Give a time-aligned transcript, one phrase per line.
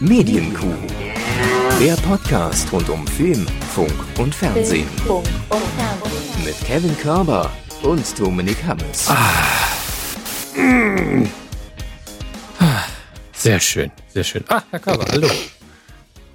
[0.00, 0.74] Medienkuh.
[1.80, 3.44] Der Podcast rund um Film,
[3.74, 4.86] Funk und Fernsehen.
[6.44, 7.50] Mit Kevin Körber
[7.82, 9.10] und Dominik Hammes.
[13.32, 14.44] Sehr schön, sehr schön.
[14.48, 15.28] Ah, Herr Körber, hallo.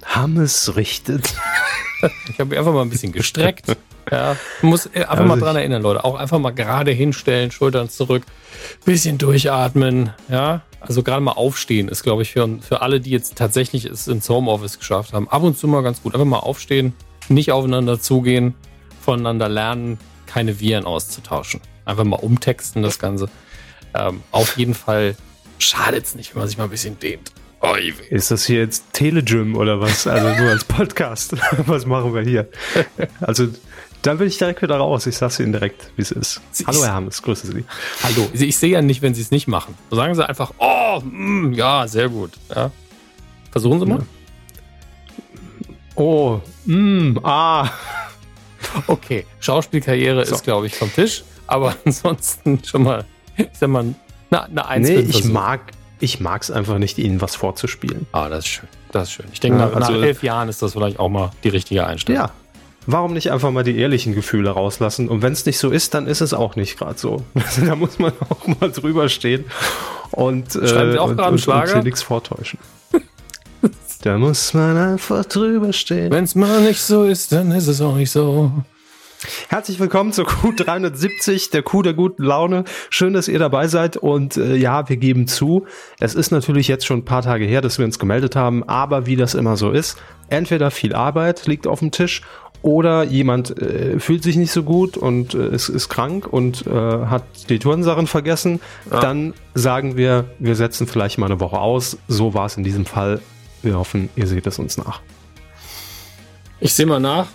[0.04, 1.34] Hammes richtet.
[2.28, 3.76] Ich habe mich einfach mal ein bisschen gestreckt.
[4.10, 6.04] Ja, muss einfach mal dran erinnern, Leute.
[6.04, 8.22] Auch einfach mal gerade hinstellen, Schultern zurück,
[8.84, 10.10] bisschen durchatmen.
[10.28, 14.06] Ja, also gerade mal aufstehen ist, glaube ich, für, für alle, die jetzt tatsächlich es
[14.06, 16.12] ins Homeoffice geschafft haben, ab und zu mal ganz gut.
[16.14, 16.92] Einfach mal aufstehen,
[17.30, 18.54] nicht aufeinander zugehen,
[19.00, 21.62] voneinander lernen, keine Viren auszutauschen.
[21.86, 23.30] Einfach mal umtexten das Ganze.
[23.94, 25.16] Ähm, auf jeden Fall
[25.58, 27.32] schadet es nicht, wenn man sich mal ein bisschen dehnt.
[28.10, 30.06] Ist das hier jetzt Telegym oder was?
[30.06, 31.34] Also nur als Podcast.
[31.66, 32.48] was machen wir hier?
[33.20, 33.48] Also
[34.02, 35.06] dann bin ich direkt wieder raus.
[35.06, 36.42] Ich sag's Ihnen direkt, wie es ist.
[36.50, 37.64] Sie Hallo, Herr Hammes, grüße Sie.
[38.02, 38.28] Hallo.
[38.34, 39.74] Ich sehe ja nicht, wenn Sie es nicht machen.
[39.90, 42.32] Sagen Sie einfach, oh, mm, ja, sehr gut.
[42.54, 42.70] Ja.
[43.50, 43.98] Versuchen Sie mal.
[44.00, 44.04] Ja.
[45.94, 47.70] Oh, mm, ah.
[48.86, 50.34] Okay, Schauspielkarriere so.
[50.34, 51.22] ist, glaube ich, vom Tisch.
[51.46, 53.04] Aber ansonsten schon mal,
[53.36, 53.94] ich sag mal,
[54.30, 54.88] eine, eine Eins.
[54.88, 58.06] Nee, ich mag, ich mag's einfach nicht, Ihnen was vorzuspielen.
[58.12, 58.68] Ah, das ist schön.
[58.92, 59.26] Das ist schön.
[59.32, 61.86] Ich denke, ja, nach, also, nach elf Jahren ist das vielleicht auch mal die richtige
[61.86, 62.22] Einstellung.
[62.22, 62.30] Ja,
[62.86, 65.08] Warum nicht einfach mal die ehrlichen Gefühle rauslassen?
[65.08, 67.22] Und wenn es nicht so ist, dann ist es auch nicht gerade so.
[67.66, 69.46] da muss man auch mal drüber stehen
[70.10, 72.58] und, äh, auch und, und, und hier nichts vortäuschen.
[74.02, 76.12] da muss man einfach drüber stehen.
[76.12, 78.52] Wenn es mal nicht so ist, dann ist es auch nicht so.
[79.48, 82.64] Herzlich willkommen zur Q370, der Q der guten Laune.
[82.90, 83.96] Schön, dass ihr dabei seid.
[83.96, 85.66] Und äh, ja, wir geben zu,
[86.00, 89.06] es ist natürlich jetzt schon ein paar Tage her, dass wir uns gemeldet haben, aber
[89.06, 89.96] wie das immer so ist,
[90.28, 92.22] entweder viel Arbeit liegt auf dem Tisch
[92.62, 96.70] oder jemand äh, fühlt sich nicht so gut und äh, ist, ist krank und äh,
[96.70, 98.60] hat die Turnsachen vergessen,
[98.90, 99.00] ja.
[99.00, 101.98] dann sagen wir, wir setzen vielleicht mal eine Woche aus.
[102.08, 103.20] So war es in diesem Fall.
[103.62, 105.00] Wir hoffen, ihr seht es uns nach.
[106.60, 107.26] Ich sehe mal nach.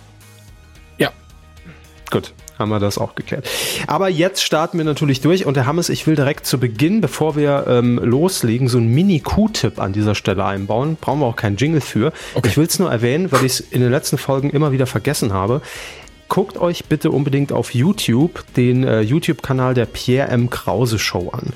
[2.10, 3.48] Gut haben wir das auch geklärt.
[3.88, 7.34] Aber jetzt starten wir natürlich durch und Herr Hammes, ich will direkt zu Beginn, bevor
[7.34, 10.96] wir ähm, loslegen, so einen Mini-Q-Tipp an dieser Stelle einbauen.
[11.00, 12.12] Brauchen wir auch keinen Jingle für.
[12.34, 12.48] Okay.
[12.48, 15.32] Ich will es nur erwähnen, weil ich es in den letzten Folgen immer wieder vergessen
[15.32, 15.62] habe
[16.28, 20.48] guckt euch bitte unbedingt auf YouTube den äh, YouTube-Kanal der Pierre M.
[20.48, 21.52] Krause Show an.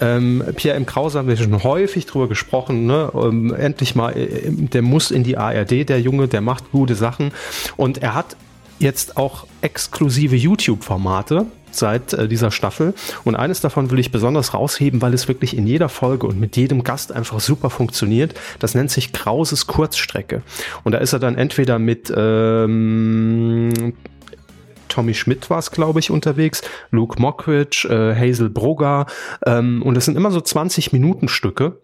[0.00, 0.86] Ähm, Pierre M.
[0.86, 2.86] Krause haben wir schon häufig drüber gesprochen.
[2.86, 3.10] Ne?
[3.14, 7.32] Ähm, endlich mal, äh, der muss in die ARD, der Junge, der macht gute Sachen.
[7.76, 8.36] Und er hat
[8.78, 12.94] jetzt auch exklusive YouTube-Formate seit äh, dieser Staffel.
[13.24, 16.56] Und eines davon will ich besonders rausheben, weil es wirklich in jeder Folge und mit
[16.56, 18.34] jedem Gast einfach super funktioniert.
[18.58, 20.42] Das nennt sich Krauses Kurzstrecke.
[20.84, 23.94] Und da ist er dann entweder mit ähm,
[24.88, 29.06] Tommy Schmidt war es, glaube ich, unterwegs, Luke Mockridge, äh, Hazel Brugger.
[29.46, 31.78] Ähm, und das sind immer so 20 Minuten Stücke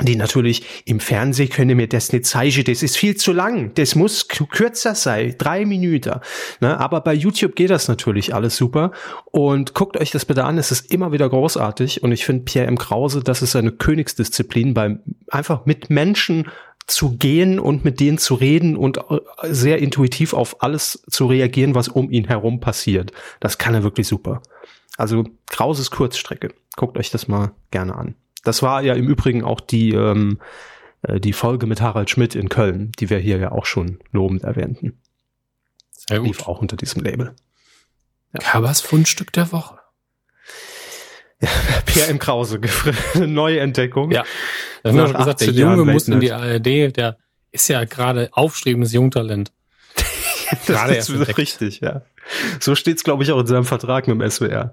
[0.00, 3.94] die natürlich im Fernsehen können mir das nicht zeigen, das ist viel zu lang, das
[3.94, 6.20] muss kürzer sein, drei Minuten.
[6.60, 6.80] Ne?
[6.80, 8.92] Aber bei YouTube geht das natürlich alles super
[9.26, 12.68] und guckt euch das bitte an, es ist immer wieder großartig und ich finde Pierre
[12.68, 12.78] M.
[12.78, 16.48] Krause, das ist eine Königsdisziplin, beim einfach mit Menschen
[16.86, 21.74] zu gehen und mit denen zu reden und äh, sehr intuitiv auf alles zu reagieren,
[21.74, 23.12] was um ihn herum passiert.
[23.40, 24.42] Das kann er wirklich super.
[24.96, 26.48] Also Krauses Kurzstrecke.
[26.76, 28.14] Guckt euch das mal gerne an.
[28.42, 30.40] Das war ja im Übrigen auch die, ähm,
[31.02, 34.44] äh, die Folge mit Harald Schmidt in Köln, die wir hier ja auch schon lobend
[34.44, 35.00] erwähnten.
[35.90, 36.28] Sehr gut.
[36.28, 37.34] Lief auch unter diesem Label.
[38.32, 38.40] Ja.
[38.40, 39.78] Kabers Fundstück der Woche.
[41.40, 41.48] Ja,
[41.86, 42.18] Pierre M.
[42.18, 42.60] Krause,
[43.14, 44.10] eine neue Entdeckung.
[44.10, 44.24] Ja.
[44.82, 47.18] Wir haben ja schon gesagt, der Junge muss in die ARD, der
[47.50, 49.52] ist ja gerade aufstrebendes Jungtalent.
[50.66, 52.02] das ist richtig, ja.
[52.60, 54.72] So steht's, glaube ich, auch in seinem Vertrag mit dem SWR.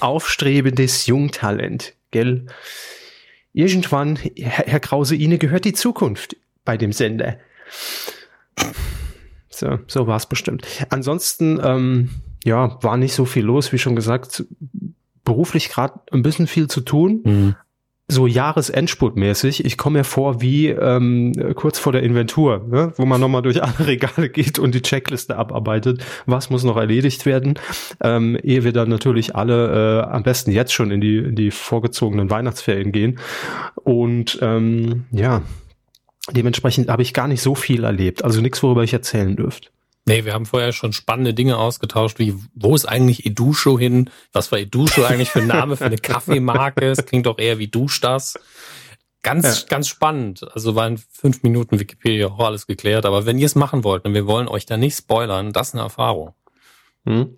[0.00, 2.46] Aufstrebendes Jungtalent gell?
[3.52, 7.38] Irgendwann, Herr, Herr Krause, Ihnen gehört die Zukunft bei dem Sender.
[9.50, 10.66] So, so war es bestimmt.
[10.88, 12.10] Ansonsten, ähm,
[12.44, 14.44] ja, war nicht so viel los, wie schon gesagt.
[15.24, 17.20] Beruflich gerade ein bisschen viel zu tun.
[17.24, 17.56] Mhm
[18.12, 19.64] so Jahresendspurtmäßig.
[19.64, 22.92] Ich komme mir vor wie ähm, kurz vor der Inventur, ne?
[22.96, 26.04] wo man nochmal durch alle Regale geht und die Checkliste abarbeitet.
[26.26, 27.58] Was muss noch erledigt werden?
[28.02, 31.50] Ähm, ehe wir dann natürlich alle äh, am besten jetzt schon in die, in die
[31.50, 33.18] vorgezogenen Weihnachtsferien gehen.
[33.74, 35.42] Und ähm, ja,
[36.30, 38.24] dementsprechend habe ich gar nicht so viel erlebt.
[38.24, 39.70] Also nichts, worüber ich erzählen dürfte.
[40.04, 44.10] Nee, wir haben vorher schon spannende Dinge ausgetauscht, wie wo ist eigentlich Edusho hin?
[44.32, 46.84] Was war Edusho eigentlich für ein Name für eine Kaffeemarke?
[46.86, 48.34] Es klingt doch eher wie Dusch das.
[49.22, 49.66] Ganz, ja.
[49.68, 50.44] ganz spannend.
[50.52, 53.06] Also war in fünf Minuten Wikipedia auch alles geklärt.
[53.06, 55.74] Aber wenn ihr es machen wollt und wir wollen euch da nicht spoilern, das ist
[55.74, 56.34] eine Erfahrung.
[57.06, 57.36] Hm.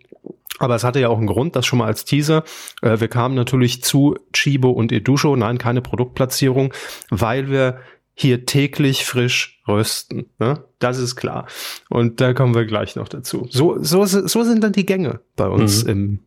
[0.59, 2.45] Aber es hatte ja auch einen Grund, das schon mal als Teaser.
[2.81, 5.37] Äh, wir kamen natürlich zu Chibo und Edusho.
[5.37, 6.73] Nein, keine Produktplatzierung,
[7.11, 7.81] weil wir
[8.15, 10.27] hier täglich frisch rösten.
[10.39, 10.65] Ne?
[10.79, 11.47] Das ist klar.
[11.91, 13.47] Und da kommen wir gleich noch dazu.
[13.51, 15.91] So, so, so sind dann die Gänge bei uns mhm.
[15.91, 16.19] im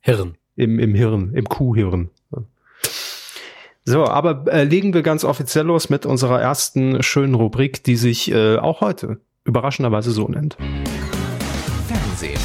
[0.00, 0.34] Hirn.
[0.56, 2.10] Im, im Hirn, im Kuhhirn.
[3.84, 8.30] So, aber äh, legen wir ganz offiziell los mit unserer ersten schönen Rubrik, die sich
[8.30, 10.56] äh, auch heute überraschenderweise so nennt.
[11.86, 12.40] Fernsehen.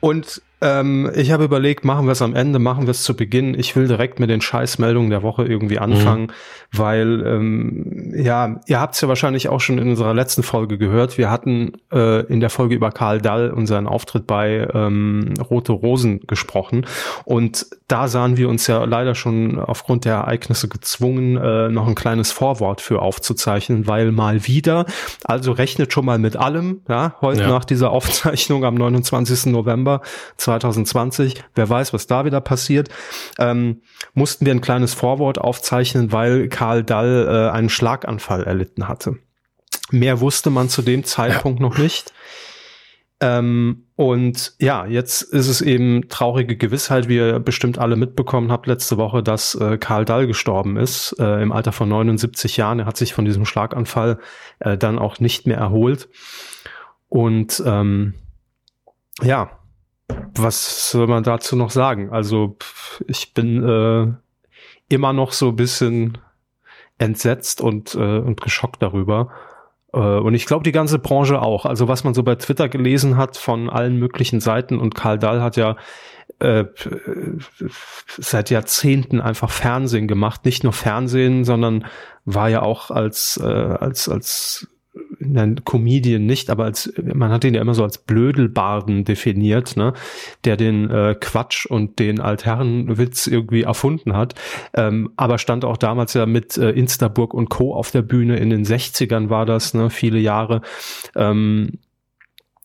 [0.00, 3.58] Und ähm, ich habe überlegt, machen wir es am Ende, machen wir es zu Beginn.
[3.58, 6.78] Ich will direkt mit den Scheißmeldungen der Woche irgendwie anfangen, mhm.
[6.78, 11.18] weil ähm, ja, ihr habt es ja wahrscheinlich auch schon in unserer letzten Folge gehört.
[11.18, 15.72] Wir hatten äh, in der Folge über Karl Dall und seinen Auftritt bei ähm, Rote
[15.72, 16.86] Rosen gesprochen
[17.24, 21.94] und da sahen wir uns ja leider schon aufgrund der Ereignisse gezwungen, äh, noch ein
[21.94, 24.84] kleines Vorwort für aufzuzeichnen, weil mal wieder,
[25.24, 27.48] also rechnet schon mal mit allem, ja, heute ja.
[27.48, 29.46] nach dieser Aufzeichnung am 29.
[29.46, 30.02] November
[30.48, 32.88] 2020, wer weiß, was da wieder passiert,
[33.38, 33.82] ähm,
[34.14, 39.16] mussten wir ein kleines Vorwort aufzeichnen, weil Karl Dall äh, einen Schlaganfall erlitten hatte.
[39.90, 41.66] Mehr wusste man zu dem Zeitpunkt ja.
[41.66, 42.12] noch nicht.
[43.20, 48.66] Ähm, und ja, jetzt ist es eben traurige Gewissheit, wie ihr bestimmt alle mitbekommen habt
[48.66, 52.78] letzte Woche, dass äh, Karl Dall gestorben ist äh, im Alter von 79 Jahren.
[52.78, 54.18] Er hat sich von diesem Schlaganfall
[54.60, 56.08] äh, dann auch nicht mehr erholt.
[57.08, 58.14] Und ähm,
[59.20, 59.57] ja,
[60.34, 62.10] was soll man dazu noch sagen?
[62.10, 62.56] Also
[63.06, 64.06] ich bin äh,
[64.88, 66.18] immer noch so ein bisschen
[66.98, 69.30] entsetzt und, äh, und geschockt darüber.
[69.92, 71.66] Äh, und ich glaube, die ganze Branche auch.
[71.66, 75.42] Also was man so bei Twitter gelesen hat von allen möglichen Seiten und Karl Dahl
[75.42, 75.76] hat ja
[76.40, 76.64] äh,
[78.06, 80.44] seit Jahrzehnten einfach Fernsehen gemacht.
[80.44, 81.86] Nicht nur Fernsehen, sondern
[82.24, 84.68] war ja auch als, äh, als, als
[85.18, 89.92] nein, Comedian nicht, aber als man hat ihn ja immer so als Blödelbarden definiert, ne,
[90.44, 94.34] der den äh, Quatsch und den Altherrenwitz irgendwie erfunden hat.
[94.74, 97.74] Ähm, aber stand auch damals ja mit äh, Instaburg und Co.
[97.74, 100.62] auf der Bühne in den 60ern war das, ne, viele Jahre.
[101.16, 101.78] Ähm,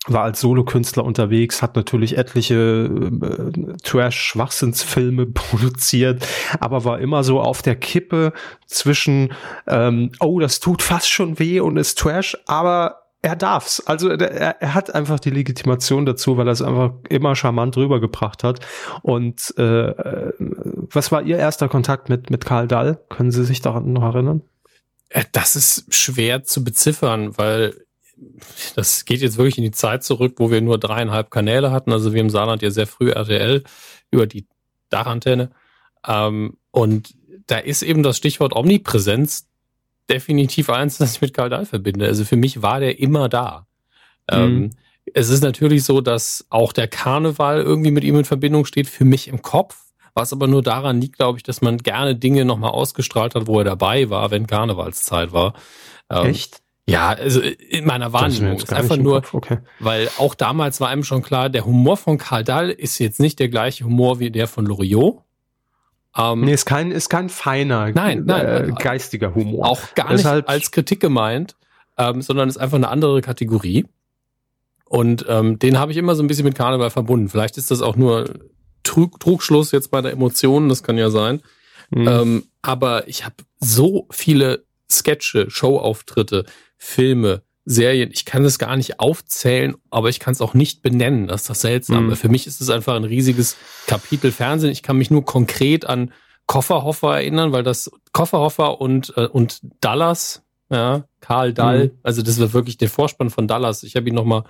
[0.08, 6.28] war als Solokünstler unterwegs, hat natürlich etliche äh, Trash-Schwachsinnsfilme produziert,
[6.60, 8.34] aber war immer so auf der Kippe
[8.66, 9.34] zwischen,
[9.68, 13.80] ähm, oh, das tut fast schon weh und ist Trash, aber er darf's.
[13.88, 18.44] Also er, er hat einfach die Legitimation dazu, weil er es einfach immer charmant rübergebracht
[18.44, 18.60] hat.
[19.02, 20.34] Und äh, äh
[20.92, 23.00] was war Ihr erster Kontakt mit, mit Karl Dall?
[23.10, 24.42] Können Sie sich daran noch erinnern?
[25.08, 27.86] Äh, das ist schwer zu beziffern, weil
[28.75, 31.92] das geht jetzt wirklich in die Zeit zurück, wo wir nur dreieinhalb Kanäle hatten.
[31.92, 33.63] Also wir im Saarland ja sehr früh RTL
[34.12, 34.48] über die
[34.89, 35.51] Dachantenne.
[36.07, 37.15] Ähm, und
[37.48, 39.50] da ist eben das Stichwort Omnipräsenz
[40.10, 42.06] definitiv eins, das ich mit Karl Dahl verbinde.
[42.06, 43.68] Also für mich war der immer da.
[44.30, 44.63] Ähm, mhm.
[44.63, 44.69] Ähm,
[45.13, 49.06] es ist natürlich so, dass auch der Karneval irgendwie mit ihm in Verbindung steht, für
[49.06, 49.77] mich im Kopf.
[50.15, 53.57] Was aber nur daran liegt, glaube ich, dass man gerne Dinge nochmal ausgestrahlt hat, wo
[53.57, 55.56] er dabei war, wenn Karnevalszeit war.
[56.10, 56.62] Ähm, Echt?
[56.86, 59.60] Ja, also in meiner Wahrnehmung ist einfach nur, okay.
[59.80, 63.40] weil auch damals war einem schon klar, der Humor von Karl Dahl ist jetzt nicht
[63.40, 65.22] der gleiche Humor wie der von Loriot.
[66.16, 69.66] Ähm, nee, ist kein, ist kein feiner, nein, nein, äh, geistiger Humor.
[69.66, 71.56] Auch gar nicht halt als Kritik gemeint,
[71.98, 73.86] ähm, sondern ist einfach eine andere Kategorie.
[74.86, 77.30] Und ähm, den habe ich immer so ein bisschen mit Karneval verbunden.
[77.30, 78.26] Vielleicht ist das auch nur
[78.84, 81.42] Trug, Trugschluss jetzt bei der Emotionen, das kann ja sein.
[81.90, 82.08] Mhm.
[82.08, 86.46] Ähm, aber ich habe so viele Sketche, Showauftritte,
[86.84, 91.28] Filme, Serien, ich kann das gar nicht aufzählen, aber ich kann es auch nicht benennen.
[91.28, 92.10] Das ist das Seltsame.
[92.10, 92.16] Mhm.
[92.18, 93.56] Für mich ist es einfach ein riesiges
[93.88, 94.72] Kapitel Fernsehen.
[94.72, 96.12] Ich kann mich nur konkret an
[96.46, 102.00] Kofferhoffer erinnern, weil das Kofferhoffer und, äh, und Dallas, ja, Karl Dall, mhm.
[102.04, 103.84] also das war wirklich der Vorspann von Dallas.
[103.84, 104.44] Ich habe ihn nochmal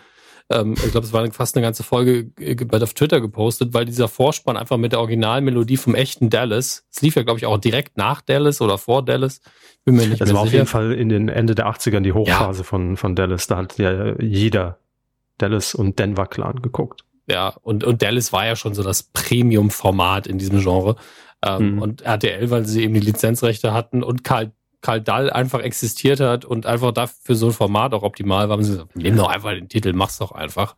[0.49, 2.31] ähm, ich glaube, es war fast eine ganze Folge
[2.71, 7.15] auf Twitter gepostet, weil dieser Vorspann einfach mit der Originalmelodie vom echten Dallas, es lief
[7.15, 9.41] ja, glaube ich, auch direkt nach Dallas oder vor Dallas,
[9.85, 10.47] bin mir nicht das mehr war sicher.
[10.47, 12.63] auf jeden Fall in den Ende der 80ern die Hochphase ja.
[12.63, 14.79] von, von Dallas, da hat ja jeder
[15.37, 17.03] Dallas und Denver Clan geguckt.
[17.27, 20.97] Ja, und, und Dallas war ja schon so das Premium-Format in diesem Genre.
[21.43, 21.81] Ähm, mhm.
[21.81, 24.51] Und RTL, weil sie eben die Lizenzrechte hatten und Karl
[24.83, 28.61] Karl Dall einfach existiert hat und einfach dafür so ein Format auch optimal war.
[28.61, 30.75] Sie gesagt, nimm doch einfach den Titel, mach's doch einfach.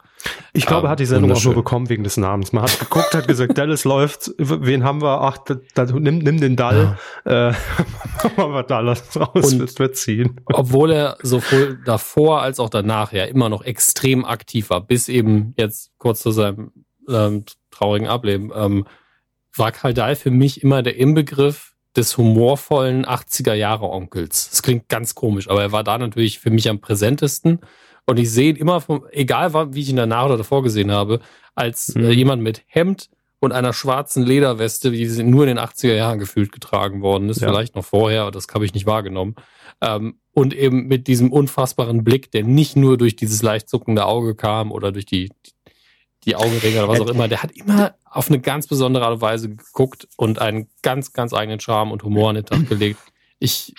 [0.54, 2.54] Ich glaube, er hat die Sendung auch nur bekommen wegen des Namens.
[2.54, 5.22] Man hat geguckt, hat gesagt, Dallas läuft, wen haben wir?
[5.22, 6.98] Ach, da, da, nimm, nimm den Dall.
[7.26, 7.50] Ja.
[7.50, 7.54] Äh,
[8.38, 10.40] machen wir Dallas raus, und wird ziehen.
[10.46, 15.56] Obwohl er sowohl davor als auch danach ja immer noch extrem aktiv war, bis eben
[15.58, 16.72] jetzt kurz zu seinem
[17.10, 18.86] ähm, traurigen Ableben, ähm,
[19.56, 24.50] war Karl Dall für mich immer der Inbegriff des humorvollen 80er Jahre Onkels.
[24.50, 27.60] Das klingt ganz komisch, aber er war da natürlich für mich am präsentesten.
[28.06, 31.20] Und ich sehe ihn immer, vom, egal wie ich ihn danach oder davor gesehen habe,
[31.56, 32.12] als äh, mhm.
[32.12, 33.10] jemand mit Hemd
[33.40, 37.42] und einer schwarzen Lederweste, wie sie nur in den 80er Jahren gefühlt getragen worden ist,
[37.42, 37.48] ja.
[37.48, 39.36] vielleicht noch vorher, das habe ich nicht wahrgenommen.
[39.82, 44.36] Ähm, und eben mit diesem unfassbaren Blick, der nicht nur durch dieses leicht zuckende Auge
[44.36, 45.32] kam oder durch die,
[46.26, 49.22] die Augenringe oder was auch immer, der hat immer auf eine ganz besondere Art und
[49.22, 53.00] Weise geguckt und einen ganz, ganz eigenen Charme und Humor an den Tag gelegt.
[53.40, 53.74] Ich,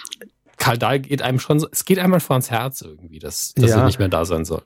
[0.57, 3.71] Karl Dahl geht einem schon so, es geht einem einfach ans Herz irgendwie, dass, dass
[3.71, 3.79] ja.
[3.79, 4.63] er nicht mehr da sein soll.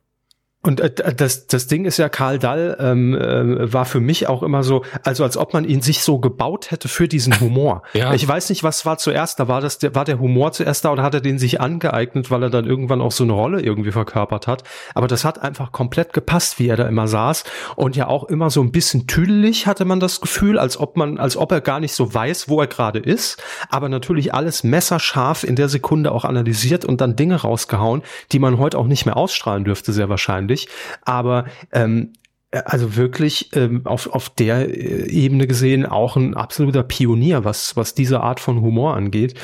[0.62, 4.42] Und äh, das, das Ding ist ja, Karl Dall ähm, äh, war für mich auch
[4.42, 7.82] immer so, also als ob man ihn sich so gebaut hätte für diesen Humor.
[7.94, 8.12] ja.
[8.12, 9.48] Ich weiß nicht, was war zuerst da.
[9.48, 12.42] War das der, war der Humor zuerst da oder hat er den sich angeeignet, weil
[12.42, 14.64] er dann irgendwann auch so eine Rolle irgendwie verkörpert hat?
[14.94, 17.44] Aber das hat einfach komplett gepasst, wie er da immer saß.
[17.76, 21.16] Und ja auch immer so ein bisschen tüdelig hatte man das Gefühl, als ob man,
[21.16, 23.42] als ob er gar nicht so weiß, wo er gerade ist.
[23.70, 28.02] Aber natürlich alles messerscharf in der Sekunde auch analysiert und dann Dinge rausgehauen,
[28.32, 30.68] die man heute auch nicht mehr ausstrahlen dürfte, sehr wahrscheinlich wahrscheinlich.
[31.02, 32.12] Aber ähm,
[32.52, 37.94] also wirklich ähm, auf, auf der äh, Ebene gesehen auch ein absoluter Pionier, was, was
[37.94, 39.34] diese Art von Humor angeht.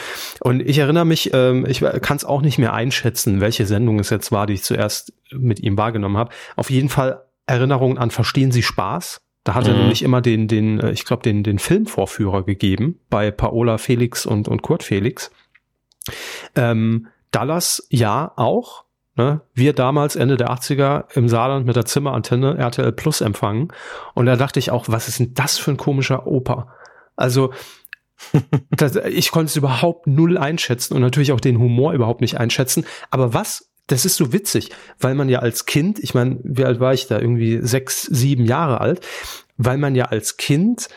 [0.40, 4.10] Und ich erinnere mich, ähm, ich kann es auch nicht mehr einschätzen, welche Sendung es
[4.10, 6.32] jetzt war, die ich zuerst mit ihm wahrgenommen habe.
[6.56, 9.20] Auf jeden Fall Erinnerungen an Verstehen Sie Spaß?
[9.44, 9.70] Da hat mhm.
[9.70, 14.26] er nämlich immer den, den, äh, ich glaube, den, den Filmvorführer gegeben bei Paola Felix
[14.26, 15.30] und, und Kurt Felix.
[16.56, 18.85] Ähm, Dallas ja auch.
[19.16, 19.40] Ne?
[19.54, 23.72] Wir damals Ende der 80er im Saarland mit der Zimmerantenne RTL Plus empfangen.
[24.14, 26.74] Und da dachte ich auch, was ist denn das für ein komischer Opa?
[27.16, 27.52] Also,
[28.70, 32.84] das, ich konnte es überhaupt null einschätzen und natürlich auch den Humor überhaupt nicht einschätzen.
[33.10, 34.70] Aber was, das ist so witzig,
[35.00, 37.18] weil man ja als Kind, ich meine, wie alt war ich da?
[37.18, 39.06] Irgendwie sechs, sieben Jahre alt,
[39.56, 40.88] weil man ja als Kind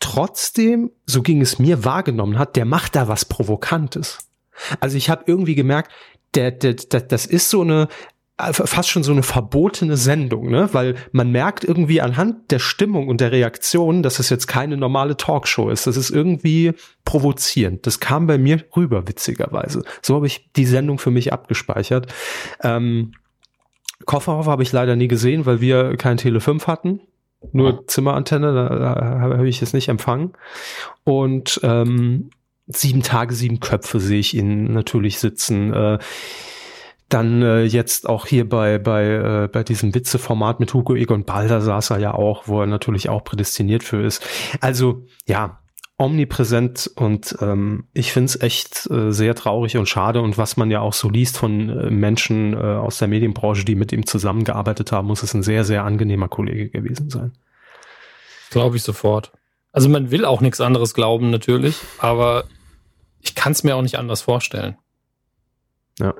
[0.00, 4.30] trotzdem, so ging es mir, wahrgenommen hat, der macht da was Provokantes.
[4.80, 5.92] Also ich habe irgendwie gemerkt,
[6.34, 7.88] der, der, der, das ist so eine
[8.38, 10.68] äh, fast schon so eine verbotene Sendung, ne?
[10.72, 15.16] Weil man merkt irgendwie anhand der Stimmung und der Reaktion, dass es jetzt keine normale
[15.16, 15.86] Talkshow ist.
[15.88, 16.72] Das ist irgendwie
[17.04, 17.86] provozierend.
[17.86, 19.82] Das kam bei mir rüber, witzigerweise.
[20.02, 22.12] So habe ich die Sendung für mich abgespeichert.
[22.62, 23.12] Ähm,
[24.04, 27.00] Kofferhoff habe ich leider nie gesehen, weil wir kein Tele 5 hatten.
[27.52, 30.32] Nur Zimmerantenne, da, da habe ich es nicht empfangen.
[31.04, 32.30] Und ähm,
[32.68, 35.72] sieben Tage, sieben Köpfe sehe ich ihn natürlich sitzen.
[35.72, 35.98] Äh,
[37.08, 39.06] dann äh, jetzt auch hier bei bei
[39.44, 43.08] äh, bei diesem Witzeformat mit Hugo Egon Balder saß er ja auch, wo er natürlich
[43.08, 44.22] auch prädestiniert für ist.
[44.60, 45.60] Also ja,
[45.96, 50.80] omnipräsent und ähm, ich find's echt äh, sehr traurig und schade und was man ja
[50.80, 55.08] auch so liest von äh, Menschen äh, aus der Medienbranche, die mit ihm zusammengearbeitet haben,
[55.08, 57.32] muss es ein sehr sehr angenehmer Kollege gewesen sein.
[58.50, 59.32] Glaube ich sofort.
[59.72, 62.44] Also man will auch nichts anderes glauben natürlich, aber
[63.20, 64.76] ich kann es mir auch nicht anders vorstellen.
[65.98, 66.14] Ja.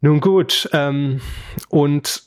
[0.00, 1.20] Nun gut, ähm,
[1.68, 2.24] und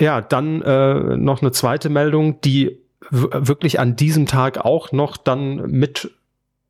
[0.00, 5.70] ja, dann äh, noch eine zweite Meldung, die wirklich an diesem Tag auch noch dann
[5.70, 6.10] mit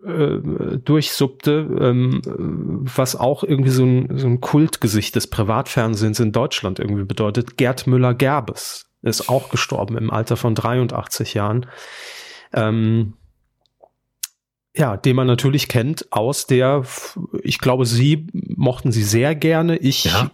[0.05, 0.38] äh,
[0.85, 7.05] durchsuppte, ähm, was auch irgendwie so ein, so ein Kultgesicht des Privatfernsehens in Deutschland irgendwie
[7.05, 7.57] bedeutet.
[7.57, 11.67] Gerd Müller-Gerbes ist auch gestorben im Alter von 83 Jahren.
[12.52, 13.14] Ähm,
[14.81, 16.85] ja, den man natürlich kennt aus der,
[17.43, 19.77] ich glaube, Sie mochten sie sehr gerne.
[19.77, 20.31] Ich ja.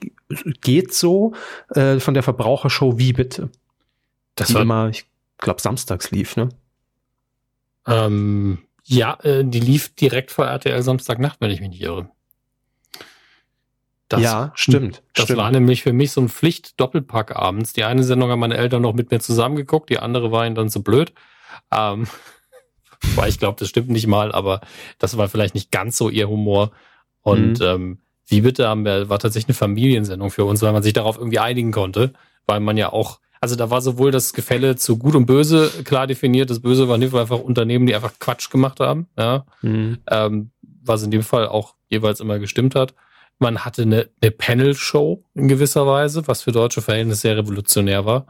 [0.60, 1.34] geht so
[1.70, 3.50] äh, von der Verbrauchershow Wie bitte?
[4.36, 5.04] Das die war immer, ich
[5.38, 6.50] glaube, samstags lief, ne?
[7.88, 12.08] Ähm, ja, äh, die lief direkt vor RTL Samstagnacht, wenn ich mich nicht irre.
[14.08, 15.02] Das, ja, stimmt.
[15.14, 15.40] Das stimmt.
[15.40, 17.72] war nämlich für mich so ein Pflicht-Doppelpack abends.
[17.72, 20.68] Die eine Sendung haben meine Eltern noch mit mir zusammengeguckt, die andere war ihnen dann
[20.68, 21.12] so blöd.
[21.72, 22.06] Ähm,
[23.14, 24.60] weil ich glaube, das stimmt nicht mal, aber
[24.98, 26.70] das war vielleicht nicht ganz so ihr Humor.
[27.22, 27.66] Und mhm.
[27.66, 31.16] ähm, wie bitte haben wir, war tatsächlich eine Familiensendung für uns, weil man sich darauf
[31.18, 32.12] irgendwie einigen konnte,
[32.46, 36.06] weil man ja auch, also da war sowohl das Gefälle zu Gut und Böse klar
[36.06, 36.50] definiert.
[36.50, 39.98] Das Böse waren einfach Unternehmen, die einfach Quatsch gemacht haben, ja, mhm.
[40.10, 40.50] ähm,
[40.82, 42.94] was in dem Fall auch jeweils immer gestimmt hat.
[43.38, 48.26] Man hatte eine, eine Panel-Show in gewisser Weise, was für deutsche Verhältnisse sehr revolutionär war.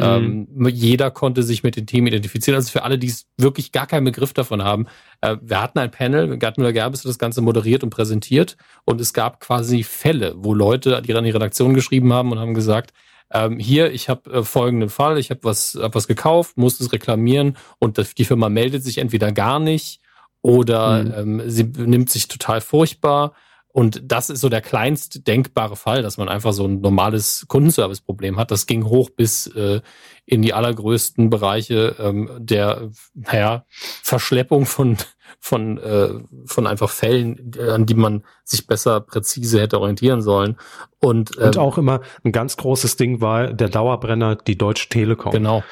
[0.00, 0.48] Mhm.
[0.56, 2.56] Ähm, jeder konnte sich mit dem Team identifizieren.
[2.56, 4.86] Also für alle, die es wirklich gar keinen Begriff davon haben.
[5.20, 9.12] Äh, wir hatten ein Panel, Gerd Müller-Gerbes hat das Ganze moderiert und präsentiert und es
[9.12, 12.92] gab quasi Fälle, wo Leute die an die Redaktion geschrieben haben und haben gesagt,
[13.32, 16.92] ähm, hier, ich habe äh, folgenden Fall, ich habe was, hab was gekauft, muss es
[16.92, 20.00] reklamieren und das, die Firma meldet sich entweder gar nicht
[20.42, 21.40] oder mhm.
[21.40, 23.32] ähm, sie nimmt sich total furchtbar
[23.76, 28.38] und das ist so der kleinst denkbare Fall, dass man einfach so ein normales Kundenservice-Problem
[28.38, 28.52] hat.
[28.52, 29.80] Das ging hoch bis äh,
[30.26, 34.96] in die allergrößten Bereiche ähm, der, naja, Verschleppung von
[35.40, 36.10] von äh,
[36.46, 40.56] von einfach Fällen, an die man sich besser präzise hätte orientieren sollen.
[41.00, 45.32] Und, ähm, und auch immer ein ganz großes Ding war der Dauerbrenner die Deutsche Telekom.
[45.32, 45.64] Genau.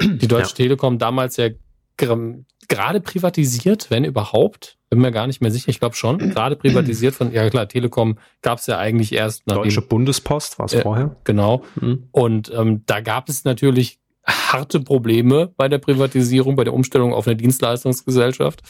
[0.00, 0.54] Die Deutsche ja.
[0.54, 1.48] Telekom damals ja
[1.96, 4.78] gerade privatisiert, wenn überhaupt.
[4.92, 6.18] Bin mir gar nicht mehr sicher, ich glaube schon.
[6.34, 10.66] Gerade privatisiert von, ja klar, Telekom gab es ja eigentlich erst nach Deutsche Bundespost war
[10.66, 11.16] es äh, vorher.
[11.24, 11.64] Genau.
[11.76, 12.08] Mhm.
[12.10, 17.26] Und ähm, da gab es natürlich harte Probleme bei der Privatisierung, bei der Umstellung auf
[17.26, 18.60] eine Dienstleistungsgesellschaft.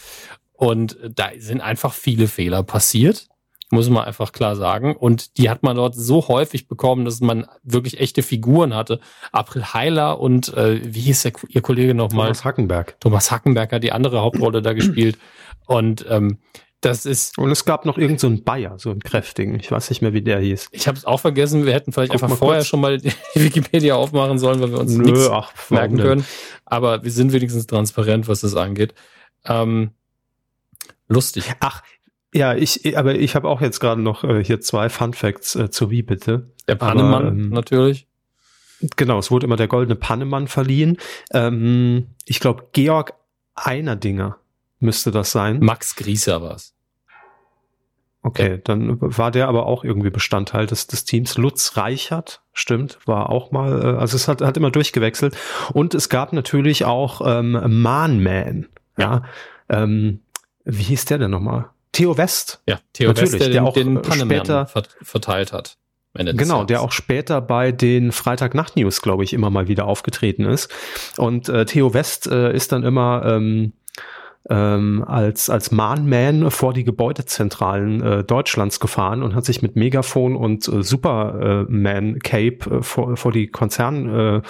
[0.52, 3.26] Und da sind einfach viele Fehler passiert
[3.72, 4.94] muss man einfach klar sagen.
[4.94, 9.00] Und die hat man dort so häufig bekommen, dass man wirklich echte Figuren hatte.
[9.32, 12.26] April Heiler und äh, wie hieß der, ihr Kollege nochmal?
[12.26, 13.00] Thomas Hackenberg.
[13.00, 15.18] Thomas Hackenberg hat die andere Hauptrolle da gespielt.
[15.66, 16.38] Und ähm,
[16.82, 17.38] das ist.
[17.38, 19.58] Und es gab noch irgendeinen so Bayer, so einen kräftigen.
[19.58, 20.68] Ich weiß nicht mehr, wie der hieß.
[20.72, 21.64] Ich habe es auch vergessen.
[21.64, 22.68] Wir hätten vielleicht Guck einfach vorher kurz.
[22.68, 25.30] schon mal die Wikipedia aufmachen sollen, weil wir uns nichts
[25.70, 26.26] merken können.
[26.66, 28.92] Aber wir sind wenigstens transparent, was das angeht.
[29.46, 29.92] Ähm,
[31.08, 31.54] lustig.
[31.60, 31.82] Ach,
[32.32, 35.70] ja, ich, aber ich habe auch jetzt gerade noch äh, hier zwei Fun Facts äh,
[35.70, 36.50] zu Wie bitte.
[36.68, 38.06] Der Pannemann ähm, natürlich.
[38.96, 40.96] Genau, es wurde immer der goldene Pannemann verliehen.
[41.32, 43.14] Ähm, ich glaube, Georg
[43.54, 44.38] Einerdinger
[44.80, 45.60] müsste das sein.
[45.60, 46.74] Max Grieser war es.
[48.24, 51.36] Okay, dann war der aber auch irgendwie Bestandteil des, des Teams.
[51.36, 55.36] Lutz Reichert, stimmt, war auch mal, äh, also es hat, hat immer durchgewechselt.
[55.72, 58.68] Und es gab natürlich auch ähm, Mahnman.
[58.96, 59.24] Ja.
[59.68, 60.20] Ähm,
[60.64, 61.70] wie hieß der denn nochmal?
[61.92, 62.62] Theo West.
[62.66, 64.66] Ja, Theo Natürlich, West, der, der auch den später
[65.02, 65.76] verteilt hat.
[66.14, 70.70] Genau, der auch später bei den Freitag-Nacht-News, glaube ich, immer mal wieder aufgetreten ist.
[71.16, 73.72] Und äh, Theo West äh, ist dann immer ähm,
[74.50, 80.34] ähm, als, als Mahnman vor die Gebäudezentralen äh, Deutschlands gefahren und hat sich mit Megafon
[80.34, 84.42] und äh, Superman Cape äh, vor, vor die Konzerngebäude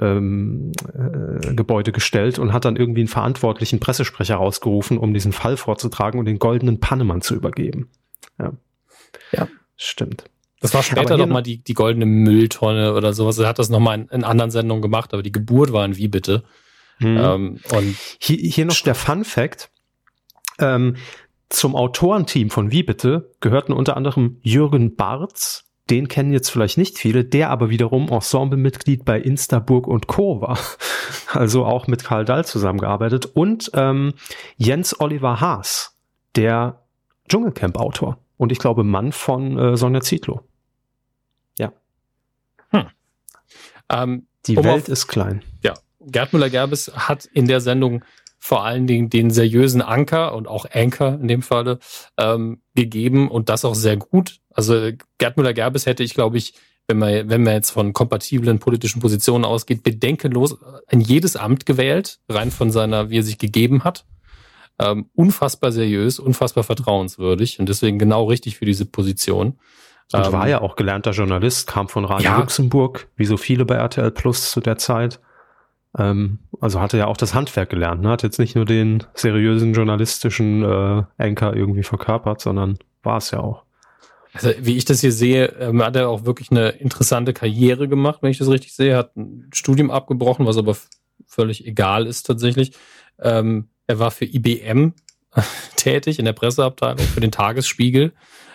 [0.00, 5.32] äh, ähm, äh, Gebäude gestellt und hat dann irgendwie einen verantwortlichen Pressesprecher rausgerufen, um diesen
[5.32, 7.88] Fall vorzutragen und den goldenen Pannemann zu übergeben.
[8.38, 8.52] Ja.
[9.32, 9.48] Ja.
[9.76, 10.24] Stimmt.
[10.60, 13.38] Das war später noch mal die, die goldene Mülltonne oder sowas.
[13.38, 15.96] Er hat das noch mal in, in anderen Sendungen gemacht, aber die Geburt war in
[15.96, 16.42] Wie bitte.
[17.00, 17.18] Mhm.
[17.18, 19.70] Ähm, und hier, hier noch der Fun Fact.
[20.58, 20.96] Ähm,
[21.48, 26.98] zum Autorenteam von Wie bitte gehörten unter anderem Jürgen Barz, den kennen jetzt vielleicht nicht
[26.98, 30.40] viele, der aber wiederum Ensemblemitglied bei Instaburg und Co.
[30.40, 30.58] war.
[31.32, 33.24] Also auch mit Karl Dahl zusammengearbeitet.
[33.24, 34.14] Und ähm,
[34.56, 35.96] Jens Oliver Haas,
[36.34, 36.82] der
[37.28, 38.18] Dschungelcamp-Autor.
[38.36, 40.40] Und ich glaube, Mann von äh, Sonja Zietlow.
[41.56, 41.72] Ja.
[42.70, 42.86] Hm.
[43.90, 45.44] Ähm, Die um Welt auf, ist klein.
[45.62, 48.04] Ja, Gerd Müller-Gerbes hat in der Sendung
[48.38, 51.78] vor allen Dingen den seriösen Anker und auch Anker in dem Falle
[52.16, 54.38] ähm, gegeben und das auch sehr gut.
[54.50, 56.54] Also Gerd Müller-Gerbes hätte ich, glaube ich,
[56.88, 60.56] wenn man, wenn man jetzt von kompatiblen politischen Positionen ausgeht, bedenkenlos
[60.90, 64.04] in jedes Amt gewählt, rein von seiner, wie er sich gegeben hat.
[64.78, 69.58] Ähm, unfassbar seriös, unfassbar vertrauenswürdig und deswegen genau richtig für diese Position.
[70.12, 73.66] Und ähm, war ja auch gelernter Journalist, kam von Radio ja, Luxemburg, wie so viele
[73.66, 75.20] bei RTL Plus zu der Zeit.
[75.98, 78.10] Ähm, also hatte ja auch das Handwerk gelernt, ne?
[78.10, 83.40] hat jetzt nicht nur den seriösen journalistischen äh, Anker irgendwie verkörpert, sondern war es ja
[83.40, 83.64] auch.
[84.32, 88.20] Also wie ich das hier sehe, ähm, hat er auch wirklich eine interessante Karriere gemacht,
[88.22, 88.96] wenn ich das richtig sehe.
[88.96, 90.76] Hat ein Studium abgebrochen, was aber
[91.26, 92.72] völlig egal ist tatsächlich.
[93.18, 94.94] Ähm, er war für IBM
[95.76, 98.12] tätig in der Presseabteilung, für den Tagesspiegel.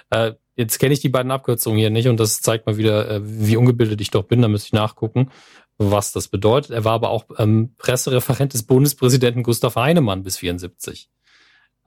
[0.09, 3.21] Äh, jetzt kenne ich die beiden Abkürzungen hier nicht und das zeigt mal wieder, äh,
[3.21, 5.29] wie ungebildet ich doch bin, da müsste ich nachgucken
[5.77, 6.71] was das bedeutet.
[6.71, 11.09] Er war aber auch ähm, Pressereferent des Bundespräsidenten Gustav Heinemann bis 74.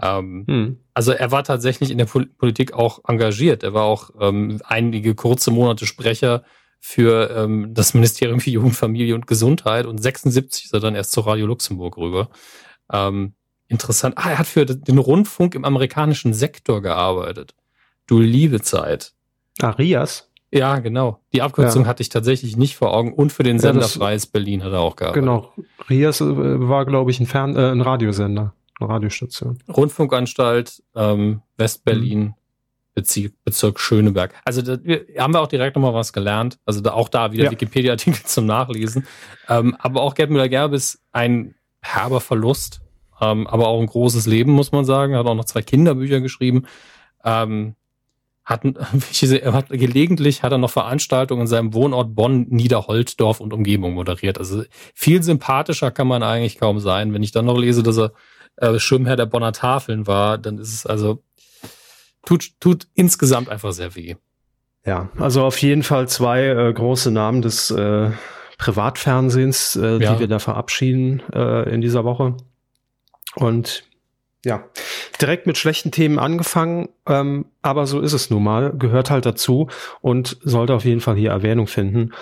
[0.00, 0.80] Ähm, hm.
[0.94, 3.62] Also er war tatsächlich in der Pol Politik auch engagiert.
[3.62, 6.44] Er war auch ähm, einige kurze Monate Sprecher
[6.80, 11.12] für ähm, das Ministerium für Jugend, Familie und Gesundheit und 76 ist er dann erst
[11.12, 12.30] zu Radio Luxemburg rüber.
[12.92, 13.34] Ähm,
[13.66, 14.16] interessant.
[14.16, 17.54] Ah, er hat für den Rundfunk im amerikanischen Sektor gearbeitet.
[18.06, 19.12] Du liebe Zeit.
[19.60, 20.27] Arias?
[20.52, 21.20] Ja, genau.
[21.32, 21.88] Die Abkürzung ja.
[21.88, 23.12] hatte ich tatsächlich nicht vor Augen.
[23.12, 25.22] Und für den Sender ja, Freies Berlin hat er auch gearbeitet.
[25.22, 25.52] Genau.
[25.90, 29.58] Rias äh, war, glaube ich, ein, Fern äh, ein Radiosender, eine Radiostation.
[29.68, 32.34] Rundfunkanstalt, ähm, Westberlin, mhm.
[32.94, 34.34] Bezirk, Bezirk Schöneberg.
[34.44, 34.72] Also da
[35.18, 36.58] haben wir auch direkt nochmal was gelernt.
[36.64, 37.50] Also da, auch da wieder ja.
[37.50, 39.06] Wikipedia-Artikel zum Nachlesen.
[39.48, 42.80] Ähm, aber auch Gerd Müller-Gerb ist ein herber Verlust,
[43.20, 45.12] ähm, aber auch ein großes Leben, muss man sagen.
[45.12, 46.66] Er hat auch noch zwei Kinderbücher geschrieben.
[47.22, 47.74] Ähm,
[48.48, 54.38] hat, hat gelegentlich hat er noch Veranstaltungen in seinem Wohnort Bonn, Niederholtdorf und Umgebung moderiert.
[54.38, 54.62] Also
[54.94, 57.12] viel sympathischer kann man eigentlich kaum sein.
[57.12, 58.12] Wenn ich dann noch lese, dass er
[58.56, 61.22] äh, Schirmherr der Bonner Tafeln war, dann ist es also
[62.24, 64.16] tut, tut insgesamt einfach sehr weh.
[64.86, 68.10] Ja, also auf jeden Fall zwei äh, große Namen des äh,
[68.56, 70.14] Privatfernsehens, äh, ja.
[70.14, 72.36] die wir da verabschieden äh, in dieser Woche.
[73.34, 73.84] Und
[74.44, 74.64] ja,
[75.20, 79.68] direkt mit schlechten Themen angefangen, ähm, aber so ist es nun mal, gehört halt dazu
[80.00, 82.12] und sollte auf jeden Fall hier Erwähnung finden.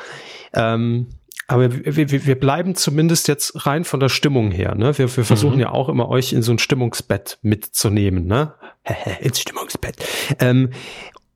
[0.55, 1.09] Ähm,
[1.49, 4.75] aber wir, wir, wir bleiben zumindest jetzt rein von der Stimmung her.
[4.75, 4.99] Ne?
[4.99, 5.61] Wir, wir versuchen mhm.
[5.61, 8.27] ja auch immer euch in so ein Stimmungsbett mitzunehmen.
[8.27, 8.55] Ne?
[9.21, 9.97] Ins Stimmungsbett.
[10.41, 10.71] Ähm,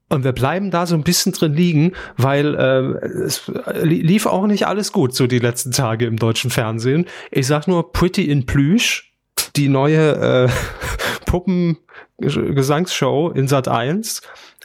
[0.08, 4.66] und wir bleiben da so ein bisschen drin liegen, weil äh, es lief auch nicht
[4.66, 7.06] alles gut so die letzten Tage im deutschen Fernsehen.
[7.30, 9.09] Ich sag nur Pretty in Plüsch,
[9.56, 10.48] die neue äh,
[11.26, 14.22] Puppen-Gesangsshow in Sat 1.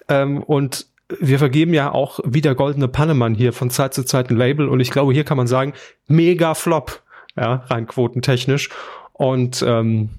[0.08, 0.88] Ähm, und
[1.20, 4.80] wir vergeben ja auch wieder goldene Pannemann hier von Zeit zu Zeit ein Label und
[4.80, 5.74] ich glaube, hier kann man sagen,
[6.08, 7.04] mega Flop,
[7.36, 8.70] ja, rein quotentechnisch.
[9.14, 10.10] Und ähm,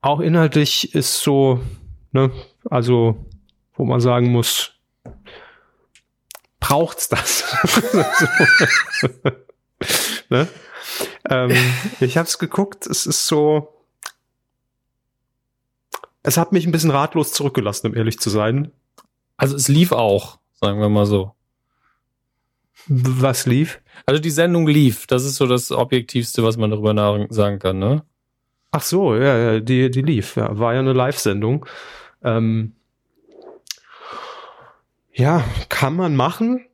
[0.00, 1.60] auch inhaltlich ist so,
[2.12, 2.30] ne,
[2.68, 3.24] also
[3.74, 4.72] wo man sagen muss,
[6.60, 7.44] braucht's das?
[10.28, 10.48] ne?
[11.28, 11.56] Ähm,
[12.00, 13.74] ich habe es geguckt, es ist so,
[16.22, 18.72] es hat mich ein bisschen ratlos zurückgelassen, um ehrlich zu sein.
[19.36, 21.32] Also es lief auch, sagen wir mal so.
[22.86, 23.80] Was lief?
[24.06, 25.06] Also die Sendung lief.
[25.06, 28.02] Das ist so das Objektivste, was man darüber sagen kann, ne?
[28.70, 30.36] Ach so, ja, ja die, die lief.
[30.36, 31.66] Ja, war ja eine Live-Sendung.
[32.22, 32.74] Ähm,
[35.12, 36.64] ja, kann man machen.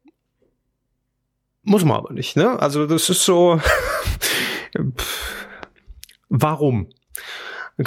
[1.62, 2.60] Muss man aber nicht, ne?
[2.60, 3.60] Also das ist so.
[6.28, 6.88] Warum?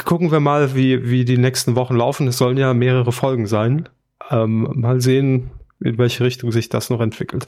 [0.06, 2.28] Gucken wir mal, wie, wie die nächsten Wochen laufen.
[2.28, 3.88] Es sollen ja mehrere Folgen sein.
[4.30, 7.46] Ähm, mal sehen, in welche Richtung sich das noch entwickelt.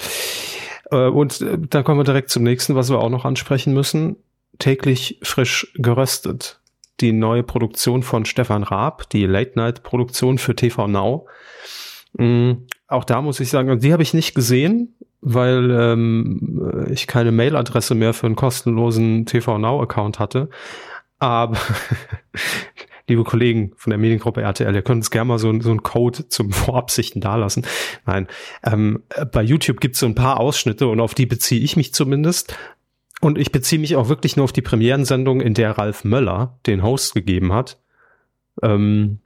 [0.92, 4.16] Äh, und äh, da kommen wir direkt zum nächsten, was wir auch noch ansprechen müssen.
[4.58, 6.60] Täglich frisch geröstet.
[7.02, 11.28] Die neue Produktion von Stefan Raab, die Late-Night-Produktion für TV Now.
[12.14, 17.32] Mhm auch da muss ich sagen, die habe ich nicht gesehen, weil ähm, ich keine
[17.32, 20.50] Mailadresse mehr für einen kostenlosen TV Now Account hatte.
[21.20, 21.58] Aber
[23.08, 26.30] liebe Kollegen von der Mediengruppe RTL, ihr könnt uns gerne mal so, so einen Code
[26.30, 27.66] zum Vorabsichten dalassen.
[28.06, 28.28] Nein,
[28.64, 31.94] ähm, bei YouTube gibt es so ein paar Ausschnitte und auf die beziehe ich mich
[31.94, 32.56] zumindest.
[33.22, 36.84] Und ich beziehe mich auch wirklich nur auf die Premierensendung, in der Ralf Möller den
[36.84, 37.78] Host gegeben hat.
[38.64, 39.20] Ähm,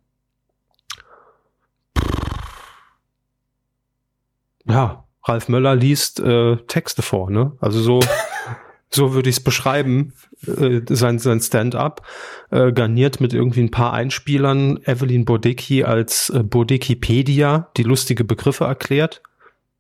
[4.66, 7.54] ja, Ralf Möller liest äh, Texte vor, ne?
[7.62, 8.00] Also so,
[8.90, 10.14] so würde ich es beschreiben,
[10.46, 12.06] äh, sein, sein Stand-up,
[12.52, 18.66] äh, garniert mit irgendwie ein paar Einspielern, Evelyn Bodecki als äh, Bodekipedia, die lustige Begriffe
[18.66, 19.22] erklärt.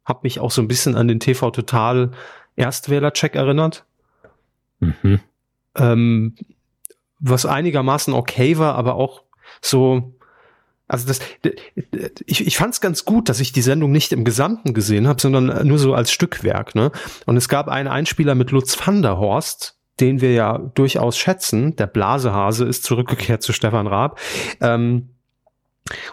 [0.06, 2.12] Hab mich auch so ein bisschen an den TV Total
[2.56, 3.86] Erstwähler-Check erinnert.
[4.80, 5.20] Mhm.
[5.76, 6.36] Ähm,
[7.20, 9.24] was einigermaßen okay war, aber auch
[9.62, 10.14] so,
[10.88, 11.20] also das,
[12.26, 15.22] ich, ich fand es ganz gut, dass ich die Sendung nicht im Gesamten gesehen habe,
[15.22, 16.76] sondern nur so als Stückwerk.
[16.76, 16.92] Ne?
[17.26, 21.76] Und es gab einen Einspieler mit Lutz van der Horst, den wir ja durchaus schätzen.
[21.76, 24.20] Der Blasehase ist zurückgekehrt zu Stefan Raab.
[24.60, 25.10] Ähm,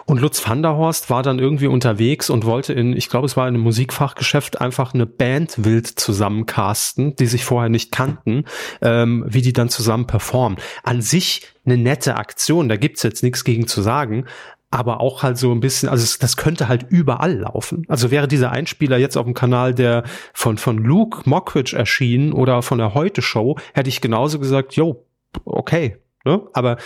[0.05, 3.37] und Lutz van der Horst war dann irgendwie unterwegs und wollte in, ich glaube, es
[3.37, 8.43] war in einem Musikfachgeschäft, einfach eine Band wild zusammencasten, die sich vorher nicht kannten,
[8.81, 10.59] ähm, wie die dann zusammen performen.
[10.83, 14.25] An sich eine nette Aktion, da gibt's jetzt nichts gegen zu sagen,
[14.71, 17.85] aber auch halt so ein bisschen, also das könnte halt überall laufen.
[17.89, 20.03] Also wäre dieser Einspieler jetzt auf dem Kanal der
[20.33, 25.05] von, von Luke Mockridge erschienen oder von der Heute Show, hätte ich genauso gesagt, jo,
[25.43, 25.97] okay.
[26.23, 26.41] Ne?
[26.53, 26.77] Aber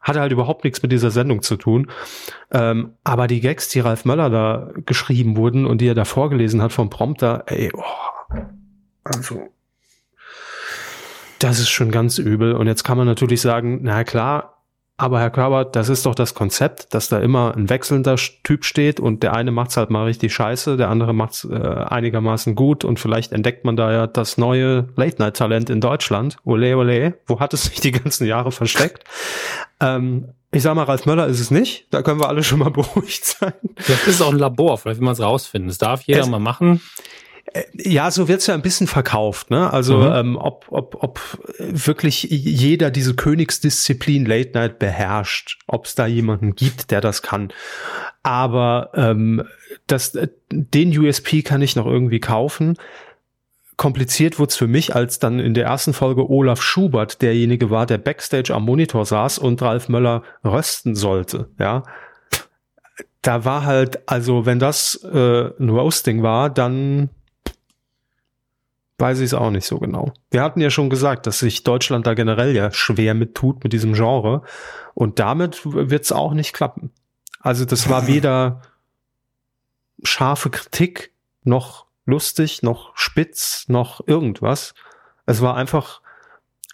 [0.00, 1.90] hatte halt überhaupt nichts mit dieser Sendung zu tun.
[2.50, 6.62] Ähm, aber die Gags, die Ralf Möller da geschrieben wurden und die er da vorgelesen
[6.62, 8.34] hat vom Prompter, ey, oh,
[9.04, 9.48] also
[11.38, 12.54] das ist schon ganz übel.
[12.54, 14.59] Und jetzt kann man natürlich sagen, na klar,
[15.00, 19.00] aber Herr Körber, das ist doch das Konzept, dass da immer ein wechselnder Typ steht
[19.00, 23.00] und der eine macht's halt mal richtig scheiße, der andere macht's äh, einigermaßen gut und
[23.00, 26.36] vielleicht entdeckt man da ja das neue Late-Night-Talent in Deutschland.
[26.44, 29.04] Ole, ole, wo hat es sich die ganzen Jahre versteckt?
[29.82, 31.86] Ähm, ich sag mal, Ralf Möller ist es nicht.
[31.88, 33.54] Da können wir alle schon mal beruhigt sein.
[33.76, 35.68] Das ist auch ein Labor, vielleicht will man es rausfinden.
[35.68, 36.82] Das darf jeder es, mal machen.
[37.52, 39.72] Äh, ja, so wird's ja ein bisschen verkauft, ne?
[39.72, 40.12] Also mhm.
[40.12, 41.20] ähm, ob, ob, ob
[41.58, 47.52] wirklich jeder diese Königsdisziplin Late Night beherrscht, ob es da jemanden gibt, der das kann.
[48.22, 49.44] Aber ähm,
[49.86, 52.76] das, äh, den USP kann ich noch irgendwie kaufen.
[53.76, 57.86] Kompliziert wurde es für mich, als dann in der ersten Folge Olaf Schubert derjenige war,
[57.86, 61.48] der backstage am Monitor saß und Ralf Möller rösten sollte.
[61.58, 61.84] Ja,
[63.22, 67.10] da war halt, also wenn das äh, ein Roasting war, dann
[69.00, 70.12] weiß ich es auch nicht so genau.
[70.30, 73.72] Wir hatten ja schon gesagt, dass sich Deutschland da generell ja schwer mit tut mit
[73.72, 74.42] diesem Genre
[74.94, 76.92] und damit wird es auch nicht klappen.
[77.40, 78.62] Also das war weder
[80.02, 84.74] scharfe Kritik, noch lustig, noch spitz, noch irgendwas.
[85.26, 86.00] Es war einfach,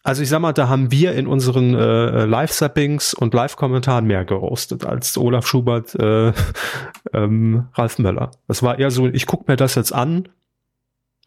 [0.03, 4.85] also ich sag mal, da haben wir in unseren äh, Live-Sappings und Live-Kommentaren mehr gerostet
[4.85, 6.33] als Olaf Schubert, äh,
[7.13, 8.31] ähm, Ralf Möller.
[8.49, 10.29] Es war eher so, ich guck mir das jetzt an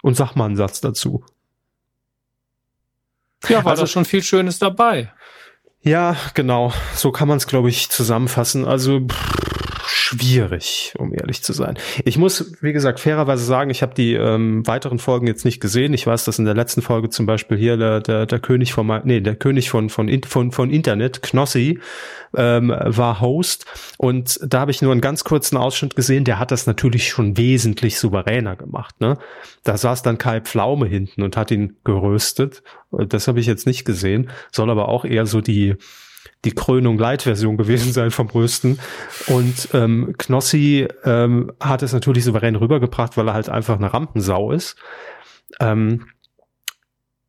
[0.01, 1.23] und sag mal einen Satz dazu.
[3.47, 5.11] Ja, war also, da schon viel Schönes dabei.
[5.81, 6.73] Ja, genau.
[6.95, 8.65] So kann man es, glaube ich, zusammenfassen.
[8.65, 9.58] Also pff,
[10.09, 11.77] schwierig, um ehrlich zu sein.
[12.03, 15.93] Ich muss, wie gesagt, fairerweise sagen, ich habe die ähm, weiteren Folgen jetzt nicht gesehen.
[15.93, 18.87] Ich weiß, dass in der letzten Folge zum Beispiel hier der, der, der König von,
[19.03, 21.79] nee, der König von, von, von, von Internet, Knossi,
[22.35, 23.65] ähm, war Host.
[23.97, 26.23] Und da habe ich nur einen ganz kurzen Ausschnitt gesehen.
[26.23, 28.99] Der hat das natürlich schon wesentlich souveräner gemacht.
[29.01, 29.17] Ne?
[29.63, 32.63] Da saß dann Kai Pflaume hinten und hat ihn geröstet.
[32.91, 34.29] Das habe ich jetzt nicht gesehen.
[34.51, 35.75] Soll aber auch eher so die
[36.45, 38.79] die Krönung Light-Version gewesen sein vom Rösten.
[39.27, 44.51] Und ähm, Knossi ähm, hat es natürlich souverän rübergebracht, weil er halt einfach eine Rampensau
[44.51, 44.77] ist.
[45.59, 46.07] Ähm,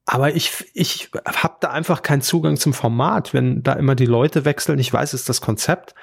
[0.07, 4.45] aber ich, ich habe da einfach keinen Zugang zum Format, wenn da immer die Leute
[4.45, 4.79] wechseln.
[4.79, 5.95] Ich weiß, es ist das Konzept,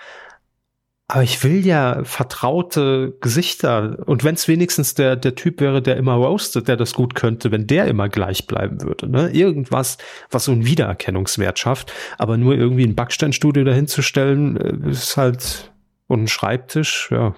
[1.10, 3.98] aber ich will ja vertraute Gesichter.
[4.08, 7.50] Und wenn es wenigstens der, der Typ wäre, der immer roastet, der das gut könnte,
[7.50, 9.10] wenn der immer gleich bleiben würde.
[9.10, 9.30] Ne?
[9.30, 9.98] Irgendwas,
[10.32, 11.94] was so einen Wiedererkennungswert schafft.
[12.18, 15.72] Aber nur irgendwie ein Backsteinstudio dahinzustellen, äh, ist halt,
[16.08, 17.36] und ein Schreibtisch, ja.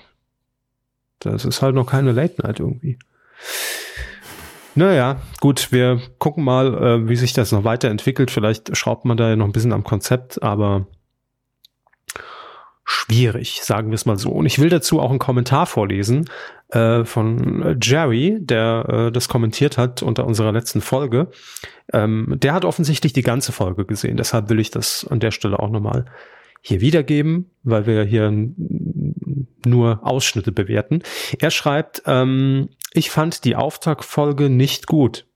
[1.20, 2.98] Das ist halt noch keine Late Night irgendwie.
[4.74, 8.32] Naja, gut, wir gucken mal, äh, wie sich das noch weiterentwickelt.
[8.32, 10.88] Vielleicht schraubt man da ja noch ein bisschen am Konzept, aber
[12.92, 14.32] schwierig, sagen wir es mal so.
[14.32, 16.28] Und ich will dazu auch einen Kommentar vorlesen
[16.70, 21.28] äh, von Jerry, der äh, das kommentiert hat unter unserer letzten Folge.
[21.94, 25.60] Ähm, der hat offensichtlich die ganze Folge gesehen, deshalb will ich das an der Stelle
[25.60, 26.06] auch nochmal
[26.62, 28.34] hier wiedergeben, weil wir hier
[29.66, 31.04] nur Ausschnitte bewerten.
[31.38, 35.28] Er schreibt, ähm, ich fand die Auftaktfolge nicht gut.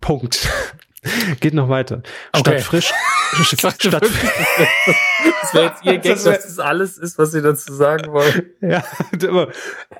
[0.00, 0.50] Punkt.
[1.40, 2.02] Geht noch weiter.
[2.34, 2.58] Statt okay.
[2.58, 2.92] frisch.
[3.44, 4.06] statt, statt
[5.40, 8.50] das wäre jetzt ihr Gag, das dass das alles ist, was sie dazu sagen wollen.
[8.60, 8.84] Ja,
[9.28, 9.48] aber,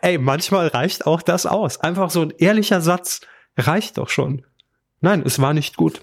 [0.00, 1.80] ey, manchmal reicht auch das aus.
[1.80, 3.20] Einfach so ein ehrlicher Satz
[3.56, 4.44] reicht doch schon.
[5.00, 6.02] Nein, es war nicht gut.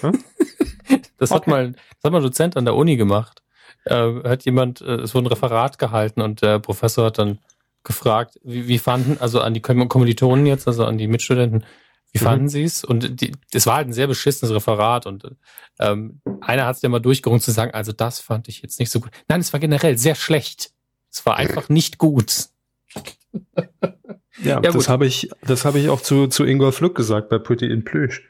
[0.00, 0.22] Hm?
[1.18, 1.40] das okay.
[1.40, 3.42] hat mal, das hat mal ein Dozent an der Uni gemacht.
[3.84, 7.38] Äh, hat jemand, äh, es wurde ein Referat gehalten und der Professor hat dann
[7.84, 11.64] gefragt, wie, wie fanden, also an die Kommilitonen jetzt, also an die Mitstudenten,
[12.12, 12.24] wie mhm.
[12.24, 12.84] fanden Sie es?
[12.84, 15.34] Und die, das war halt ein sehr beschissenes Referat und
[15.80, 18.90] ähm, einer hat es ja mal durchgerungen zu sagen, also das fand ich jetzt nicht
[18.90, 19.10] so gut.
[19.28, 20.72] Nein, es war generell sehr schlecht.
[21.10, 22.48] Es war einfach nicht gut.
[24.42, 27.38] ja, ja, das habe ich, das habe ich auch zu, zu Ingolf Lück gesagt bei
[27.38, 28.22] Pretty in Plüsch.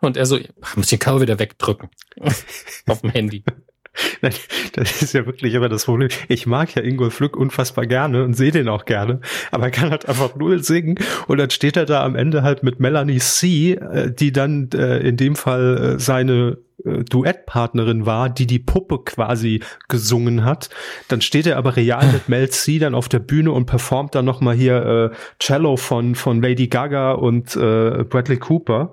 [0.00, 0.38] Und er so,
[0.74, 1.88] muss den Cover wieder wegdrücken.
[2.86, 3.44] Auf dem Handy.
[4.22, 4.32] Nein,
[4.72, 6.08] das ist ja wirklich immer das Problem.
[6.28, 9.90] Ich mag ja Ingolf Lück unfassbar gerne und sehe den auch gerne, aber er kann
[9.90, 13.72] halt einfach null singen und dann steht er da am Ende halt mit Melanie C.,
[13.74, 19.62] äh, die dann äh, in dem Fall äh, seine Duettpartnerin war, die die Puppe quasi
[19.88, 20.70] gesungen hat.
[21.08, 24.24] Dann steht er aber real mit Mel C dann auf der Bühne und performt dann
[24.24, 28.92] nochmal hier äh, Cello von, von Lady Gaga und äh, Bradley Cooper.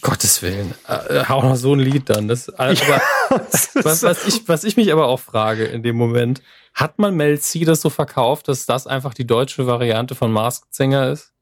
[0.00, 0.74] Gottes Willen.
[0.88, 2.28] Äh, auch noch so ein Lied dann.
[2.28, 6.42] Das, aber, ja, was, was, ich, was ich mich aber auch frage in dem Moment,
[6.74, 10.74] hat man Mel C das so verkauft, dass das einfach die deutsche Variante von Masked
[10.74, 11.32] Singer ist?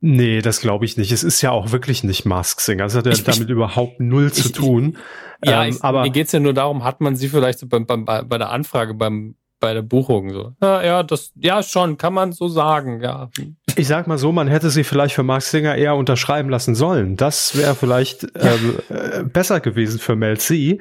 [0.00, 1.10] Nee, das glaube ich nicht.
[1.10, 2.84] Es ist ja auch wirklich nicht Mask Singer.
[2.84, 4.98] Das hat ja ich, damit ich, überhaupt null zu tun.
[5.44, 8.04] ja, ähm, aber mir geht's ja nur darum, hat man sie vielleicht so beim, beim,
[8.04, 10.52] bei der Anfrage beim bei der Buchung so.
[10.62, 13.30] Ja, ja, das, ja, schon, kann man so sagen, ja.
[13.78, 17.16] Ich sag mal so, man hätte sie vielleicht für Mark Singer eher unterschreiben lassen sollen.
[17.16, 20.78] Das wäre vielleicht ähm, äh, besser gewesen für Mel C.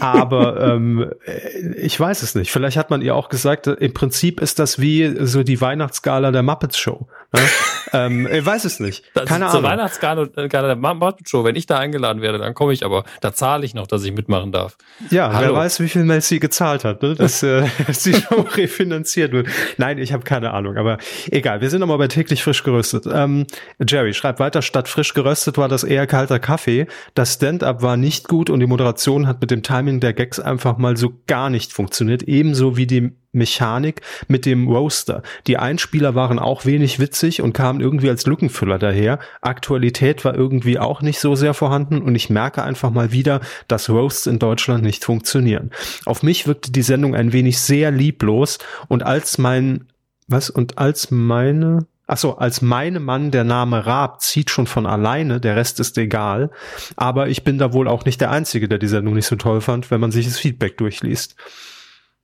[0.00, 2.50] Aber ähm, äh, ich weiß es nicht.
[2.50, 6.30] Vielleicht hat man ihr auch gesagt, äh, im Prinzip ist das wie so die Weihnachtsgala
[6.32, 7.06] der Muppets Show.
[7.34, 7.40] Ne?
[7.92, 9.04] ähm, ich weiß es nicht.
[9.14, 9.50] Keine das Ahnung.
[9.50, 13.04] Zur Weihnachtsgala der Show, wenn ich da eingeladen werde, dann komme ich aber.
[13.20, 14.76] Da zahle ich noch, dass ich mitmachen darf.
[15.10, 15.48] Ja, Hallo.
[15.48, 17.14] wer weiß, wie viel C gezahlt hat, ne?
[17.14, 19.48] dass, äh, dass die Show refinanziert wird.
[19.76, 20.76] Nein, ich habe keine Ahnung.
[20.76, 20.98] Aber
[21.30, 23.06] egal, wir sind nochmal bei täglich frisch geröstet.
[23.10, 23.46] Ähm,
[23.86, 26.86] Jerry schreibt weiter, statt frisch geröstet war das eher kalter Kaffee.
[27.14, 30.78] Das Stand-up war nicht gut und die Moderation hat mit dem Timing der Gags einfach
[30.78, 32.22] mal so gar nicht funktioniert.
[32.22, 35.22] Ebenso wie die Mechanik mit dem Roaster.
[35.46, 39.18] Die Einspieler waren auch wenig witzig und kamen irgendwie als Lückenfüller daher.
[39.42, 43.90] Aktualität war irgendwie auch nicht so sehr vorhanden und ich merke einfach mal wieder, dass
[43.90, 45.70] Roasts in Deutschland nicht funktionieren.
[46.06, 49.86] Auf mich wirkte die Sendung ein wenig sehr lieblos und als mein,
[50.26, 55.40] was, und als meine Achso, als meine Mann der Name Raab zieht schon von alleine,
[55.40, 56.50] der Rest ist egal.
[56.96, 59.60] Aber ich bin da wohl auch nicht der Einzige, der die Sendung nicht so toll
[59.60, 61.36] fand, wenn man sich das Feedback durchliest.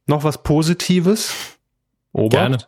[0.07, 1.33] Noch was Positives?
[2.13, 2.33] Obacht.
[2.33, 2.59] Gerne.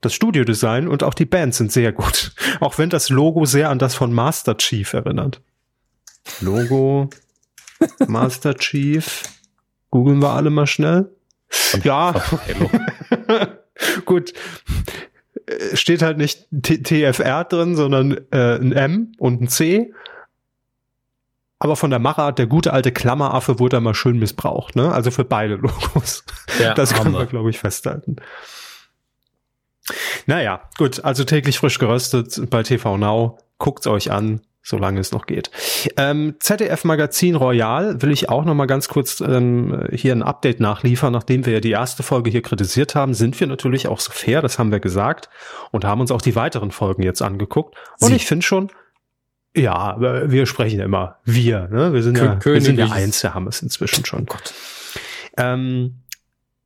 [0.00, 2.32] Das Studiodesign und auch die Band sind sehr gut.
[2.60, 5.40] Auch wenn das Logo sehr an das von Master Chief erinnert.
[6.40, 7.10] Logo,
[8.06, 9.22] Master Chief.
[9.90, 11.10] Googeln wir alle mal schnell.
[11.82, 12.14] Ja.
[14.04, 14.34] Gut.
[15.72, 19.92] Steht halt nicht T TFR drin, sondern äh, ein M und ein C.
[21.58, 24.92] Aber von der Machart, der gute alte Klammeraffe wurde da mal schön missbraucht, ne?
[24.92, 26.24] Also für beide Logos.
[26.60, 28.16] Ja, das können wir, glaube ich, festhalten.
[30.26, 33.38] Naja, gut, also täglich frisch geröstet bei TV Now.
[33.58, 35.50] Guckt's euch an solange es noch geht.
[35.96, 40.60] Ähm, ZDF Magazin Royal will ich auch noch mal ganz kurz ähm, hier ein Update
[40.60, 41.12] nachliefern.
[41.12, 44.42] Nachdem wir ja die erste Folge hier kritisiert haben, sind wir natürlich auch so fair,
[44.42, 45.30] das haben wir gesagt,
[45.70, 47.76] und haben uns auch die weiteren Folgen jetzt angeguckt.
[48.00, 48.16] Und Sie.
[48.16, 48.70] ich finde schon,
[49.56, 49.96] ja,
[50.30, 51.92] wir sprechen immer wir, ne?
[51.92, 54.26] Wir sind K ja, wir sind ja eins, wir haben es inzwischen schon.
[54.28, 54.36] Oh
[55.36, 56.02] ähm,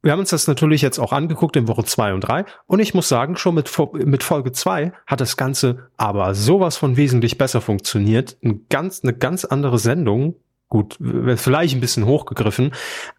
[0.02, 2.92] wir haben uns das natürlich jetzt auch angeguckt in Woche zwei und drei und ich
[2.92, 7.60] muss sagen, schon mit, mit Folge zwei hat das Ganze aber sowas von wesentlich besser
[7.60, 8.36] funktioniert.
[8.42, 10.34] Ein ganz, eine ganz andere Sendung.
[10.68, 10.98] Gut,
[11.36, 12.72] vielleicht ein bisschen hochgegriffen,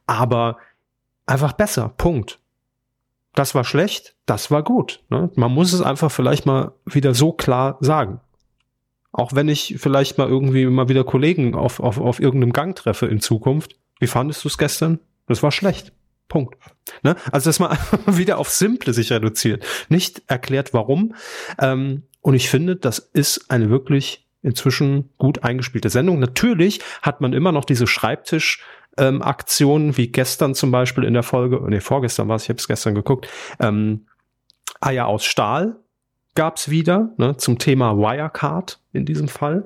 [0.07, 0.57] aber
[1.25, 1.89] einfach besser.
[1.89, 2.39] Punkt.
[3.35, 5.03] Das war schlecht, das war gut.
[5.09, 5.31] Ne?
[5.35, 8.19] Man muss es einfach vielleicht mal wieder so klar sagen.
[9.13, 13.05] Auch wenn ich vielleicht mal irgendwie mal wieder Kollegen auf, auf, auf irgendeinem Gang treffe
[13.05, 13.75] in Zukunft.
[13.99, 14.99] Wie fandest du es gestern?
[15.27, 15.93] Das war schlecht.
[16.27, 16.57] Punkt.
[17.03, 17.15] Ne?
[17.31, 19.63] Also, dass man wieder auf Simple sich reduziert.
[19.87, 21.13] Nicht erklärt, warum.
[21.59, 26.19] Ähm, und ich finde, das ist eine wirklich inzwischen gut eingespielte Sendung.
[26.19, 28.61] Natürlich hat man immer noch diese Schreibtisch-
[28.97, 32.59] ähm, Aktionen, wie gestern zum Beispiel in der Folge, nee, vorgestern war es, ich habe
[32.59, 33.27] es gestern geguckt,
[33.59, 34.05] ähm,
[34.81, 35.77] Eier aus Stahl
[36.35, 39.65] gab's wieder, ne, zum Thema Wirecard in diesem Fall.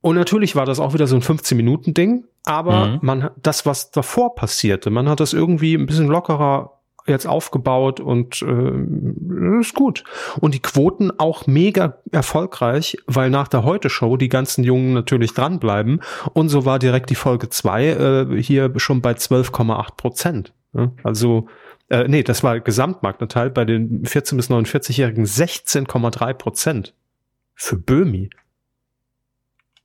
[0.00, 2.98] Und natürlich war das auch wieder so ein 15-Minuten-Ding, aber mhm.
[3.02, 8.42] man das, was davor passierte, man hat das irgendwie ein bisschen lockerer jetzt aufgebaut und
[8.42, 10.04] äh, ist gut.
[10.40, 16.02] Und die Quoten auch mega erfolgreich, weil nach der Heute-Show die ganzen Jungen natürlich dranbleiben.
[16.32, 20.52] Und so war direkt die Folge zwei äh, hier schon bei 12,8 Prozent.
[21.02, 21.46] Also,
[21.88, 26.94] äh, nee, das war Gesamtmarktanteil bei den 14- bis 49-Jährigen 16,3 Prozent.
[27.54, 28.30] Für Böhmi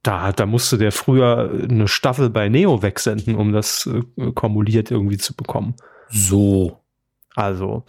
[0.04, 5.18] da, da musste der früher eine Staffel bei Neo wegsenden, um das äh, kumuliert irgendwie
[5.18, 5.76] zu bekommen.
[6.10, 6.80] So.
[7.36, 7.86] Also,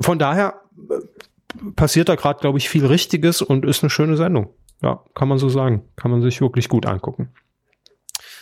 [0.00, 4.50] von daher äh, passiert da gerade, glaube ich, viel Richtiges und ist eine schöne Sendung.
[4.82, 5.82] Ja, kann man so sagen.
[5.94, 7.28] Kann man sich wirklich gut angucken.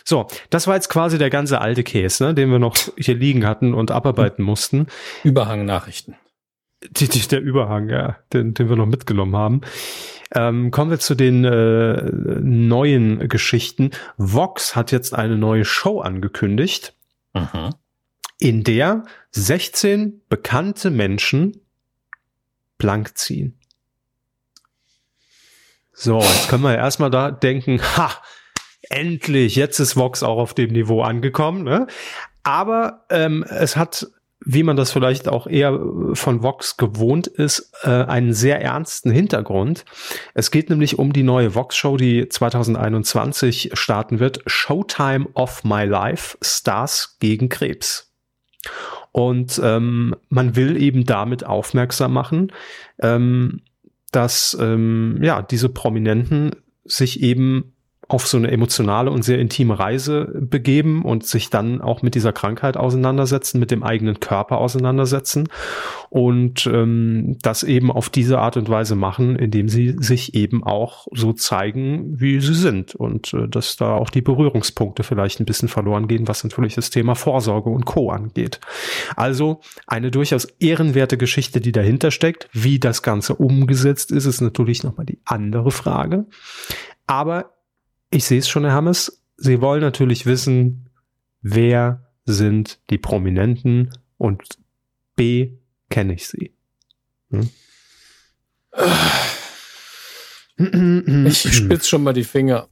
[0.05, 3.47] So, das war jetzt quasi der ganze alte Case, ne, den wir noch hier liegen
[3.47, 4.87] hatten und abarbeiten mussten.
[5.25, 6.17] Überhang-Nachrichten.
[7.31, 9.61] Der Überhang, ja, den, den wir noch mitgenommen haben.
[10.33, 12.03] Ähm, kommen wir zu den äh,
[12.41, 13.91] neuen Geschichten.
[14.17, 16.95] Vox hat jetzt eine neue Show angekündigt,
[17.35, 17.75] mhm.
[18.39, 21.61] in der 16 bekannte Menschen
[22.79, 23.59] blank ziehen.
[25.93, 28.11] So, jetzt können wir erstmal da denken, ha,
[28.91, 31.65] endlich, jetzt ist Vox auch auf dem Niveau angekommen.
[31.65, 31.87] Ne?
[32.43, 34.07] Aber ähm, es hat
[34.45, 35.79] wie man das vielleicht auch eher
[36.15, 39.85] von Vox gewohnt ist, äh, einen sehr ernsten Hintergrund.
[40.35, 44.41] Es geht nämlich um die neue Vox-Show, die 2021 starten wird.
[44.47, 48.11] Showtime of My Life, Stars gegen Krebs.
[49.13, 52.53] Und ähm, man will eben damit aufmerksam machen,
[53.01, 53.61] ähm,
[54.11, 56.53] dass ähm, ja diese Prominenten
[56.85, 57.75] sich eben
[58.11, 62.33] auf so eine emotionale und sehr intime Reise begeben und sich dann auch mit dieser
[62.33, 65.49] Krankheit auseinandersetzen, mit dem eigenen Körper auseinandersetzen
[66.09, 71.07] und ähm, das eben auf diese Art und Weise machen, indem sie sich eben auch
[71.13, 75.69] so zeigen, wie sie sind und äh, dass da auch die Berührungspunkte vielleicht ein bisschen
[75.69, 78.59] verloren gehen, was natürlich das Thema Vorsorge und Co angeht.
[79.15, 82.49] Also eine durchaus ehrenwerte Geschichte, die dahinter steckt.
[82.53, 86.27] Wie das Ganze umgesetzt ist, ist natürlich nochmal die andere Frage.
[87.07, 87.53] Aber
[88.11, 89.23] ich sehe es schon, Herr Hammes.
[89.37, 90.91] Sie wollen natürlich wissen,
[91.41, 94.43] wer sind die Prominenten und
[95.17, 95.53] B,
[95.89, 96.55] kenne ich sie.
[97.31, 97.49] Hm?
[101.27, 102.69] Ich spitze schon mal die Finger.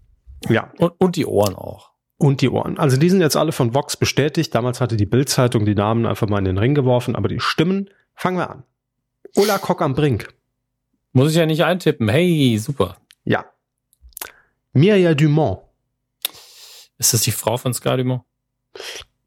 [0.49, 0.73] Ja.
[0.79, 1.93] Und, und die Ohren auch.
[2.19, 2.79] Und die Ohren.
[2.79, 4.55] Also die sind jetzt alle von Vox bestätigt.
[4.55, 7.89] Damals hatte die Bildzeitung die Namen einfach mal in den Ring geworfen, aber die Stimmen,
[8.15, 8.65] fangen wir an.
[9.37, 10.35] Ulla Kock am Brink.
[11.13, 12.09] Muss ich ja nicht eintippen.
[12.09, 12.97] Hey, super.
[13.25, 13.47] Ja,
[14.79, 15.61] Mirja Dumont.
[16.99, 18.23] Ist das die Frau von Sky Dumont?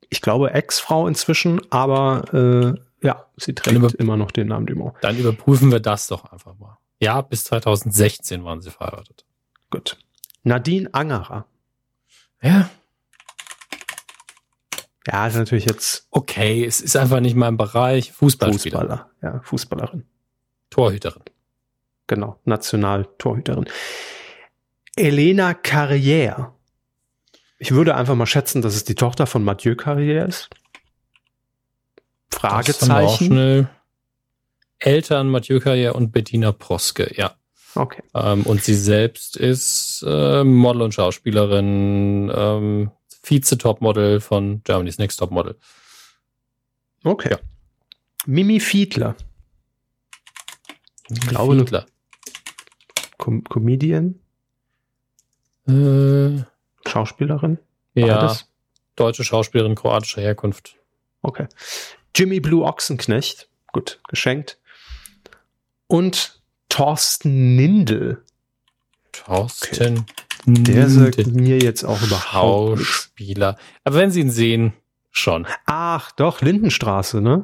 [0.09, 4.95] Ich glaube Ex-Frau inzwischen, aber äh, ja, sie trägt immer noch den Namen Dumont.
[5.01, 6.77] Dann überprüfen wir das doch einfach mal.
[6.99, 9.25] Ja, bis 2016 waren sie verheiratet.
[9.69, 9.97] Gut.
[10.43, 11.45] Nadine Angerer.
[12.41, 12.69] Ja.
[15.07, 16.07] Ja, ist natürlich jetzt.
[16.11, 18.11] Okay, es ist einfach nicht mein Bereich.
[18.11, 18.79] Fußballspieler.
[18.79, 19.09] Fußballer.
[19.21, 20.05] Ja, Fußballerin.
[20.69, 21.23] Torhüterin.
[22.07, 23.65] Genau, Nationaltorhüterin.
[25.01, 26.53] Elena Carrière.
[27.57, 30.49] Ich würde einfach mal schätzen, dass es die Tochter von Mathieu Carrière ist.
[32.29, 33.67] Fragezeichen.
[34.77, 37.35] Eltern Mathieu Carrière und Bettina Proske, ja.
[37.73, 38.03] Okay.
[38.13, 42.91] Ähm, und sie selbst ist äh, Model und Schauspielerin, ähm,
[43.23, 45.57] Vize-Topmodel von Germany's Next Topmodel.
[47.03, 47.29] Okay.
[47.31, 47.39] Ja.
[48.25, 49.15] Mimi Fiedler.
[51.09, 51.85] Ich glaube, Fiedler.
[53.17, 54.19] Com Comedian?
[55.67, 56.43] Äh,
[56.87, 57.59] Schauspielerin?
[57.93, 58.35] Ja.
[58.95, 60.75] Deutsche Schauspielerin kroatischer Herkunft.
[61.21, 61.47] Okay.
[62.15, 63.49] Jimmy Blue Ochsenknecht.
[63.71, 64.57] Gut, geschenkt.
[65.87, 68.23] Und Thorsten Nindel.
[69.11, 70.03] Thorsten okay.
[70.45, 73.57] Der sagt mir jetzt auch überhaupt Schauspieler.
[73.83, 74.73] Aber wenn Sie ihn sehen,
[75.11, 75.45] schon.
[75.65, 77.43] Ach, doch, Lindenstraße, ne?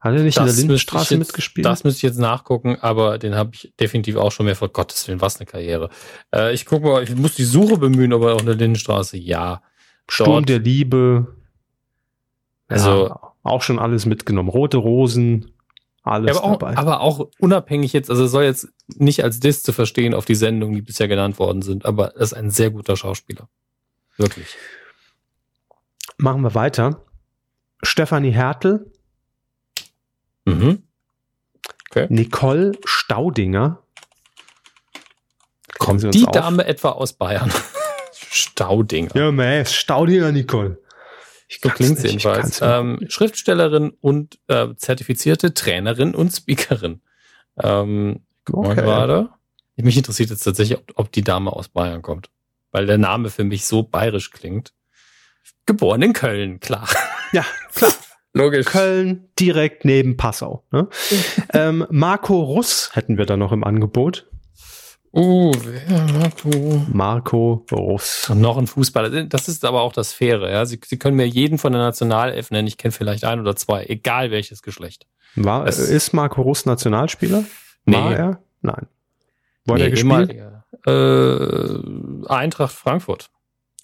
[0.00, 1.66] Hat er nicht das in der Lindenstraße jetzt, mitgespielt?
[1.66, 5.06] Das müsste ich jetzt nachgucken, aber den habe ich definitiv auch schon mehr vor Gottes
[5.06, 5.90] Willen, was eine Karriere.
[6.34, 9.62] Äh, ich gucke mal, ich muss die Suche bemühen, aber auch in der Lindenstraße, ja.
[10.08, 11.36] Sturm Dort, der Liebe.
[12.68, 14.48] Also ja, auch schon alles mitgenommen.
[14.48, 15.52] Rote Rosen,
[16.02, 16.76] alles aber auch, dabei.
[16.78, 20.74] Aber auch unabhängig jetzt, also soll jetzt nicht als Diss zu verstehen auf die Sendungen,
[20.74, 23.48] die bisher genannt worden sind, aber das ist ein sehr guter Schauspieler.
[24.16, 24.56] Wirklich.
[26.16, 27.04] Machen wir weiter.
[27.82, 28.89] Stefanie Hertel.
[30.58, 30.82] Mhm.
[31.90, 32.06] Okay.
[32.08, 33.82] Nicole Staudinger.
[35.78, 37.50] Kommt die Dame etwa aus Bayern?
[38.12, 39.16] Staudinger.
[39.16, 40.78] Ja, man, Staudinger Nicole.
[41.48, 42.60] Ich so klingt sie jedenfalls.
[42.62, 47.00] Ähm, Schriftstellerin und äh, zertifizierte Trainerin und Speakerin.
[47.60, 48.20] Ähm,
[48.52, 48.76] okay.
[48.76, 49.30] gerade.
[49.74, 52.30] Mich interessiert jetzt tatsächlich, ob, ob die Dame aus Bayern kommt.
[52.70, 54.72] Weil der Name für mich so bayerisch klingt.
[55.66, 56.88] Geboren in Köln, klar.
[57.32, 57.44] Ja,
[57.74, 57.92] klar.
[58.32, 58.66] Logisch.
[58.66, 60.64] Köln, direkt neben Passau.
[60.70, 60.88] Ne?
[61.52, 64.26] ähm, Marco Russ hätten wir da noch im Angebot.
[65.12, 66.86] Oh, wer Marco?
[66.92, 68.30] Marco Russ.
[68.30, 69.24] Und noch ein Fußballer.
[69.24, 70.48] Das ist aber auch das Faire.
[70.48, 70.64] Ja?
[70.66, 72.68] Sie, Sie können mir jeden von der Nationalelf nennen.
[72.68, 75.06] Ich kenne vielleicht ein oder zwei, egal welches Geschlecht.
[75.34, 77.44] War, das ist Marco Russ Nationalspieler?
[77.84, 77.96] Nee.
[77.96, 78.42] War er?
[78.62, 78.86] Nein.
[79.64, 80.36] Wo nee, er gespielt?
[80.86, 83.30] Äh, Eintracht Frankfurt.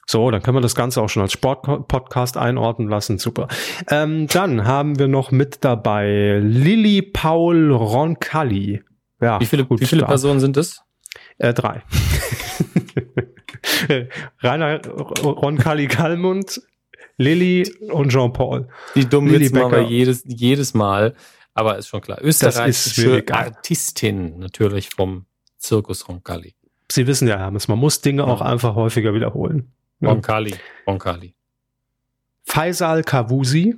[0.08, 3.18] So, dann können wir das Ganze auch schon als Sportpodcast einordnen lassen.
[3.18, 3.48] Super.
[3.90, 8.82] Ähm, dann haben wir noch mit dabei Lilly Paul Roncalli.
[9.20, 10.82] Ja, wie viele, gut, wie viele Personen sind es?
[11.38, 11.82] Äh, drei.
[14.42, 16.60] Rainer Roncalli Kalmund,
[17.16, 18.68] Lilly und Jean-Paul.
[18.94, 21.14] Die dummen Lilly Witze machen wir jedes, jedes Mal.
[21.54, 22.18] Aber ist schon klar.
[22.20, 25.24] Österreichische Artistin natürlich vom
[25.56, 26.54] Zirkus Roncalli.
[26.92, 28.28] Sie wissen ja, Hermes, man muss Dinge ja.
[28.28, 29.72] auch einfach häufiger wiederholen.
[30.02, 30.54] Roncalli,
[30.86, 31.34] Roncalli.
[32.44, 33.76] Faisal Kavusi.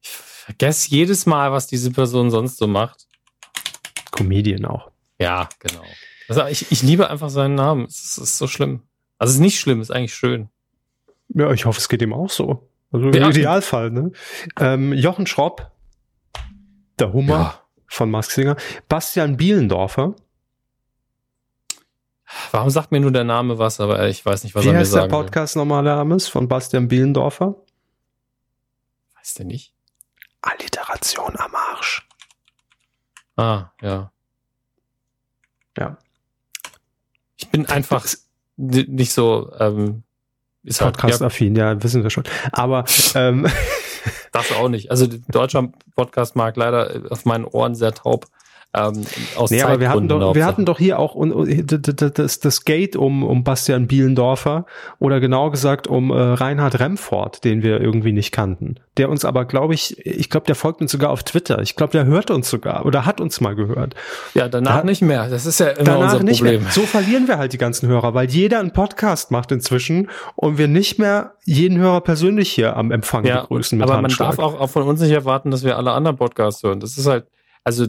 [0.00, 3.06] Ich vergesse jedes Mal, was diese Person sonst so macht.
[4.10, 4.90] Comedian auch.
[5.18, 5.84] Ja, genau.
[6.28, 7.86] Also ich, ich liebe einfach seinen Namen.
[7.86, 8.82] Es ist, es ist so schlimm.
[9.18, 10.48] Also es ist nicht schlimm, es ist eigentlich schön.
[11.28, 12.68] Ja, ich hoffe, es geht ihm auch so.
[12.92, 14.12] Also im Idealfall, ne?
[14.58, 15.72] Ähm, Jochen Schropp,
[16.98, 17.62] der Hummer ja.
[17.86, 18.56] von Mask Singer.
[18.88, 20.14] Bastian Bielendorfer.
[22.50, 24.78] Warum sagt mir nur der Name was, aber ich weiß nicht, was Wie er mir
[24.80, 27.54] heißt der Podcast nochmal Name von Bastian Bielendorfer?
[29.14, 29.72] Weiß der nicht?
[30.42, 32.06] Alliteration am Arsch.
[33.36, 34.10] Ah, ja.
[35.76, 35.98] Ja.
[37.36, 38.06] Ich bin einfach
[38.56, 40.02] nicht so ähm,
[40.66, 41.72] ist halt, Podcast-affin, ja.
[41.72, 42.24] ja, wissen wir schon.
[42.52, 43.46] Aber ähm,
[44.32, 44.90] das auch nicht.
[44.90, 48.26] Also deutscher Podcast-Markt leider auf meinen Ohren sehr taub.
[48.76, 49.06] Ähm,
[49.36, 53.22] aus nee, aber wir hatten, doch, wir hatten doch hier auch das, das Gate um,
[53.22, 54.66] um Bastian Bielendorfer
[54.98, 58.76] oder genauer gesagt um äh, Reinhard Remford, den wir irgendwie nicht kannten.
[58.98, 61.60] Der uns aber, glaube ich, ich glaube, der folgt uns sogar auf Twitter.
[61.62, 63.94] Ich glaube, der hört uns sogar oder hat uns mal gehört.
[64.34, 65.28] Ja, danach da, nicht mehr.
[65.30, 66.62] Das ist ja immer danach unser nicht Problem.
[66.62, 66.70] Mehr.
[66.70, 70.68] So verlieren wir halt die ganzen Hörer, weil jeder einen Podcast macht inzwischen und wir
[70.68, 74.60] nicht mehr jeden Hörer persönlich hier am Empfang ja, begrüßen mit Aber man darf auch,
[74.60, 76.80] auch von uns nicht erwarten, dass wir alle anderen Podcasts hören.
[76.80, 77.26] Das ist halt,
[77.64, 77.86] also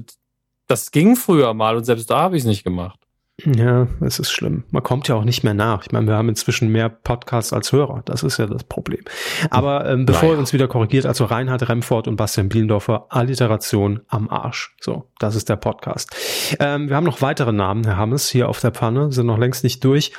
[0.68, 3.00] das ging früher mal und selbst da habe ich es nicht gemacht.
[3.46, 4.64] Ja, es ist schlimm.
[4.72, 5.86] Man kommt ja auch nicht mehr nach.
[5.86, 8.02] Ich meine, wir haben inzwischen mehr Podcasts als Hörer.
[8.06, 9.04] Das ist ja das Problem.
[9.52, 10.34] Aber ähm, bevor naja.
[10.34, 14.76] ihr uns wieder korrigiert, also Reinhard Remford und Bastian Bielendorfer, Alliteration am Arsch.
[14.82, 16.16] So, das ist der Podcast.
[16.60, 19.64] Ähm, wir haben noch weitere Namen, Herr Hammes, hier auf der Pfanne, sind noch längst
[19.64, 20.12] nicht durch.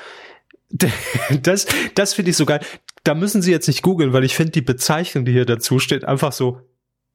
[1.42, 2.60] Das, das finde ich so geil.
[3.02, 6.04] Da müssen Sie jetzt nicht googeln, weil ich finde die Bezeichnung, die hier dazu steht,
[6.04, 6.60] einfach so,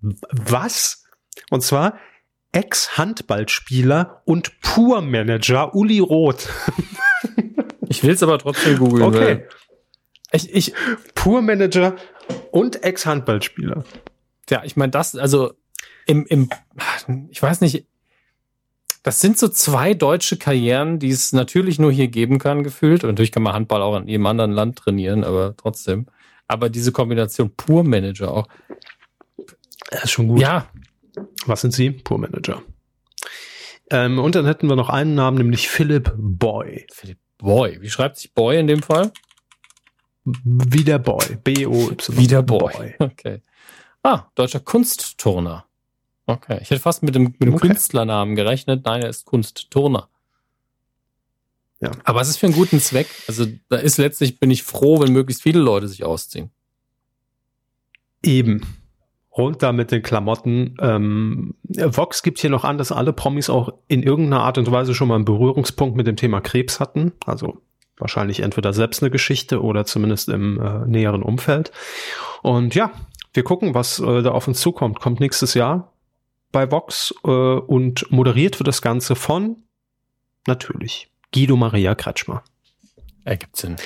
[0.01, 1.05] was?
[1.51, 1.93] Und zwar
[2.54, 6.47] Ex-Handballspieler und Pur-Manager Uli Roth.
[7.89, 9.04] ich will es aber trotzdem googeln.
[9.04, 9.45] Okay.
[10.32, 10.74] Ich, ich,
[11.16, 11.95] Pur-Manager
[12.51, 13.84] und Ex-Handballspieler.
[14.49, 15.54] Ja, ich meine, das, also
[16.06, 16.49] im, im,
[17.30, 17.88] ich weiß nicht,
[19.04, 23.04] das sind so zwei deutsche Karrieren, die es natürlich nur hier geben kann, gefühlt.
[23.04, 26.08] Und natürlich kann man Handball auch in jedem anderen Land trainieren, aber trotzdem.
[26.47, 28.47] Aber diese Kombination Pur-Manager auch.
[29.89, 30.39] Das ist schon gut.
[30.39, 30.68] Ja.
[31.45, 31.91] Was sind Sie?
[31.91, 32.61] Pur-Manager.
[33.89, 36.88] Ähm, und dann hätten wir noch einen Namen, nämlich Philip Boy.
[36.91, 37.82] Philip Boy.
[37.82, 39.11] Wie schreibt sich Boy in dem Fall?
[40.24, 41.38] Wie der Boy.
[41.43, 42.18] B-O-Y.
[42.18, 42.74] Wie der Boy.
[42.74, 42.95] Boy.
[42.99, 43.41] Okay.
[44.01, 45.66] Ah, deutscher Kunstturner.
[46.26, 46.59] Okay.
[46.61, 47.68] Ich hätte fast mit dem, mit dem okay.
[47.68, 48.86] Künstlernamen gerechnet.
[48.86, 50.09] Nein, er ist Kunstturner.
[51.82, 51.91] Ja.
[52.05, 53.07] Aber es ist für einen guten Zweck.
[53.28, 56.51] Also da ist letztlich, bin ich froh, wenn möglichst viele Leute sich ausziehen.
[58.24, 58.82] Eben.
[59.38, 60.77] Runter mit den Klamotten.
[60.79, 64.93] Ähm, Vox gibt hier noch an, dass alle Promis auch in irgendeiner Art und Weise
[64.93, 67.13] schon mal einen Berührungspunkt mit dem Thema Krebs hatten.
[67.25, 67.61] Also
[67.97, 71.71] wahrscheinlich entweder selbst eine Geschichte oder zumindest im äh, näheren Umfeld.
[72.41, 72.91] Und ja,
[73.34, 74.99] wir gucken, was äh, da auf uns zukommt.
[74.99, 75.93] Kommt nächstes Jahr
[76.51, 79.57] bei Vox äh, und moderiert wird das Ganze von
[80.45, 82.43] natürlich Guido Maria Kretschmer.
[83.25, 83.77] Ergibt Sinn.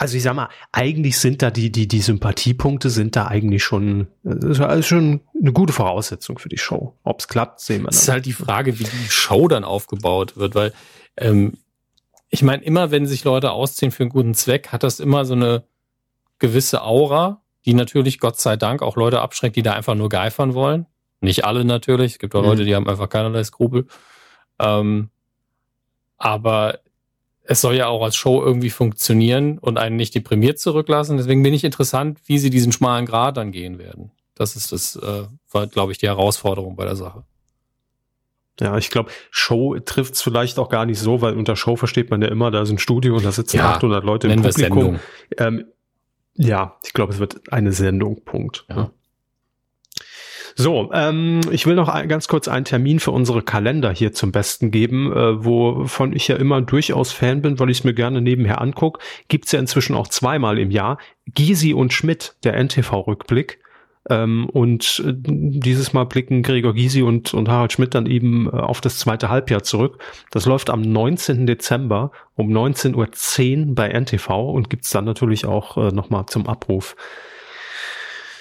[0.00, 4.06] Also ich sag mal, eigentlich sind da die, die, die Sympathiepunkte sind da eigentlich schon,
[4.24, 6.94] also schon eine gute Voraussetzung für die Show.
[7.02, 7.94] Ob es klappt, sehen wir dann.
[7.94, 10.72] Es ist halt die Frage, wie die Show dann aufgebaut wird, weil
[11.18, 11.52] ähm,
[12.30, 15.34] ich meine, immer wenn sich Leute ausziehen für einen guten Zweck, hat das immer so
[15.34, 15.64] eine
[16.38, 20.54] gewisse Aura, die natürlich Gott sei Dank auch Leute abschreckt, die da einfach nur geifern
[20.54, 20.86] wollen.
[21.20, 22.12] Nicht alle natürlich.
[22.12, 22.48] Es gibt auch mhm.
[22.48, 23.86] Leute, die haben einfach keinerlei Skrupel.
[24.58, 25.10] Ähm,
[26.16, 26.78] aber
[27.50, 31.16] es soll ja auch als Show irgendwie funktionieren und einen nicht deprimiert zurücklassen.
[31.16, 34.12] Deswegen bin ich interessant, wie sie diesen schmalen Grad dann gehen werden.
[34.36, 37.24] Das ist das, äh, war, glaube ich, die Herausforderung bei der Sache.
[38.60, 42.08] Ja, ich glaube, Show trifft es vielleicht auch gar nicht so, weil unter Show versteht
[42.08, 45.00] man ja immer, da ist ein Studio und da sitzen ja, 800 Leute im Publikum.
[45.36, 45.64] Ähm,
[46.34, 48.64] ja, ich glaube, es wird eine Sendung, Punkt.
[48.68, 48.92] Ja.
[50.60, 54.30] So, ähm, ich will noch ein, ganz kurz einen Termin für unsere Kalender hier zum
[54.30, 58.20] Besten geben, äh, wovon ich ja immer durchaus Fan bin, weil ich es mir gerne
[58.20, 59.00] nebenher angucke.
[59.28, 60.98] Gibt's ja inzwischen auch zweimal im Jahr.
[61.34, 63.58] Gysi und Schmidt, der NTV-Rückblick.
[64.10, 68.50] Ähm, und äh, dieses Mal blicken Gregor Gysi und, und Harald Schmidt dann eben äh,
[68.50, 70.02] auf das zweite Halbjahr zurück.
[70.30, 71.46] Das läuft am 19.
[71.46, 76.96] Dezember um 19.10 Uhr bei NTV und gibt's dann natürlich auch äh, nochmal zum Abruf.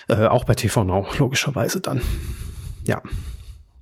[0.10, 2.02] Äh, auch bei TV Now, logischerweise dann.
[2.86, 3.02] Ja.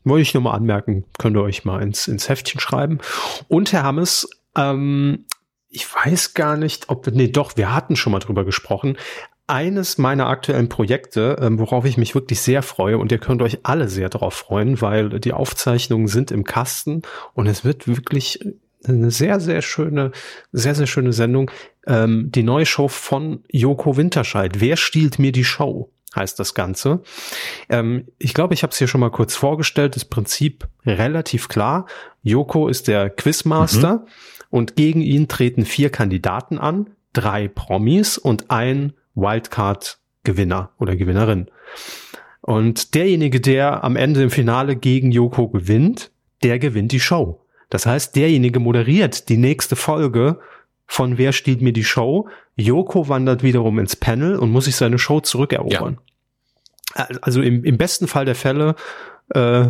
[0.03, 2.99] Wollte ich nur mal anmerken, könnt ihr euch mal ins, ins Heftchen schreiben.
[3.47, 5.25] Und Herr Hammes, ähm,
[5.69, 8.97] ich weiß gar nicht, ob, nee, doch, wir hatten schon mal drüber gesprochen
[9.47, 13.59] eines meiner aktuellen Projekte, ähm, worauf ich mich wirklich sehr freue und ihr könnt euch
[13.63, 17.01] alle sehr darauf freuen, weil die Aufzeichnungen sind im Kasten
[17.33, 18.39] und es wird wirklich
[18.85, 20.11] eine sehr, sehr schöne,
[20.51, 21.49] sehr, sehr schöne Sendung.
[21.87, 24.59] Ähm, die neue Show von Joko Winterscheid.
[24.59, 25.89] Wer stiehlt mir die Show?
[26.17, 27.01] Heißt das Ganze.
[27.69, 29.95] Ähm, ich glaube, ich habe es hier schon mal kurz vorgestellt.
[29.95, 31.85] Das Prinzip relativ klar.
[32.23, 34.07] Joko ist der Quizmaster mhm.
[34.49, 41.47] und gegen ihn treten vier Kandidaten an, drei Promis und ein Wildcard-Gewinner oder Gewinnerin.
[42.41, 46.11] Und derjenige, der am Ende im Finale gegen Joko gewinnt,
[46.43, 47.41] der gewinnt die Show.
[47.69, 50.39] Das heißt, derjenige moderiert die nächste Folge
[50.85, 52.29] von Wer stiehlt mir die Show?
[52.55, 55.93] Joko wandert wiederum ins Panel und muss sich seine Show zurückerobern.
[55.95, 56.01] Ja.
[57.21, 58.75] Also im, im besten Fall der Fälle
[59.29, 59.65] äh,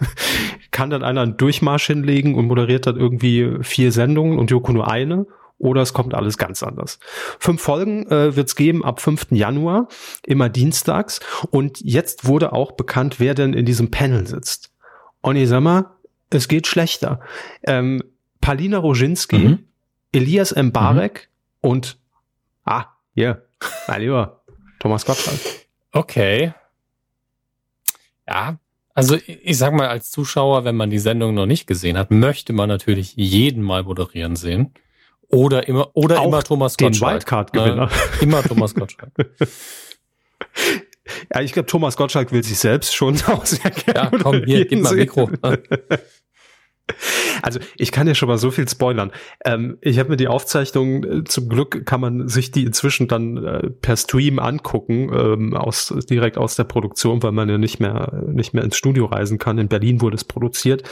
[0.70, 4.90] kann dann einer einen Durchmarsch hinlegen und moderiert dann irgendwie vier Sendungen und Joko nur
[4.90, 5.26] eine
[5.58, 6.98] oder es kommt alles ganz anders.
[7.38, 9.28] Fünf Folgen äh, wird es geben ab 5.
[9.30, 9.88] Januar,
[10.24, 11.20] immer dienstags.
[11.50, 14.72] Und jetzt wurde auch bekannt, wer denn in diesem Panel sitzt.
[15.20, 15.86] Und ich sag mal,
[16.30, 17.20] es geht schlechter.
[17.64, 18.02] Ähm,
[18.40, 19.58] Palina Roginski, mhm.
[20.12, 21.28] Elias Mbarek
[21.62, 21.70] mhm.
[21.70, 21.98] und,
[22.64, 23.44] ah, hier,
[23.88, 24.42] mein Lieber,
[24.78, 25.40] Thomas Gottschalk.
[25.90, 26.54] Okay.
[28.28, 28.58] Ja,
[28.98, 32.52] also ich sag mal, als Zuschauer, wenn man die Sendung noch nicht gesehen hat, möchte
[32.52, 34.74] man natürlich jeden mal moderieren sehen.
[35.28, 37.12] Oder immer, oder immer Thomas Gottschalk.
[37.12, 37.90] Wildcard-Gewinner.
[38.20, 39.12] Äh, immer Thomas Gottschalk.
[41.32, 44.10] ja, ich glaube, Thomas Gottschalk will sich selbst schon auch sehr gerne.
[44.10, 45.30] Ja, komm, hier, gib mal Mikro.
[47.42, 49.12] Also ich kann ja schon mal so viel spoilern.
[49.44, 53.36] Ähm, ich habe mir die Aufzeichnung, äh, zum Glück kann man sich die inzwischen dann
[53.44, 58.24] äh, per Stream angucken, ähm, aus, direkt aus der Produktion, weil man ja nicht mehr,
[58.26, 59.58] nicht mehr ins Studio reisen kann.
[59.58, 60.82] In Berlin wurde es produziert.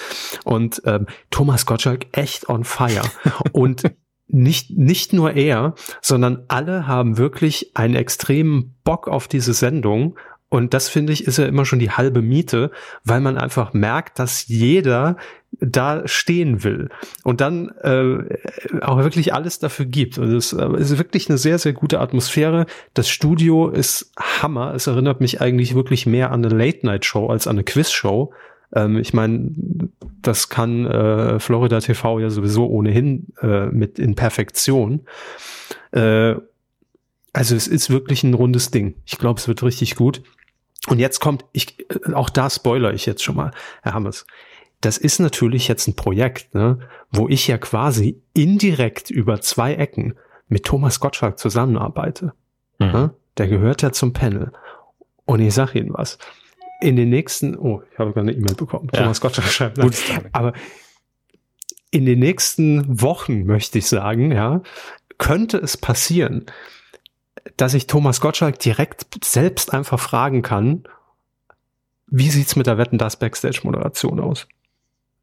[0.45, 3.03] Und ähm, Thomas Gottschalk echt on fire.
[3.53, 3.83] Und
[4.29, 10.19] nicht, nicht nur er, sondern alle haben wirklich einen extremen Bock auf diese Sendung.
[10.57, 12.71] Und das finde ich ist ja immer schon die halbe Miete,
[13.05, 15.19] weil man einfach merkt, dass jeder
[15.61, 16.89] da stehen will
[17.25, 20.17] und dann äh, auch wirklich alles dafür gibt.
[20.17, 22.65] Und es äh, ist wirklich eine sehr, sehr gute Atmosphäre.
[22.95, 24.75] Das Studio ist Hammer.
[24.75, 28.33] Es erinnert mich eigentlich wirklich mehr an eine Late-Night-Show als an eine Quiz-Show.
[28.75, 29.51] Ähm, ich meine,
[30.23, 35.03] das kann äh, Florida TV ja sowieso ohnehin äh, mit in Perfektion.
[35.93, 36.37] Äh,
[37.35, 38.95] also es ist wirklich ein rundes Ding.
[39.05, 40.23] Ich glaube, es wird richtig gut.
[40.87, 43.51] Und jetzt kommt, ich, äh, auch da spoiler ich jetzt schon mal,
[43.83, 44.27] Herr Hammers.
[44.81, 46.79] Das ist natürlich jetzt ein Projekt, ne,
[47.11, 50.15] wo ich ja quasi indirekt über zwei Ecken
[50.49, 52.35] mit Thomas Gottschalk zusammenarbeite.
[52.79, 52.87] Mhm.
[52.87, 53.15] Ne?
[53.39, 54.53] Der gehört ja zum Panel.
[55.25, 56.19] Und ich sag Ihnen was.
[56.81, 58.89] In den nächsten, oh, ich habe gerade eine E-Mail bekommen.
[58.93, 59.01] Ja.
[59.01, 59.81] Thomas Gottschalk schreibt.
[59.81, 59.97] Gut,
[60.33, 60.53] aber
[61.91, 64.63] in den nächsten Wochen möchte ich sagen, ja,
[65.19, 66.45] könnte es passieren,
[67.57, 70.85] dass ich Thomas Gottschalk direkt selbst einfach fragen kann,
[72.07, 74.47] wie sieht's mit der Wetten das Backstage-Moderation aus?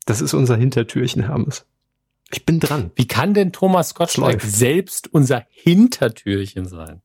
[0.06, 1.66] Das ist unser Hintertürchen, Hermes.
[2.32, 2.92] Ich bin dran.
[2.96, 7.02] Wie kann denn Thomas Gottschalk selbst unser Hintertürchen sein?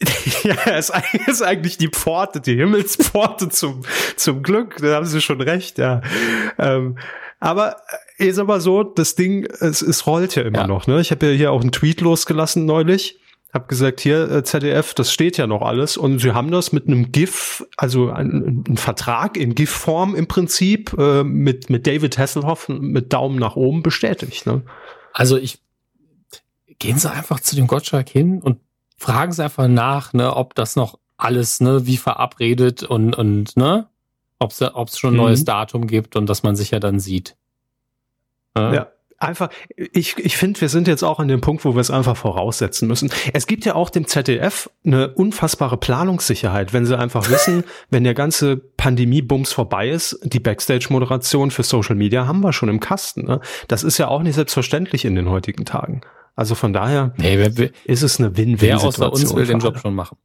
[0.42, 0.92] ja, es
[1.26, 3.82] ist eigentlich die Pforte, die Himmelspforte zum,
[4.16, 4.76] zum Glück.
[4.78, 6.02] Da haben Sie schon recht, ja.
[6.58, 6.98] Ähm,
[7.40, 7.76] aber
[8.16, 10.66] ist aber so, das Ding, es, es rollt ja immer ja.
[10.66, 10.86] noch.
[10.86, 11.00] Ne?
[11.00, 13.20] Ich habe ja hier auch einen Tweet losgelassen neulich
[13.54, 16.88] habe gesagt, hier äh, ZDF, das steht ja noch alles und sie haben das mit
[16.88, 22.68] einem GIF, also ein, ein Vertrag in GIF-Form im Prinzip äh, mit mit David Hasselhoff
[22.68, 24.44] mit Daumen nach oben bestätigt.
[24.46, 24.62] Ne?
[25.12, 25.60] Also ich
[26.80, 28.58] gehen Sie einfach zu dem Gottschalk hin und
[28.96, 33.86] fragen Sie einfach nach, ne, ob das noch alles ne wie verabredet und und ne,
[34.40, 35.22] ob es ob es schon ein mhm.
[35.22, 37.36] neues Datum gibt und dass man sich ja dann sieht.
[38.56, 38.74] Ja.
[38.74, 38.93] ja
[39.24, 42.16] einfach, ich, ich finde, wir sind jetzt auch an dem Punkt, wo wir es einfach
[42.16, 43.10] voraussetzen müssen.
[43.32, 48.14] Es gibt ja auch dem ZDF eine unfassbare Planungssicherheit, wenn sie einfach wissen, wenn der
[48.14, 53.26] ganze Pandemie-Bums vorbei ist, die Backstage-Moderation für Social Media haben wir schon im Kasten.
[53.26, 53.40] Ne?
[53.68, 56.02] Das ist ja auch nicht selbstverständlich in den heutigen Tagen.
[56.36, 58.92] Also von daher nee, wer, wer, ist es eine Win-Win-Situation.
[58.98, 60.18] Wer außer uns will den Job schon machen.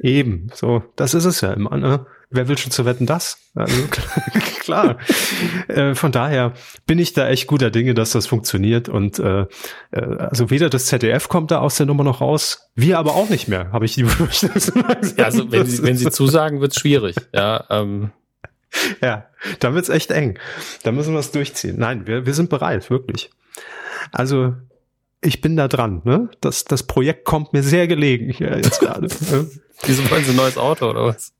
[0.00, 2.06] Eben, so, das ist es ja immer, ne?
[2.30, 3.38] Wer will schon zu wetten das?
[3.54, 3.76] Also,
[4.60, 4.98] klar.
[5.68, 6.54] äh, von daher
[6.86, 8.88] bin ich da echt guter Dinge, dass das funktioniert.
[8.88, 9.46] Und äh,
[9.92, 13.28] äh also weder das ZDF kommt da aus der Nummer noch raus, wir aber auch
[13.28, 14.50] nicht mehr, habe ich die Befürchtung.
[15.16, 17.16] ja, also wenn Sie, wenn Sie zusagen, wird's schwierig.
[17.32, 18.10] Ja, ähm.
[19.00, 19.26] ja,
[19.60, 20.38] da wird's echt eng.
[20.82, 21.78] Da müssen wir es durchziehen.
[21.78, 23.30] Nein, wir, wir sind bereit, wirklich.
[24.10, 24.54] Also
[25.24, 26.02] ich bin da dran.
[26.04, 26.28] Ne?
[26.40, 29.06] Das, das Projekt kommt mir sehr gelegen hier jetzt gerade.
[29.06, 29.50] Ne?
[29.82, 31.32] Wieso wollen Sie ein neues Auto oder was?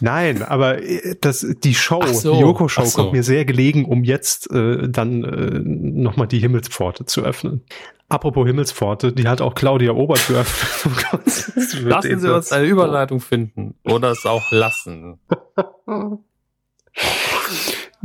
[0.00, 2.96] Nein, aber äh, das, die Show, so, die Joko-Show so.
[2.96, 7.62] kommt mir sehr gelegen, um jetzt äh, dann äh, nochmal die Himmelspforte zu öffnen.
[8.08, 11.82] Apropos Himmelspforte, die hat auch Claudia Obert geöffnet.
[11.82, 15.18] lassen Sie uns eine Überleitung finden oder es auch lassen.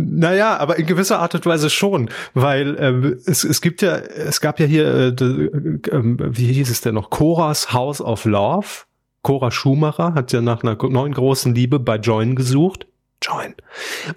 [0.02, 4.40] Naja, aber in gewisser Art und Weise schon, weil ähm, es, es gibt ja, es
[4.40, 8.86] gab ja hier, äh, de, äh, wie hieß es denn noch, Coras House of Love.
[9.22, 12.88] Cora Schumacher hat ja nach einer neuen großen Liebe bei Join gesucht.
[13.22, 13.54] Join.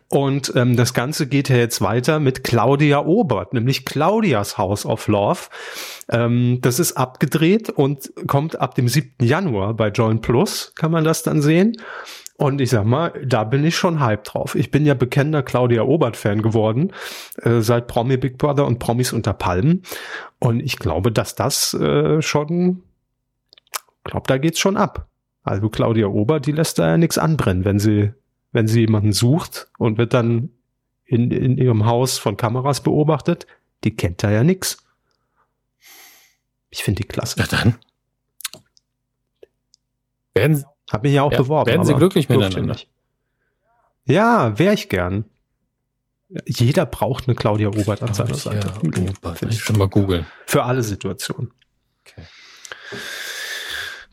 [0.09, 5.09] Und ähm, das Ganze geht ja jetzt weiter mit Claudia Obert, nämlich Claudias House of
[5.09, 5.41] Love.
[6.09, 9.27] Ähm, das ist abgedreht und kommt ab dem 7.
[9.27, 11.77] Januar bei Join Plus, kann man das dann sehen.
[12.37, 14.55] Und ich sag mal, da bin ich schon hype drauf.
[14.55, 16.93] Ich bin ja bekennender Claudia Obert-Fan geworden,
[17.43, 19.83] äh, seit Promi Big Brother und Promis unter Palmen.
[20.39, 22.83] Und ich glaube, dass das äh, schon,
[24.05, 25.09] glaube, da geht's schon ab.
[25.43, 28.13] Also Claudia Obert, die lässt da ja nichts anbrennen, wenn sie,
[28.53, 30.51] wenn sie jemanden sucht und wird dann
[31.05, 33.47] in, in ihrem Haus von Kameras beobachtet.
[33.85, 34.79] Die kennt da ja nix.
[36.71, 37.41] Ich finde die klasse.
[37.41, 37.75] Ja, dann.
[40.35, 41.71] Werden, hab mich ja auch ja, beworben.
[41.71, 42.77] Werden Sie glücklich miteinander?
[44.07, 45.25] Ja, wäre ich gern.
[46.47, 48.73] Jeder braucht eine Claudia Obert an seiner Seite.
[48.83, 49.43] Ja, Obert.
[49.43, 50.27] Ich schon mal googeln.
[50.47, 51.53] Für alle Situationen.
[52.01, 52.23] Okay.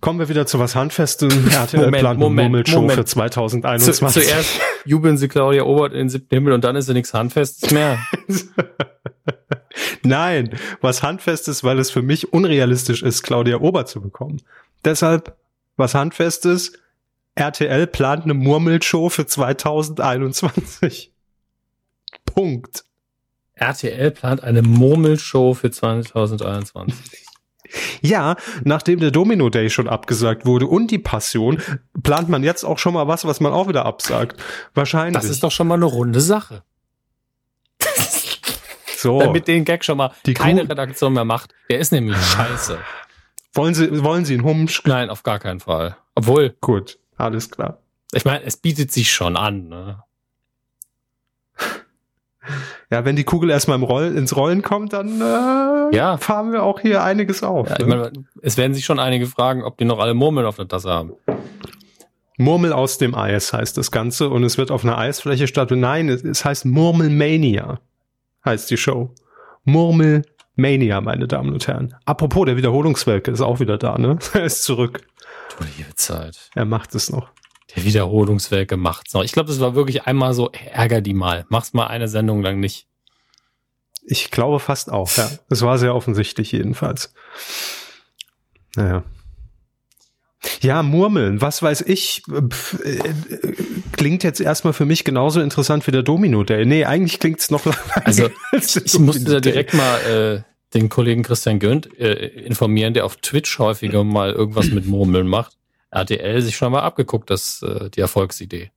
[0.01, 1.29] Kommen wir wieder zu was Handfestem.
[1.51, 2.99] RTL Moment, plant Moment, Murmelshow Moment.
[2.99, 4.07] für 2021.
[4.07, 7.13] Zu, zuerst jubeln sie Claudia Obert in den siebten Himmel und dann ist sie nichts
[7.13, 7.99] Handfestes mehr.
[10.03, 14.41] Nein, was Handfestes, weil es für mich unrealistisch ist, Claudia Obert zu bekommen.
[14.85, 15.35] Deshalb
[15.75, 16.73] was handfestes.
[17.35, 21.13] RTL plant eine Murmelshow für 2021.
[22.25, 22.83] Punkt.
[23.53, 27.28] RTL plant eine Murmelshow für 2021.
[28.01, 31.61] Ja, nachdem der Domino Day schon abgesagt wurde und die Passion,
[32.03, 34.41] plant man jetzt auch schon mal was, was man auch wieder absagt.
[34.73, 35.21] Wahrscheinlich.
[35.21, 36.63] Das ist doch schon mal eine runde Sache.
[38.97, 39.19] so.
[39.19, 41.53] Damit den Gag schon mal die keine Redaktion mehr macht.
[41.69, 42.79] Der ist nämlich scheiße.
[43.53, 44.83] Wollen Sie, wollen Sie einen Humsch?
[44.85, 45.97] Nein, auf gar keinen Fall.
[46.15, 46.55] Obwohl.
[46.61, 47.79] Gut, alles klar.
[48.13, 49.69] Ich meine, es bietet sich schon an.
[49.69, 50.03] Ne?
[52.91, 56.17] Ja, wenn die Kugel erstmal im Roll, ins Rollen kommt, dann äh, ja.
[56.17, 57.69] fahren wir auch hier einiges auf.
[57.69, 57.81] Ja, ne?
[57.81, 58.11] ich meine,
[58.41, 61.13] es werden sich schon einige fragen, ob die noch alle Murmeln auf der Tasse haben.
[62.37, 65.69] Murmel aus dem Eis heißt das Ganze und es wird auf einer Eisfläche statt.
[65.71, 67.79] Nein, es heißt Murmelmania
[68.45, 69.13] heißt die Show.
[69.65, 71.95] Murmelmania, meine Damen und Herren.
[72.05, 74.17] Apropos, der Wiederholungswelke ist auch wieder da, ne?
[74.33, 75.01] er ist zurück.
[75.57, 76.49] Du liebe Zeit.
[76.55, 77.29] Er macht es noch.
[77.75, 79.23] Der Wiederholungswelke macht's noch.
[79.23, 81.45] Ich glaube, das war wirklich einmal so, ärger die mal.
[81.49, 82.87] Mach's mal eine Sendung lang nicht.
[84.03, 85.29] Ich glaube fast auch, ja.
[85.49, 87.13] Es war sehr offensichtlich jedenfalls.
[88.75, 89.03] Naja.
[90.61, 92.23] Ja, Murmeln, was weiß ich,
[92.83, 92.99] äh,
[93.91, 96.65] klingt jetzt erstmal für mich genauso interessant wie der Domino Day.
[96.65, 97.65] Nee, eigentlich klingt's noch
[98.05, 100.41] Also, ich musste da direkt mal äh,
[100.73, 105.58] den Kollegen Christian Gönt äh, informieren, der auf Twitch häufiger mal irgendwas mit Murmeln macht.
[105.91, 108.71] RTL sich schon mal abgeguckt, das äh, die Erfolgsidee.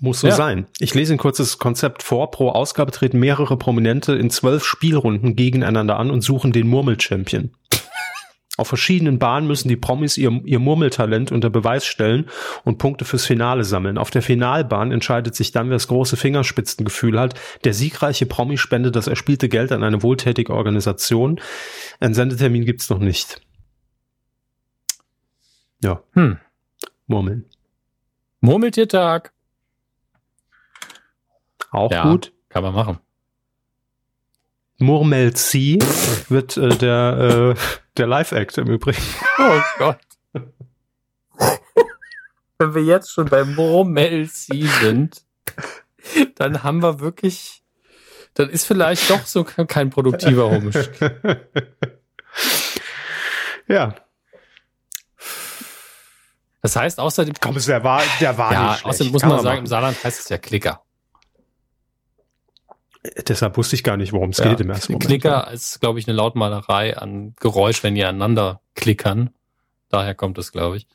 [0.00, 0.34] Muss so ja.
[0.34, 0.66] sein.
[0.78, 2.30] Ich lese ein kurzes Konzept vor.
[2.30, 7.50] Pro Ausgabe treten mehrere Prominente in zwölf Spielrunden gegeneinander an und suchen den Murmel-Champion.
[8.58, 12.26] Auf verschiedenen Bahnen müssen die Promis ihr, ihr Murmeltalent unter Beweis stellen
[12.64, 13.96] und Punkte fürs Finale sammeln.
[13.98, 17.34] Auf der Finalbahn entscheidet sich dann, wer das große Fingerspitzengefühl hat.
[17.64, 21.40] Der siegreiche Promi spendet das erspielte Geld an eine wohltätige Organisation.
[22.00, 23.40] Ein Sendetermin gibt's noch nicht.
[25.82, 26.02] Ja.
[26.12, 26.38] Hm.
[27.06, 27.44] Murmeln.
[28.40, 29.32] Murmeltiertag.
[31.70, 32.32] Auch ja, gut.
[32.48, 32.98] Kann man machen.
[34.78, 35.78] Murmelzi
[36.28, 37.60] wird äh, der, äh,
[37.96, 39.02] der Live-Act im Übrigen.
[39.38, 39.98] Oh Gott.
[42.58, 45.22] Wenn wir jetzt schon bei Murmelzi sind,
[46.36, 47.62] dann haben wir wirklich,
[48.32, 50.88] dann ist vielleicht doch so kein produktiver Humsch.
[53.68, 53.94] ja.
[56.66, 57.34] Das heißt, außerdem.
[57.40, 58.86] Komm, der war, der war ja, nicht schlecht.
[58.86, 60.82] Außerdem muss man, man sagen, im Saarland heißt es ja Klicker.
[63.28, 65.08] Deshalb wusste ich gar nicht, worum es ja, geht im ersten Moment.
[65.08, 69.30] Klicker ist, glaube ich, eine Lautmalerei an Geräusch, wenn die aneinander klickern.
[69.90, 70.88] Daher kommt es, glaube ich.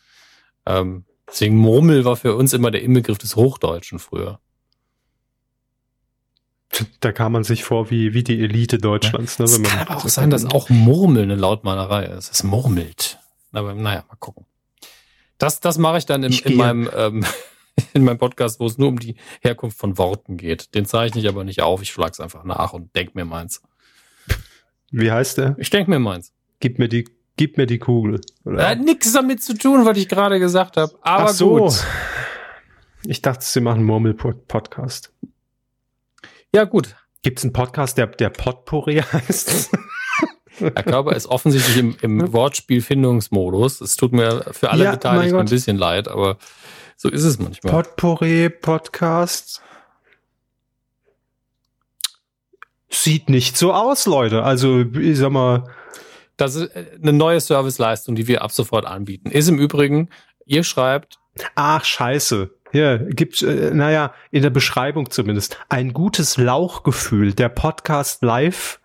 [0.65, 4.41] Ähm, deswegen Murmel war für uns immer der Inbegriff des Hochdeutschen früher.
[6.99, 9.37] Da kam man sich vor wie, wie die Elite Deutschlands.
[9.37, 12.29] Ja, ne, es kann aber auch sein, dass auch Murmel eine Lautmalerei ist.
[12.29, 13.19] Es murmelt.
[13.53, 14.45] Aber naja, mal gucken.
[15.41, 17.25] Das, das mache ich dann in, ich in meinem ähm,
[17.93, 20.75] in meinem Podcast, wo es nur um die Herkunft von Worten geht.
[20.75, 21.81] Den zeichne ich aber nicht auf.
[21.81, 23.61] Ich schlage es einfach nach und denk mir meins.
[24.91, 25.55] Wie heißt der?
[25.57, 26.33] Ich denk mir meins.
[26.59, 28.21] Gib mir die, gib mir die Kugel.
[28.43, 28.69] Oder?
[28.69, 30.93] Hat nichts damit zu tun, was ich gerade gesagt habe.
[31.01, 31.57] Aber Ach so.
[31.57, 31.83] gut.
[33.03, 35.11] Ich dachte, sie machen Murmel-Podcast.
[36.53, 36.95] Ja, gut.
[37.23, 39.71] Gibt es einen Podcast, der, der Potpourri heißt?
[40.61, 43.81] Herr Körper ist offensichtlich im, im Wortspielfindungsmodus.
[43.81, 46.37] Es tut mir für alle ja, Beteiligten ein bisschen leid, aber
[46.97, 47.73] so ist es manchmal.
[47.73, 49.61] Potpourri Podcast.
[52.89, 54.43] Sieht nicht so aus, Leute.
[54.43, 55.63] Also, ich sag mal.
[56.37, 59.29] Das ist eine neue Serviceleistung, die wir ab sofort anbieten.
[59.29, 60.09] Ist im Übrigen,
[60.45, 61.19] ihr schreibt.
[61.55, 62.49] Ach, scheiße.
[62.73, 65.57] Ja, gibt, äh, naja, in der Beschreibung zumindest.
[65.69, 67.33] Ein gutes Lauchgefühl.
[67.33, 68.80] Der Podcast live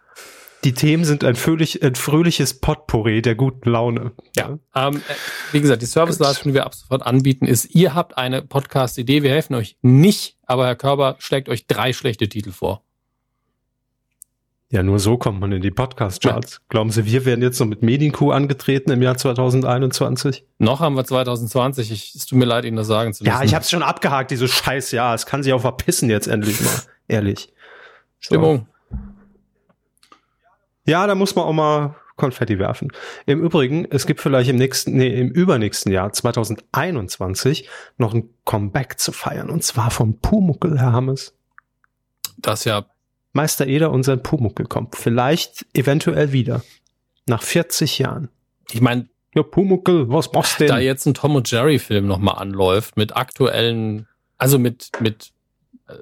[0.67, 4.11] die Themen sind ein, fröhlich, ein fröhliches Potpourri der guten Laune.
[4.35, 5.15] Ja, ähm, äh,
[5.53, 9.31] wie gesagt, die Serviceleistung, die wir ab sofort anbieten, ist, ihr habt eine Podcast-Idee, wir
[9.31, 12.83] helfen euch nicht, aber Herr Körber schlägt euch drei schlechte Titel vor.
[14.69, 16.55] Ja, nur so kommt man in die Podcast-Charts.
[16.55, 16.59] Ja.
[16.69, 20.45] Glauben Sie, wir werden jetzt noch mit Medienkuh angetreten im Jahr 2021?
[20.59, 21.93] Noch haben wir 2020.
[21.93, 23.33] Ich, es tut mir leid, Ihnen das sagen zu müssen.
[23.33, 24.91] Ja, ich habe es schon abgehakt, diese Scheiß.
[24.91, 26.83] Ja, es kann sich auch verpissen jetzt endlich mal.
[27.07, 27.53] Ehrlich.
[28.19, 28.67] Stimmung.
[30.87, 32.93] Ja, da muss man auch mal Konfetti werfen.
[33.27, 37.69] Im Übrigen, es gibt vielleicht im nächsten, nee, im übernächsten Jahr 2021
[37.99, 41.35] noch ein Comeback zu feiern und zwar von Pumuckel, Herr Hammes.
[42.39, 42.87] Das ja.
[43.33, 44.97] Meister Eder und sein Pumuckel kommt.
[44.97, 46.63] Vielleicht eventuell wieder.
[47.27, 48.29] Nach 40 Jahren.
[48.71, 50.69] Ich meine, ja, Pumuckel, was machst du denn?
[50.75, 54.07] Da jetzt ein Tom und Jerry Film nochmal anläuft mit aktuellen,
[54.39, 55.33] also mit, mit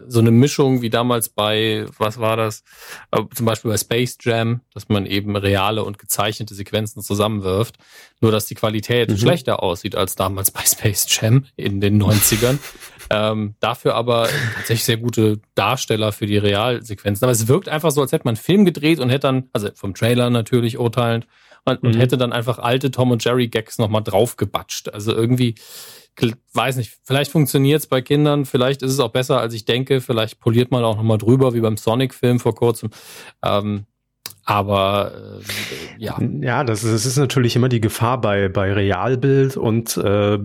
[0.07, 2.63] so eine Mischung wie damals bei, was war das?
[3.11, 7.77] Äh, zum Beispiel bei Space Jam, dass man eben reale und gezeichnete Sequenzen zusammenwirft.
[8.21, 9.19] Nur, dass die Qualität mhm.
[9.19, 12.59] schlechter aussieht als damals bei Space Jam in den 90ern.
[13.11, 17.25] ähm, dafür aber tatsächlich sehr gute Darsteller für die Realsequenzen.
[17.25, 19.69] Aber es wirkt einfach so, als hätte man einen Film gedreht und hätte dann, also
[19.75, 21.27] vom Trailer natürlich urteilend,
[21.67, 21.91] und, mhm.
[21.91, 24.91] und hätte dann einfach alte Tom und Jerry Gags nochmal draufgebatscht.
[24.91, 25.55] Also irgendwie,
[26.53, 30.01] weiß nicht, vielleicht funktioniert es bei Kindern, vielleicht ist es auch besser, als ich denke,
[30.01, 32.91] vielleicht poliert man auch nochmal drüber, wie beim Sonic-Film vor kurzem.
[33.45, 33.87] Ähm,
[34.47, 36.19] Aber äh, ja.
[36.41, 40.39] Ja, das, das ist natürlich immer die Gefahr bei, bei Realbild und äh,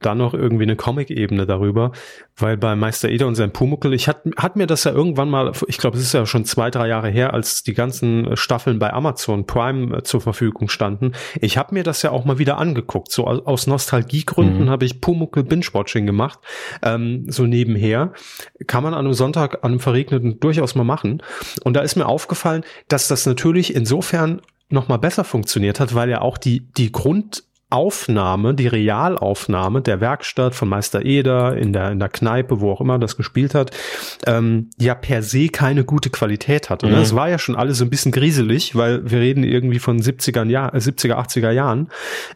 [0.00, 1.92] dann noch irgendwie eine Comic-Ebene darüber,
[2.36, 5.52] weil bei Meister Eder und sein Pumuckel, ich hat, hat mir das ja irgendwann mal,
[5.66, 8.92] ich glaube, es ist ja schon zwei, drei Jahre her, als die ganzen Staffeln bei
[8.92, 11.12] Amazon Prime äh, zur Verfügung standen.
[11.40, 13.12] Ich habe mir das ja auch mal wieder angeguckt.
[13.12, 14.70] So aus, aus Nostalgiegründen mhm.
[14.70, 16.38] habe ich Pumuckel Binge-Watching gemacht,
[16.82, 18.12] ähm, so nebenher.
[18.66, 21.22] Kann man an einem Sonntag, an einem verregneten durchaus mal machen.
[21.64, 26.08] Und da ist mir aufgefallen, dass das natürlich insofern noch mal besser funktioniert hat, weil
[26.08, 31.90] ja auch die, die Grund Aufnahme, die Realaufnahme der Werkstatt von Meister Eder in der,
[31.90, 33.70] in der Kneipe, wo auch immer das gespielt hat,
[34.26, 36.86] ähm, ja per se keine gute Qualität hatte.
[36.86, 36.96] Ne?
[36.96, 37.02] Mhm.
[37.02, 40.46] Es war ja schon alles so ein bisschen grieselig, weil wir reden irgendwie von 70er,
[40.48, 41.88] Jahr, 70er 80er Jahren.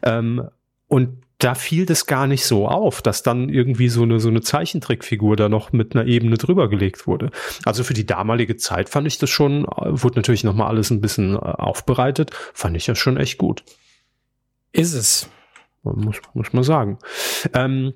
[0.03, 0.43] Ähm,
[0.87, 4.41] und da fiel das gar nicht so auf, dass dann irgendwie so eine, so eine
[4.41, 7.29] Zeichentrickfigur da noch mit einer Ebene drüber gelegt wurde.
[7.63, 11.01] Also für die damalige Zeit fand ich das schon, äh, wurde natürlich nochmal alles ein
[11.01, 13.63] bisschen äh, aufbereitet, fand ich das schon echt gut.
[14.71, 15.29] Ist es.
[15.83, 16.99] Muss, muss man sagen.
[17.53, 17.93] Ähm,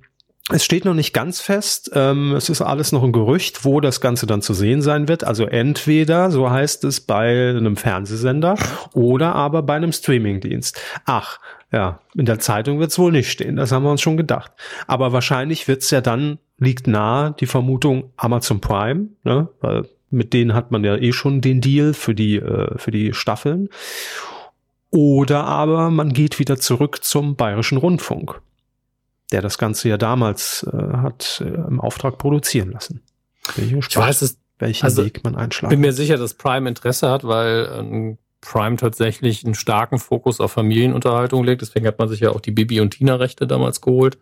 [0.49, 1.91] es steht noch nicht ganz fest.
[1.93, 5.23] Ähm, es ist alles noch ein Gerücht, wo das Ganze dann zu sehen sein wird.
[5.23, 8.55] Also entweder, so heißt es, bei einem Fernsehsender
[8.93, 10.79] oder aber bei einem Streamingdienst.
[11.05, 11.39] Ach,
[11.71, 13.55] ja, in der Zeitung wird es wohl nicht stehen.
[13.55, 14.51] Das haben wir uns schon gedacht.
[14.87, 19.47] Aber wahrscheinlich wird es ja dann, liegt nahe die Vermutung Amazon Prime, ne?
[19.61, 23.13] weil mit denen hat man ja eh schon den Deal für die, äh, für die
[23.13, 23.69] Staffeln.
[24.91, 28.41] Oder aber man geht wieder zurück zum Bayerischen Rundfunk,
[29.31, 33.01] der das Ganze ja damals äh, hat äh, im Auftrag produzieren lassen.
[33.55, 35.71] Ich, ich weiß es, welchen also, Weg man einschlagen.
[35.71, 40.51] Bin mir sicher, dass Prime Interesse hat, weil ähm, Prime tatsächlich einen starken Fokus auf
[40.51, 41.61] Familienunterhaltung legt.
[41.61, 44.19] Deswegen hat man sich ja auch die Bibi und Tina Rechte damals geholt.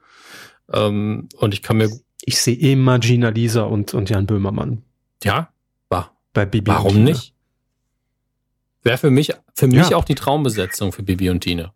[0.72, 1.90] Ähm, und ich kann mir
[2.22, 4.84] ich sehe immer Gina Lisa und und Jan Böhmermann.
[5.24, 5.50] Ja,
[5.90, 6.68] war bei Bibi.
[6.68, 7.34] Warum nicht?
[8.84, 9.98] Wäre für mich, für mich ja.
[9.98, 11.74] auch die Traumbesetzung für Bibi und Tine.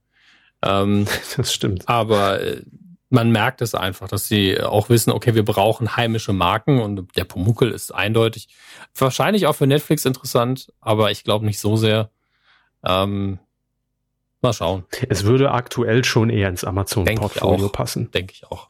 [0.61, 1.05] Ähm,
[1.37, 1.87] das stimmt.
[1.87, 2.61] Aber äh,
[3.09, 7.25] man merkt es einfach, dass sie auch wissen, okay, wir brauchen heimische Marken und der
[7.25, 8.47] Pumuckel ist eindeutig
[8.97, 12.09] wahrscheinlich auch für Netflix interessant, aber ich glaube nicht so sehr.
[12.83, 13.39] Ähm,
[14.41, 14.83] mal schauen.
[15.09, 18.11] Es würde aktuell schon eher ins Amazon-Portfolio passen.
[18.11, 18.69] Denke ich auch.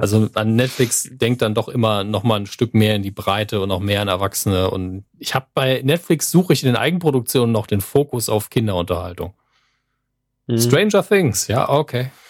[0.00, 3.60] Also an Netflix denkt dann doch immer noch mal ein Stück mehr in die Breite
[3.60, 4.70] und auch mehr an Erwachsene.
[4.70, 9.32] Und ich habe bei Netflix suche ich in den Eigenproduktionen noch den Fokus auf Kinderunterhaltung.
[10.46, 10.58] Mhm.
[10.58, 12.10] Stranger Things, ja, okay.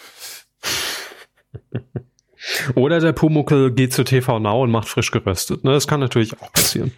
[2.75, 5.63] Oder der Pumuckel geht zu TV Now und macht frisch geröstet.
[5.63, 6.91] Ne, das kann natürlich auch passieren.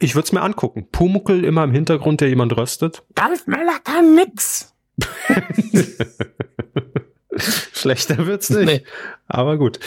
[0.00, 0.88] Ich würde es mir angucken.
[0.90, 3.04] Pumuckel immer im Hintergrund, der jemand röstet.
[3.16, 4.74] Ralf Möller kann nix.
[7.72, 8.66] Schlechter wird's nicht.
[8.66, 8.82] Nee.
[9.26, 9.80] Aber gut.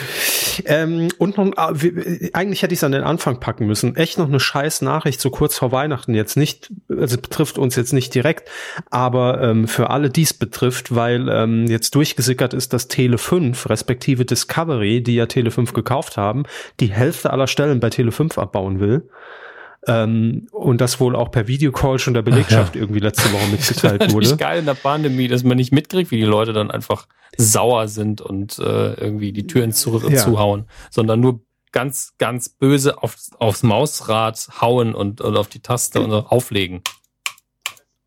[0.64, 1.72] Ähm, und noch, ah,
[2.32, 3.94] eigentlich hätte ich es an den Anfang packen müssen.
[3.94, 7.92] Echt noch eine scheiß Nachricht so kurz vor Weihnachten jetzt nicht, also betrifft uns jetzt
[7.92, 8.48] nicht direkt,
[8.90, 14.24] aber ähm, für alle dies betrifft, weil ähm, jetzt durchgesickert ist, dass Tele 5 respektive
[14.24, 16.44] Discovery, die ja Tele 5 gekauft haben,
[16.80, 19.08] die Hälfte aller Stellen bei Tele 5 abbauen will.
[19.88, 22.80] Ähm, und das wohl auch per Videocall schon der Belegschaft ja.
[22.80, 24.36] irgendwie letzte Woche mitgeteilt das wurde.
[24.36, 27.06] geil in der Pandemie, dass man nicht mitkriegt, wie die Leute dann einfach
[27.36, 30.16] sauer sind und äh, irgendwie die Türen zu, ja.
[30.16, 36.00] zuhauen, sondern nur ganz, ganz böse auf, aufs Mausrad hauen und, und auf die Taste
[36.00, 36.82] und auflegen.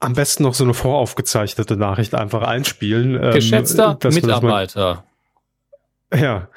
[0.01, 3.21] Am besten noch so eine voraufgezeichnete Nachricht einfach einspielen.
[3.21, 5.03] Ähm, Geschätzter Mitarbeiter.
[6.09, 6.49] Man, ja,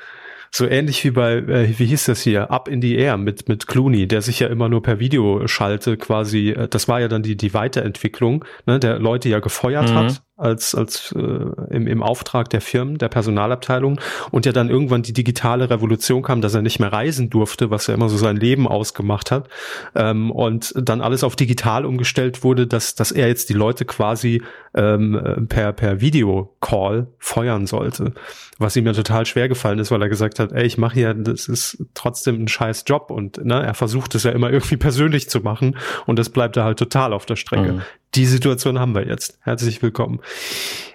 [0.54, 3.66] so ähnlich wie bei, äh, wie hieß das hier, Up in the Air mit, mit
[3.66, 7.36] Clooney, der sich ja immer nur per Videoschalte quasi, äh, das war ja dann die,
[7.36, 9.94] die Weiterentwicklung, ne, der Leute ja gefeuert mhm.
[9.94, 15.02] hat als, als äh, im, im Auftrag der Firmen, der Personalabteilung und ja dann irgendwann
[15.02, 18.36] die digitale Revolution kam, dass er nicht mehr reisen durfte, was ja immer so sein
[18.36, 19.48] Leben ausgemacht hat
[19.94, 24.42] ähm, und dann alles auf digital umgestellt wurde, dass, dass er jetzt die Leute quasi
[24.74, 28.12] ähm, per, per Videocall feuern sollte,
[28.58, 31.14] was ihm ja total schwer gefallen ist, weil er gesagt hat, ey, ich mache hier,
[31.14, 35.28] das ist trotzdem ein scheiß Job und ne, er versucht es ja immer irgendwie persönlich
[35.30, 35.76] zu machen
[36.06, 37.74] und das bleibt er halt total auf der Strecke.
[37.74, 37.82] Mhm
[38.14, 39.38] die Situation haben wir jetzt.
[39.42, 40.20] Herzlich willkommen.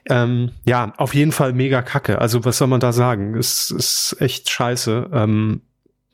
[0.09, 2.20] Ähm, ja, auf jeden Fall mega kacke.
[2.20, 3.36] Also was soll man da sagen?
[3.36, 5.09] Es ist echt scheiße.
[5.11, 5.61] Ähm,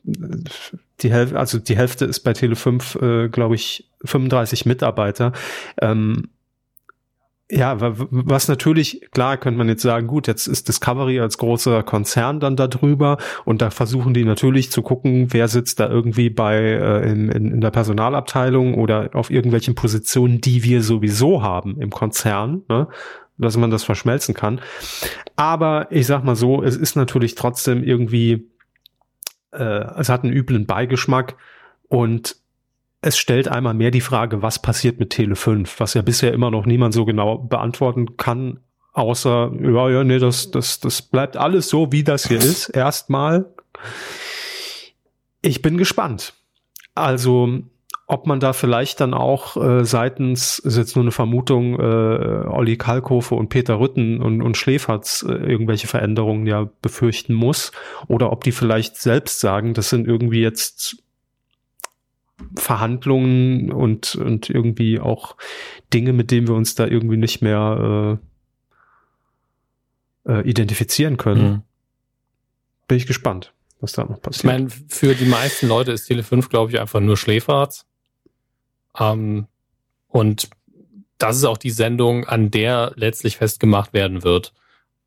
[0.03, 5.33] die Hälfte, also die Hälfte ist bei Tele5, äh, glaube ich, 35 Mitarbeiter.
[5.81, 6.29] Ähm,
[7.55, 12.39] ja, was natürlich, klar könnte man jetzt sagen, gut, jetzt ist Discovery als großer Konzern
[12.39, 16.57] dann da drüber und da versuchen die natürlich zu gucken, wer sitzt da irgendwie bei
[16.57, 22.63] äh, in, in, der Personalabteilung oder auf irgendwelchen Positionen, die wir sowieso haben im Konzern,
[22.69, 22.87] ne?
[23.37, 24.59] dass man das verschmelzen kann.
[25.35, 28.49] Aber ich sag mal so, es ist natürlich trotzdem irgendwie,
[29.51, 31.35] äh, es hat einen üblen Beigeschmack
[31.87, 32.37] und
[33.03, 36.49] es stellt einmal mehr die Frage, was passiert mit Tele 5, was ja bisher immer
[36.51, 38.61] noch niemand so genau beantworten kann,
[38.93, 43.53] außer, ja, ja, nee, das, das, das bleibt alles so, wie das hier ist, erstmal.
[45.41, 46.33] Ich bin gespannt.
[46.95, 47.59] Also,
[48.07, 52.77] ob man da vielleicht dann auch äh, seitens, ist jetzt nur eine Vermutung, äh, Olli
[52.77, 57.73] Kalkofe und Peter Rütten und, und Schläferz äh, irgendwelche Veränderungen ja befürchten muss,
[58.07, 61.03] oder ob die vielleicht selbst sagen, das sind irgendwie jetzt
[62.55, 65.37] Verhandlungen und, und irgendwie auch
[65.93, 68.19] Dinge, mit denen wir uns da irgendwie nicht mehr
[70.25, 71.43] äh, äh, identifizieren können.
[71.43, 71.61] Mhm.
[72.87, 74.37] Bin ich gespannt, was da noch passiert.
[74.37, 77.85] Ich meine, für die meisten Leute ist Tele 5, glaube ich, einfach nur Schläferz.
[78.97, 79.47] Ähm,
[80.07, 80.49] und
[81.17, 84.53] das ist auch die Sendung, an der letztlich festgemacht werden wird,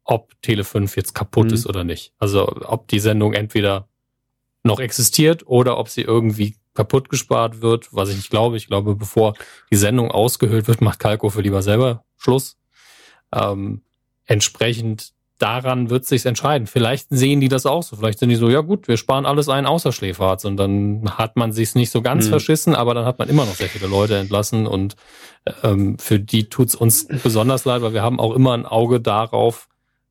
[0.04, 1.54] ob Tele 5 jetzt kaputt mhm.
[1.54, 2.12] ist oder nicht.
[2.18, 3.88] Also ob die Sendung entweder
[4.62, 8.56] noch existiert oder ob sie irgendwie kaputt gespart wird, was ich nicht glaube.
[8.56, 9.34] Ich glaube, bevor
[9.70, 12.56] die Sendung ausgehöhlt wird, macht Kalko für lieber selber Schluss.
[13.34, 13.82] Ähm,
[14.26, 16.66] entsprechend daran wird sich's entscheiden.
[16.66, 17.96] Vielleicht sehen die das auch so.
[17.96, 21.36] Vielleicht sind die so, ja gut, wir sparen alles ein außer Schläferarzt und dann hat
[21.36, 22.30] man sich's nicht so ganz mhm.
[22.30, 24.96] verschissen, aber dann hat man immer noch sehr viele Leute entlassen und
[25.62, 29.68] ähm, für die tut's uns besonders leid, weil wir haben auch immer ein Auge darauf,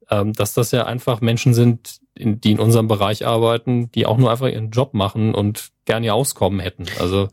[0.09, 4.17] ähm, dass das ja einfach Menschen sind, in, die in unserem Bereich arbeiten, die auch
[4.17, 6.85] nur einfach ihren Job machen und gerne ihr Auskommen hätten.
[6.99, 7.29] Also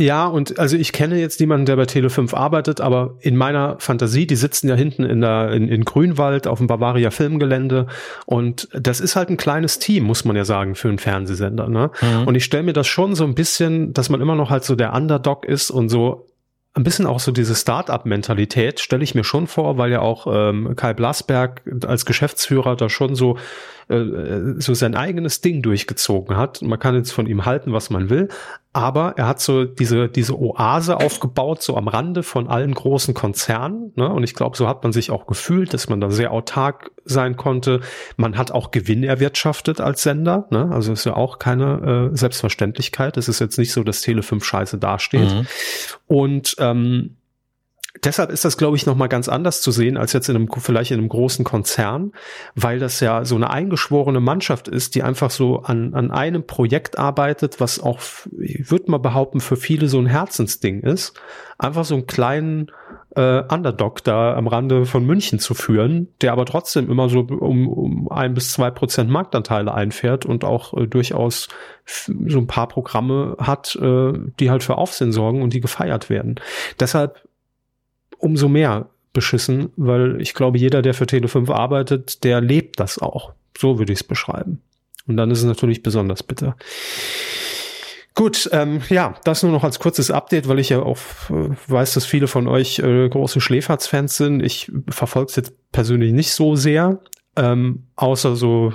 [0.00, 4.28] ja, und also ich kenne jetzt niemanden, der bei Tele5 arbeitet, aber in meiner Fantasie,
[4.28, 7.88] die sitzen ja hinten in der in, in Grünwald auf dem Bavaria Filmgelände
[8.24, 11.68] und das ist halt ein kleines Team, muss man ja sagen, für einen Fernsehsender.
[11.68, 11.90] Ne?
[12.00, 12.28] Mhm.
[12.28, 14.76] Und ich stelle mir das schon so ein bisschen, dass man immer noch halt so
[14.76, 16.27] der Underdog ist und so
[16.78, 20.76] ein bisschen auch so diese Start-up-Mentalität stelle ich mir schon vor, weil ja auch ähm,
[20.76, 23.36] Kai Blasberg als Geschäftsführer da schon so
[23.88, 26.62] äh, so sein eigenes Ding durchgezogen hat.
[26.62, 28.28] Man kann jetzt von ihm halten, was man will,
[28.72, 33.92] aber er hat so diese, diese Oase aufgebaut, so am Rande von allen großen Konzernen.
[33.96, 34.08] Ne?
[34.08, 37.36] Und ich glaube, so hat man sich auch gefühlt, dass man da sehr autark sein
[37.36, 37.80] konnte.
[38.16, 40.46] Man hat auch Gewinn erwirtschaftet als Sender.
[40.50, 40.70] Ne?
[40.70, 43.16] Also ist ja auch keine äh, Selbstverständlichkeit.
[43.16, 45.32] Es ist jetzt nicht so, dass Tele5 scheiße dasteht.
[45.32, 45.46] Mhm.
[46.06, 47.16] Und ähm,
[48.04, 50.48] deshalb ist das, glaube ich, noch mal ganz anders zu sehen als jetzt in einem
[50.50, 52.12] vielleicht in einem großen Konzern,
[52.54, 56.98] weil das ja so eine eingeschworene Mannschaft ist, die einfach so an, an einem Projekt
[56.98, 58.00] arbeitet, was auch,
[58.40, 61.20] ich würde mal behaupten, für viele so ein Herzensding ist,
[61.58, 62.70] einfach so einen kleinen
[63.16, 67.68] äh, Underdog da am Rande von München zu führen, der aber trotzdem immer so um,
[67.68, 71.48] um ein bis zwei Prozent Marktanteile einfährt und auch äh, durchaus
[71.84, 76.36] so ein paar Programme hat, äh, die halt für Aufsehen sorgen und die gefeiert werden.
[76.78, 77.27] Deshalb
[78.18, 83.32] umso mehr beschissen, weil ich glaube, jeder, der für Tele5 arbeitet, der lebt das auch.
[83.56, 84.60] So würde ich es beschreiben.
[85.06, 86.56] Und dann ist es natürlich besonders bitter.
[88.14, 90.98] Gut, ähm, ja, das nur noch als kurzes Update, weil ich ja auch
[91.30, 94.42] äh, weiß, dass viele von euch äh, große Schläferz-Fans sind.
[94.42, 96.98] Ich verfolge es jetzt persönlich nicht so sehr,
[97.36, 98.72] ähm, außer so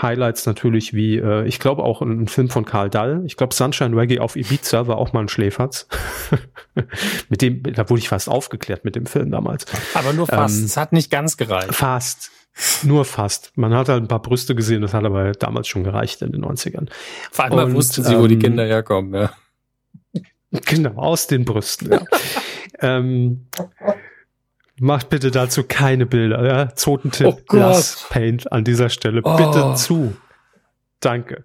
[0.00, 3.22] Highlights natürlich wie, äh, ich glaube auch ein Film von Karl Dall.
[3.24, 5.86] Ich glaube Sunshine Reggae auf Ibiza war auch mal ein Schläferz.
[7.28, 9.66] mit dem, da wurde ich fast aufgeklärt mit dem Film damals.
[9.94, 10.58] Aber nur fast.
[10.58, 11.74] Ähm, es hat nicht ganz gereicht.
[11.74, 12.30] Fast.
[12.82, 13.56] Nur fast.
[13.56, 16.44] Man hat halt ein paar Brüste gesehen, das hat aber damals schon gereicht in den
[16.44, 16.88] 90ern.
[17.30, 19.32] Vor allem Und, wussten sie, ähm, wo die ähm, Kinder herkommen, ja.
[20.66, 22.02] Genau, aus den Brüsten, ja.
[22.80, 23.46] ähm,
[24.82, 26.46] Macht bitte dazu keine Bilder.
[26.46, 26.74] Ja?
[26.74, 29.36] Zotentipp, oh lass Paint an dieser Stelle oh.
[29.36, 30.16] bitte zu.
[31.00, 31.44] Danke.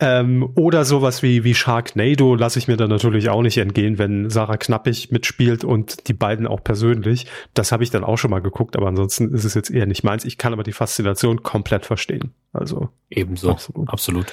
[0.00, 4.30] Ähm, oder sowas wie, wie Sharknado lasse ich mir dann natürlich auch nicht entgehen, wenn
[4.30, 7.26] Sarah Knappig mitspielt und die beiden auch persönlich.
[7.54, 10.02] Das habe ich dann auch schon mal geguckt, aber ansonsten ist es jetzt eher nicht
[10.02, 10.24] meins.
[10.24, 12.34] Ich kann aber die Faszination komplett verstehen.
[12.52, 13.52] Also ebenso.
[13.52, 13.88] Absolut.
[13.88, 14.26] absolut.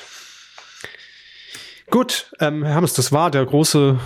[1.92, 4.00] Gut, ähm, Herr Hammes, das war der große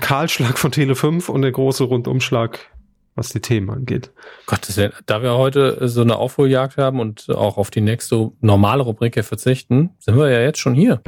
[0.00, 2.70] Kahlschlag von Tele 5 und der große Rundumschlag
[3.14, 4.12] was die Themen angeht.
[4.46, 4.66] Gott,
[5.06, 9.90] da wir heute so eine Aufholjagd haben und auch auf die nächste normale Rubrik verzichten,
[9.98, 11.00] sind wir ja jetzt schon hier.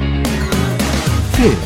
[1.32, 1.56] Film.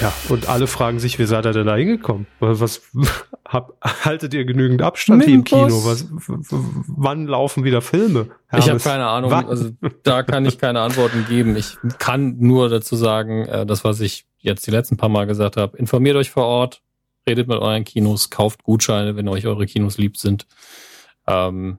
[0.00, 2.26] Ja, und alle fragen sich, wie seid ihr denn da hingekommen?
[2.38, 2.82] Was
[3.46, 5.84] hab, haltet ihr genügend Abstand hier im Kino?
[5.84, 8.28] Was, wann laufen wieder Filme?
[8.48, 8.66] Hermes?
[8.66, 9.30] Ich habe keine Ahnung.
[9.30, 9.46] Wann?
[9.46, 9.70] Also
[10.02, 11.56] da kann ich keine Antworten geben.
[11.56, 15.56] Ich kann nur dazu sagen, äh, das, was ich jetzt die letzten paar Mal gesagt
[15.56, 15.76] habe.
[15.78, 16.82] Informiert euch vor Ort,
[17.26, 20.46] redet mit euren Kinos, kauft Gutscheine, wenn euch eure Kinos lieb sind.
[21.26, 21.78] Ähm,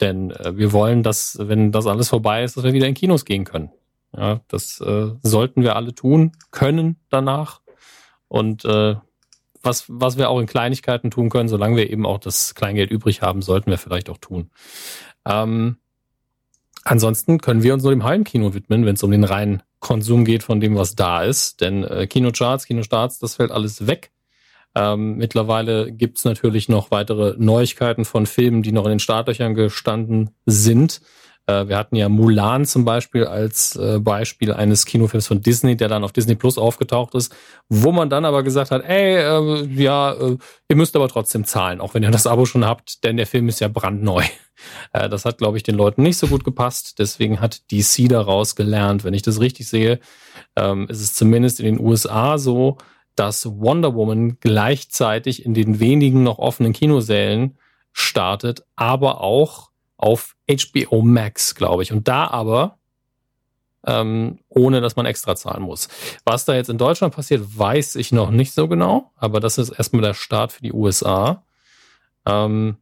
[0.00, 3.24] denn äh, wir wollen, dass, wenn das alles vorbei ist, dass wir wieder in Kinos
[3.24, 3.70] gehen können.
[4.16, 7.60] Ja, das äh, sollten wir alle tun, können danach.
[8.28, 8.96] Und äh,
[9.62, 13.22] was, was wir auch in Kleinigkeiten tun können, solange wir eben auch das Kleingeld übrig
[13.22, 14.50] haben, sollten wir vielleicht auch tun.
[15.26, 15.76] Ähm,
[16.82, 20.42] ansonsten können wir uns nur dem Heimkino widmen, wenn es um den reinen Konsum geht
[20.42, 21.60] von dem, was da ist.
[21.60, 24.10] Denn äh, Kinocharts, Kinostarts, das fällt alles weg.
[24.74, 30.30] Ähm, mittlerweile gibt's natürlich noch weitere Neuigkeiten von Filmen, die noch in den Startlöchern gestanden
[30.46, 31.00] sind.
[31.50, 35.88] Äh, wir hatten ja Mulan zum Beispiel als äh, Beispiel eines Kinofilms von Disney, der
[35.88, 37.34] dann auf Disney Plus aufgetaucht ist,
[37.68, 40.36] wo man dann aber gesagt hat, ey, äh, ja, äh,
[40.68, 43.48] ihr müsst aber trotzdem zahlen, auch wenn ihr das Abo schon habt, denn der Film
[43.48, 44.22] ist ja brandneu.
[44.92, 46.98] Äh, das hat, glaube ich, den Leuten nicht so gut gepasst.
[46.98, 49.04] Deswegen hat DC daraus gelernt.
[49.04, 50.00] Wenn ich das richtig sehe,
[50.54, 52.76] ähm, ist es zumindest in den USA so,
[53.16, 57.58] dass Wonder Woman gleichzeitig in den wenigen noch offenen Kinosälen
[57.92, 61.92] startet, aber auch auf HBO Max, glaube ich.
[61.92, 62.78] Und da aber
[63.86, 65.88] ähm, ohne dass man extra zahlen muss.
[66.24, 69.70] Was da jetzt in Deutschland passiert, weiß ich noch nicht so genau, aber das ist
[69.70, 71.44] erstmal der Start für die USA.
[72.26, 72.76] Ähm,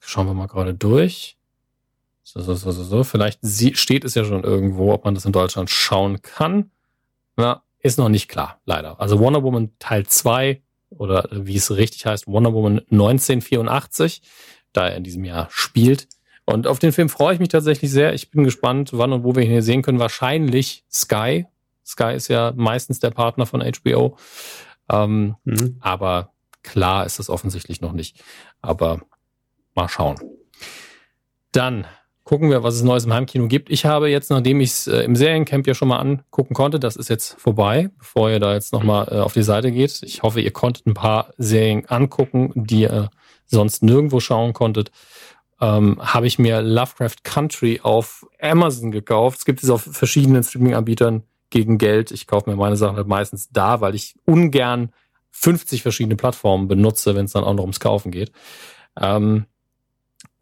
[0.00, 1.36] schauen wir mal gerade durch.
[2.22, 3.04] So, so, so, so, so.
[3.04, 3.40] Vielleicht
[3.76, 6.70] steht es ja schon irgendwo, ob man das in Deutschland schauen kann.
[7.38, 9.00] Ja, ist noch nicht klar, leider.
[9.00, 14.22] Also Wonder Woman Teil 2 oder wie es richtig heißt, Wonder Woman 1984,
[14.72, 16.08] da er in diesem Jahr spielt.
[16.44, 18.14] Und auf den Film freue ich mich tatsächlich sehr.
[18.14, 19.98] Ich bin gespannt, wann und wo wir ihn hier sehen können.
[19.98, 21.46] Wahrscheinlich Sky.
[21.84, 24.16] Sky ist ja meistens der Partner von HBO.
[24.88, 25.76] Ähm, mhm.
[25.80, 28.22] Aber klar ist es offensichtlich noch nicht.
[28.62, 29.00] Aber
[29.74, 30.20] mal schauen.
[31.50, 31.86] Dann
[32.26, 33.70] gucken wir, was es Neues im Heimkino gibt.
[33.70, 36.96] Ich habe jetzt, nachdem ich es äh, im Seriencamp ja schon mal angucken konnte, das
[36.96, 40.02] ist jetzt vorbei, bevor ihr da jetzt nochmal äh, auf die Seite geht.
[40.02, 43.10] Ich hoffe, ihr konntet ein paar Serien angucken, die ihr
[43.46, 44.90] sonst nirgendwo schauen konntet.
[45.60, 49.38] Ähm, habe ich mir Lovecraft Country auf Amazon gekauft.
[49.38, 52.10] Es gibt es auf verschiedenen Streaming-Anbietern gegen Geld.
[52.10, 54.90] Ich kaufe mir meine Sachen halt meistens da, weil ich ungern
[55.30, 58.32] 50 verschiedene Plattformen benutze, wenn es dann auch noch ums Kaufen geht.
[59.00, 59.46] Ähm,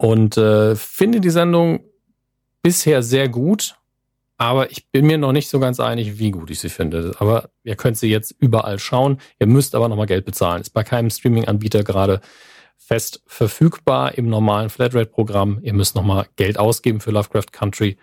[0.05, 1.83] und äh, finde die Sendung
[2.61, 3.77] bisher sehr gut,
[4.37, 7.15] aber ich bin mir noch nicht so ganz einig, wie gut ich sie finde.
[7.21, 9.19] Aber ihr könnt sie jetzt überall schauen.
[9.41, 10.61] Ihr müsst aber nochmal Geld bezahlen.
[10.61, 12.21] Ist bei keinem Streaming-Anbieter gerade
[12.77, 15.61] fest verfügbar im normalen Flatrate-Programm.
[15.63, 17.97] Ihr müsst nochmal Geld ausgeben für Lovecraft Country.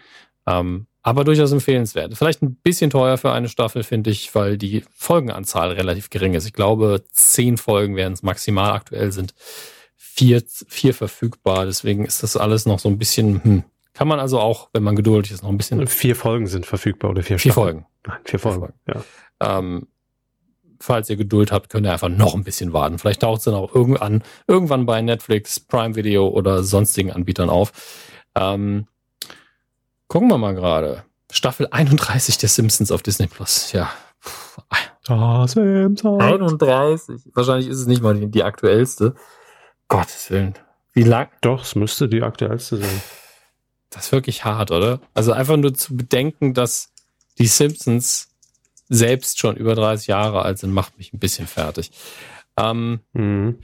[0.47, 2.17] Ähm, aber durchaus empfehlenswert.
[2.17, 6.47] Vielleicht ein bisschen teuer für eine Staffel, finde ich, weil die Folgenanzahl relativ gering ist.
[6.47, 9.35] Ich glaube, zehn Folgen werden es maximal aktuell sind
[10.03, 11.65] vier, vier verfügbar.
[11.65, 13.63] Deswegen ist das alles noch so ein bisschen, hm.
[13.93, 15.85] kann man also auch, wenn man geduldig ist, noch ein bisschen.
[15.85, 17.85] Vier Folgen sind verfügbar oder vier Vier Folgen.
[18.07, 19.05] Nein, vier Folgen, vier Folgen.
[19.39, 19.57] ja.
[19.59, 19.87] Ähm,
[20.79, 22.97] falls ihr Geduld habt, könnt ihr einfach noch ein bisschen warten.
[22.97, 27.71] Vielleicht taucht es dann auch irgendwann, irgendwann bei Netflix, Prime Video oder sonstigen Anbietern auf.
[28.33, 28.87] Ähm,
[30.07, 31.03] gucken wir mal gerade.
[31.31, 33.71] Staffel 31 der Simpsons auf Disney Plus.
[33.71, 33.91] Ja.
[35.07, 36.21] Ah, Simpsons.
[36.21, 37.21] 31.
[37.33, 39.15] Wahrscheinlich ist es nicht mal die, die aktuellste.
[39.91, 40.53] Gottes Willen.
[40.93, 41.27] Wie lang?
[41.41, 43.01] Doch, es müsste die aktuellste sein.
[43.89, 45.01] Das ist wirklich hart, oder?
[45.13, 46.93] Also einfach nur zu bedenken, dass
[47.37, 48.29] die Simpsons
[48.87, 51.91] selbst schon über 30 Jahre alt sind, macht mich ein bisschen fertig.
[52.55, 53.59] Ähm, mhm.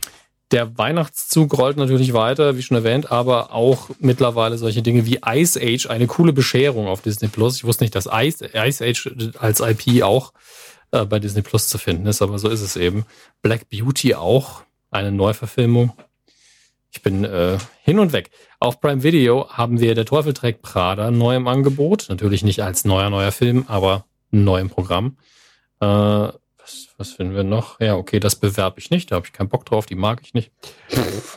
[0.52, 5.58] Der Weihnachtszug rollt natürlich weiter, wie schon erwähnt, aber auch mittlerweile solche Dinge wie Ice
[5.62, 7.56] Age, eine coole Bescherung auf Disney Plus.
[7.56, 10.34] Ich wusste nicht, dass Ice, Ice Age als IP auch
[10.92, 13.06] äh, bei Disney Plus zu finden ist, aber so ist es eben.
[13.42, 15.94] Black Beauty auch, eine Neuverfilmung.
[16.92, 18.32] Ich bin äh, hin und weg.
[18.60, 22.08] Auf Prime Video haben wir Der Teufel trägt Prada neu im Angebot.
[22.10, 25.18] Natürlich nicht als neuer, neuer Film, aber neu im Programm.
[25.80, 27.80] Äh, was, was finden wir noch?
[27.80, 29.12] Ja, okay, das bewerbe ich nicht.
[29.12, 29.86] Da habe ich keinen Bock drauf.
[29.86, 30.52] Die mag ich nicht.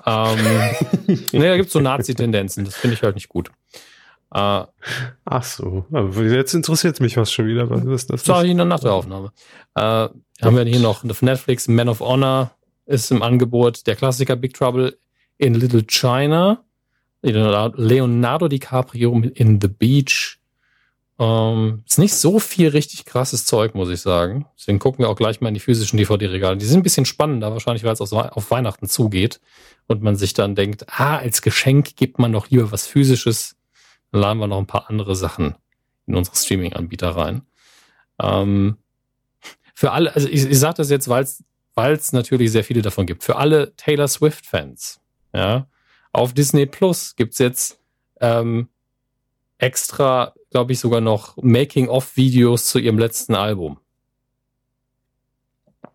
[0.06, 0.38] ähm,
[1.06, 2.64] nee, da gibt's so Nazi-Tendenzen.
[2.64, 3.50] Das finde ich halt nicht gut.
[4.32, 4.64] Äh,
[5.24, 7.68] Ach so, aber jetzt interessiert mich was schon wieder.
[7.68, 8.24] Was ist das?
[8.24, 9.32] Sag ich Ihnen nach der Aufnahme.
[9.74, 12.52] Äh, haben wir hier noch auf Netflix Man of Honor
[12.86, 13.86] ist im Angebot.
[13.86, 14.98] Der Klassiker Big Trouble
[15.40, 16.62] in Little China,
[17.22, 20.38] Leonardo DiCaprio in The Beach.
[21.18, 24.46] Ähm, ist nicht so viel richtig krasses Zeug, muss ich sagen.
[24.58, 26.56] Deswegen gucken wir auch gleich mal in die physischen DVD-Regale.
[26.56, 29.40] Die sind ein bisschen spannender, wahrscheinlich, weil es auf Weihnachten zugeht
[29.86, 33.56] und man sich dann denkt, ah, als Geschenk gibt man doch lieber was physisches.
[34.12, 35.56] Dann laden wir noch ein paar andere Sachen
[36.06, 37.42] in unsere Streaming-Anbieter rein.
[38.18, 38.76] Ähm,
[39.74, 41.24] für alle, also ich, ich sage das jetzt, weil
[41.94, 43.24] es natürlich sehr viele davon gibt.
[43.24, 45.00] Für alle Taylor Swift-Fans
[45.32, 45.66] ja.
[46.12, 47.80] Auf Disney Plus gibt's jetzt
[48.20, 48.68] ähm,
[49.58, 53.78] extra, glaube ich, sogar noch Making-of-Videos zu ihrem letzten Album.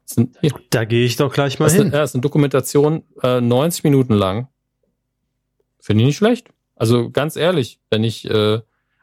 [0.05, 0.37] Sind,
[0.69, 1.87] da gehe ich doch gleich mal das hin.
[1.87, 4.47] Ist, ja, das ist eine Dokumentation, äh, 90 Minuten lang.
[5.79, 6.49] Finde ich nicht schlecht.
[6.75, 8.61] Also ganz ehrlich, wenn ich äh,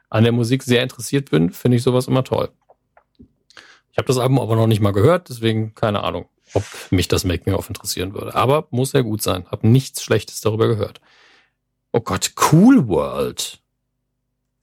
[0.09, 2.49] an der Musik sehr interessiert bin, finde ich sowas immer toll.
[3.93, 7.23] Ich habe das Album aber noch nicht mal gehört, deswegen keine Ahnung ob mich das
[7.23, 8.35] Making-of interessieren würde.
[8.35, 9.45] Aber muss ja gut sein.
[9.49, 11.01] Hab nichts Schlechtes darüber gehört.
[11.91, 13.59] Oh Gott, Cool World.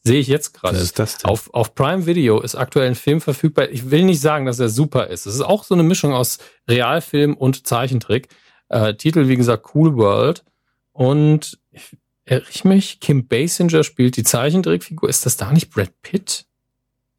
[0.02, 0.76] Sehe ich jetzt gerade.
[0.76, 1.30] Was ist das denn?
[1.30, 3.68] Auf, auf Prime Video ist aktuell ein Film verfügbar.
[3.70, 5.26] Ich will nicht sagen, dass er super ist.
[5.26, 6.38] Es ist auch so eine Mischung aus
[6.68, 8.28] Realfilm und Zeichentrick.
[8.68, 10.44] Äh, Titel, wie gesagt, Cool World.
[10.92, 15.08] Und ich, erinnere mich, Kim Basinger spielt die Zeichentrickfigur.
[15.08, 16.46] Ist das da nicht Brad Pitt?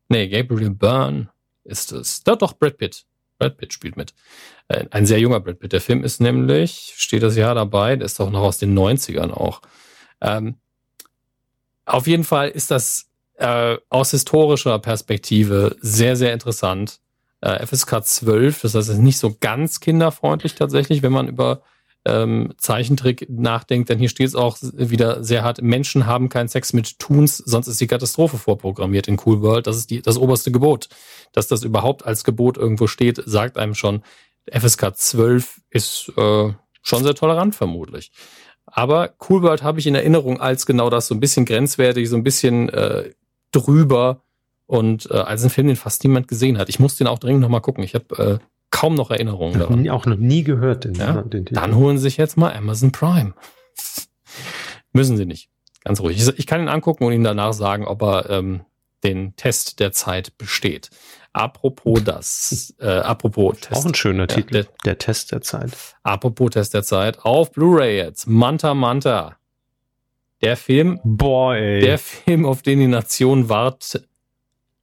[0.10, 1.30] Nee, Gabriel Byrne
[1.64, 2.24] ist es.
[2.24, 3.06] Da doch, Brad Pitt.
[3.38, 4.14] Brad Pitt spielt mit.
[4.68, 5.74] Ein sehr junger Brad Pitt.
[5.74, 9.32] Der Film ist nämlich, steht das Jahr dabei, der ist doch noch aus den 90ern
[9.32, 9.62] auch.
[10.22, 10.58] Ähm,
[11.86, 17.00] auf jeden Fall ist das äh, aus historischer Perspektive sehr, sehr interessant.
[17.42, 21.64] Äh, FSK 12, das heißt, es ist nicht so ganz kinderfreundlich tatsächlich, wenn man über
[22.06, 26.74] ähm, Zeichentrick nachdenkt, denn hier steht es auch wieder sehr hart, Menschen haben keinen Sex
[26.74, 29.68] mit Toons, sonst ist die Katastrophe vorprogrammiert in Cool World.
[29.68, 30.90] Das ist die, das oberste Gebot.
[31.32, 34.04] Dass das überhaupt als Gebot irgendwo steht, sagt einem schon,
[34.52, 38.12] FSK 12 ist äh, schon sehr tolerant vermutlich.
[38.66, 42.16] Aber Cool World habe ich in Erinnerung als genau das, so ein bisschen grenzwertig, so
[42.16, 43.12] ein bisschen äh,
[43.52, 44.24] drüber
[44.66, 46.70] und äh, als ein Film, den fast niemand gesehen hat.
[46.70, 47.84] Ich muss den auch dringend nochmal gucken.
[47.84, 49.88] Ich habe äh, kaum noch Erinnerungen daran.
[49.90, 50.86] Auch noch nie gehört.
[50.86, 51.22] Den, ja?
[51.22, 53.34] den Dann holen Sie sich jetzt mal Amazon Prime.
[54.94, 55.50] Müssen Sie nicht.
[55.84, 56.28] Ganz ruhig.
[56.38, 58.62] Ich, kann ihn angucken und Ihnen danach sagen, ob er ähm,
[59.04, 60.90] den Test der Zeit besteht.
[61.34, 63.82] Apropos das, äh, apropos Test.
[63.82, 65.72] Auch ein schöner ja, Titel, der, der, Test der Zeit.
[66.04, 69.38] Apropos Test der Zeit, auf Blu-ray jetzt, Manta Manta.
[70.42, 71.82] Der Film, Boy.
[71.82, 74.02] der Film, auf den die Nation wart,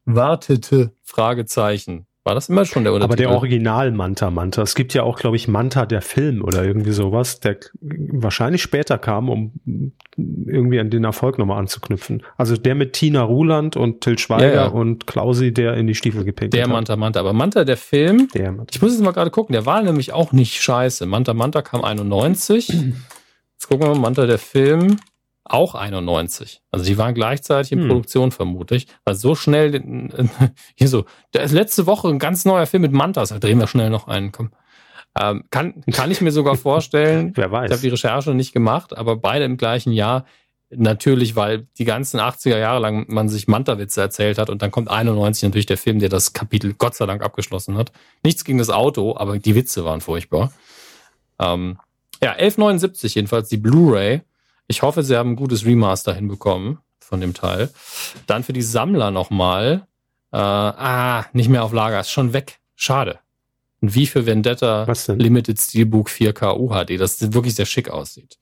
[0.04, 2.07] wartete, Fragezeichen.
[2.28, 3.24] War das immer schon der Untertitel?
[3.24, 4.60] Aber der Original Manta Manta.
[4.60, 8.98] Es gibt ja auch, glaube ich, Manta der Film oder irgendwie sowas, der wahrscheinlich später
[8.98, 12.22] kam, um irgendwie an den Erfolg nochmal anzuknüpfen.
[12.36, 14.66] Also der mit Tina Ruland und Till Schweiger ja, ja.
[14.66, 16.70] und Klausi, der in die Stiefel gepinkelt Der hat.
[16.70, 17.20] Manta Manta.
[17.20, 18.74] Aber Manta der Film, der Manta.
[18.74, 21.06] ich muss jetzt mal gerade gucken, der war nämlich auch nicht scheiße.
[21.06, 22.68] Manta Manta kam 91.
[22.68, 24.98] Jetzt gucken wir mal, Manta der Film
[25.50, 26.62] auch 91.
[26.70, 27.88] Also die waren gleichzeitig in hm.
[27.88, 28.86] Produktion vermutlich.
[29.04, 29.82] Weil so schnell,
[30.74, 33.66] hier so, da ist letzte Woche ein ganz neuer Film mit Mantas, da drehen wir
[33.66, 34.50] schnell noch einen, komm.
[35.20, 37.32] Ähm, kann, kann ich mir sogar vorstellen.
[37.34, 37.66] Wer weiß.
[37.66, 40.24] Ich habe die Recherche nicht gemacht, aber beide im gleichen Jahr.
[40.70, 44.90] Natürlich, weil die ganzen 80er Jahre lang man sich Manta-Witze erzählt hat und dann kommt
[44.90, 47.90] 91 natürlich der Film, der das Kapitel Gott sei Dank abgeschlossen hat.
[48.22, 50.52] Nichts gegen das Auto, aber die Witze waren furchtbar.
[51.38, 51.78] Ähm,
[52.22, 54.22] ja, 1179 jedenfalls die Blu-ray
[54.68, 57.70] ich hoffe, sie haben ein gutes Remaster hinbekommen von dem Teil.
[58.26, 59.86] Dann für die Sammler nochmal.
[60.30, 62.60] Äh, ah, nicht mehr auf Lager, ist schon weg.
[62.76, 63.18] Schade.
[63.80, 68.38] Und wie für Vendetta Limited Steelbook 4K UHD, das wirklich sehr schick aussieht.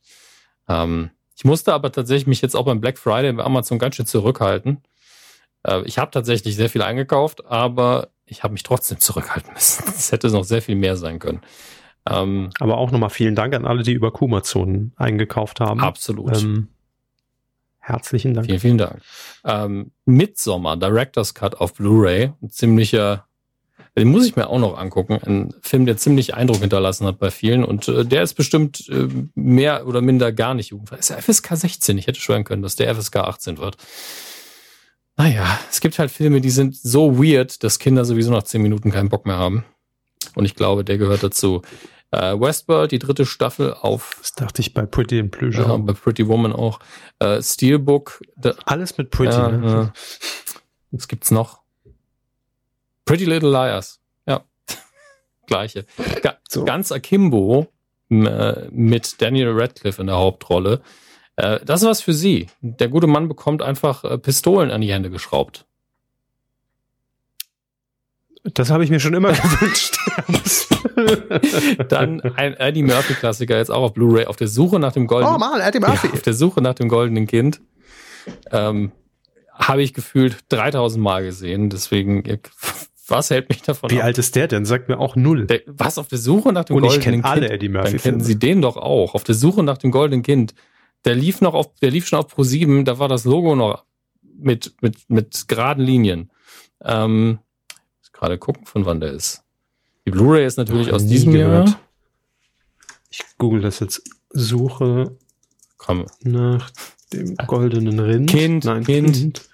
[0.68, 4.06] Ähm, ich musste aber tatsächlich mich jetzt auch beim Black Friday bei Amazon ganz schön
[4.06, 4.82] zurückhalten.
[5.62, 9.84] Äh, ich habe tatsächlich sehr viel eingekauft, aber ich habe mich trotzdem zurückhalten müssen.
[9.96, 11.40] Es hätte noch sehr viel mehr sein können.
[12.08, 15.80] Ähm, Aber auch nochmal vielen Dank an alle, die über Kumazon eingekauft haben.
[15.80, 16.40] Absolut.
[16.40, 16.68] Ähm,
[17.78, 18.46] herzlichen Dank.
[18.46, 19.02] Vielen, vielen Dank.
[19.44, 22.32] Ähm, Midsommer, Director's Cut auf Blu-ray.
[22.40, 23.26] Ein ziemlicher,
[23.96, 25.18] den muss ich mir auch noch angucken.
[25.24, 27.64] Ein Film, der ziemlich Eindruck hinterlassen hat bei vielen.
[27.64, 30.98] Und äh, der ist bestimmt äh, mehr oder minder gar nicht jugendfrei.
[30.98, 31.98] Ist ja FSK 16.
[31.98, 33.76] Ich hätte schwören können, dass der FSK 18 wird.
[35.16, 38.90] Naja, es gibt halt Filme, die sind so weird, dass Kinder sowieso nach 10 Minuten
[38.90, 39.64] keinen Bock mehr haben.
[40.34, 41.62] Und ich glaube, der gehört dazu.
[42.12, 44.16] Äh, Westworld, die dritte Staffel auf.
[44.20, 45.68] Das dachte ich bei Pretty and Pleasure.
[45.68, 46.78] Ja, bei Pretty Woman auch.
[47.18, 48.22] Äh, Steelbook.
[48.64, 49.34] Alles mit Pretty.
[49.34, 49.92] Ja, ne?
[50.92, 51.60] Was gibt's noch?
[53.04, 54.00] Pretty Little Liars.
[54.26, 54.44] Ja.
[55.46, 55.86] Gleiche.
[56.22, 56.64] Ga so.
[56.64, 57.68] Ganz Akimbo
[58.10, 60.80] äh, mit Daniel Radcliffe in der Hauptrolle.
[61.36, 62.48] Äh, das ist was für Sie.
[62.60, 65.66] Der gute Mann bekommt einfach äh, Pistolen an die Hände geschraubt.
[68.44, 69.98] Das habe ich mir schon immer gewünscht.
[71.88, 75.34] Dann ein Eddie Murphy-Klassiker jetzt auch auf Blu-ray auf der Suche nach dem goldenen.
[75.34, 76.08] Oh mal, Eddie Murphy.
[76.08, 77.60] Ja, auf der Suche nach dem goldenen Kind.
[78.50, 78.92] Ähm,
[79.52, 81.70] habe ich gefühlt 3000 Mal gesehen.
[81.70, 82.22] Deswegen,
[83.08, 84.06] was hält mich davon Wie ab?
[84.06, 84.64] alt ist der denn?
[84.64, 85.46] Sagt mir auch null.
[85.46, 87.24] Der, was auf der Suche nach dem Und goldenen ich Kind?
[87.24, 87.92] alle Eddie Murphy.
[87.92, 89.14] Dann kennen Sie den doch auch.
[89.14, 90.54] Auf der Suche nach dem goldenen Kind.
[91.04, 92.84] Der lief noch auf, der lief schon auf Pro 7.
[92.84, 93.84] Da war das Logo noch
[94.38, 96.30] mit mit mit geraden Linien.
[96.84, 97.38] Ähm,
[98.12, 99.44] gerade gucken, von wann der ist.
[100.06, 101.68] Die Blu-ray ist natürlich aus diesem gehört.
[101.68, 101.80] Jahr.
[103.10, 104.02] Ich google das jetzt.
[104.30, 105.16] Suche
[105.78, 106.06] Komm.
[106.22, 106.70] nach
[107.12, 108.30] dem goldenen Rind.
[108.30, 109.12] Kind, Nein, Kind.
[109.12, 109.48] kind.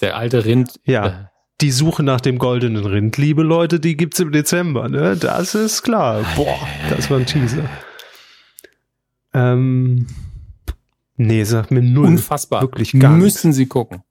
[0.00, 0.80] Der alte Rind.
[0.84, 1.06] Ja.
[1.06, 1.24] Äh,
[1.60, 5.16] die Suche nach dem goldenen Rind, liebe Leute, die gibt's im Dezember, ne?
[5.16, 6.24] Das ist klar.
[6.36, 6.58] Boah,
[6.90, 7.68] das war ein Teaser.
[9.32, 10.06] Ähm,
[11.16, 12.06] nee, sag mir null.
[12.06, 12.62] Unfassbar.
[12.62, 13.56] Wirklich gar Müssen nichts.
[13.56, 14.02] Sie gucken.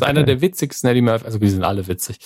[0.00, 2.18] Das ist einer der witzigsten Eddie Murphy, also die sind alle witzig.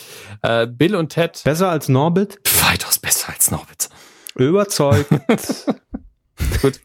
[0.42, 1.42] Äh, Bill und Ted.
[1.44, 2.38] Besser als Norbit?
[2.68, 3.88] Weitaus besser als Norbit.
[4.34, 5.08] Überzeugt.
[6.62, 6.80] Gut,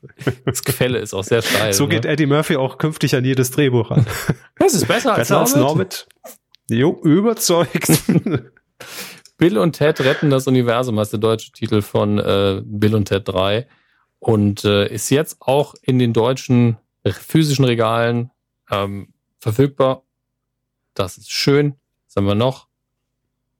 [0.45, 1.73] das Gefälle ist auch sehr steil.
[1.73, 2.11] So geht ne?
[2.11, 4.05] Eddie Murphy auch künftig an jedes Drehbuch ran.
[4.59, 6.07] Das ist besser, besser als Norbit.
[6.23, 6.37] Als
[6.67, 6.77] Norbit.
[6.79, 7.87] Jo, überzeugt.
[9.37, 13.27] Bill und Ted retten das Universum, heißt der deutsche Titel von äh, Bill und Ted
[13.27, 13.67] 3.
[14.19, 18.31] Und äh, ist jetzt auch in den deutschen physischen Regalen
[18.71, 20.03] ähm, verfügbar.
[20.97, 21.75] Das ist schön.
[22.07, 22.67] Was haben wir noch?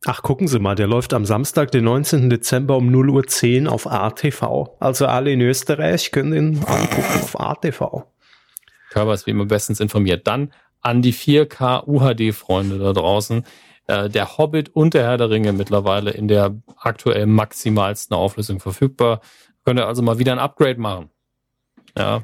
[0.05, 2.29] Ach, gucken Sie mal, der läuft am Samstag, den 19.
[2.29, 4.77] Dezember um 0.10 Uhr auf ATV.
[4.79, 8.05] Also alle in Österreich können den angucken auf ATV.
[8.89, 10.25] Körper ist wie immer bestens informiert.
[10.25, 13.43] Dann an die 4K UHD-Freunde da draußen.
[13.87, 19.21] Äh, der Hobbit und der Herr der Ringe mittlerweile in der aktuell maximalsten Auflösung verfügbar.
[19.63, 21.09] Könnt ihr also mal wieder ein Upgrade machen.
[21.95, 22.23] Ja.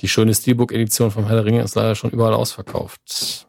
[0.00, 3.48] Die schöne Steelbook-Edition vom Herr der Ringe ist leider schon überall ausverkauft.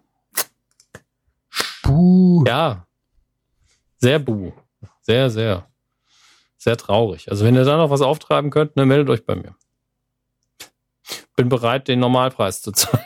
[1.83, 2.43] Buh.
[2.47, 2.87] Ja.
[3.97, 4.51] Sehr buh.
[5.01, 5.67] Sehr, sehr.
[6.57, 7.29] Sehr traurig.
[7.29, 9.55] Also wenn ihr da noch was auftreiben könnt, ne, meldet euch bei mir.
[11.35, 13.05] Bin bereit, den Normalpreis zu zahlen.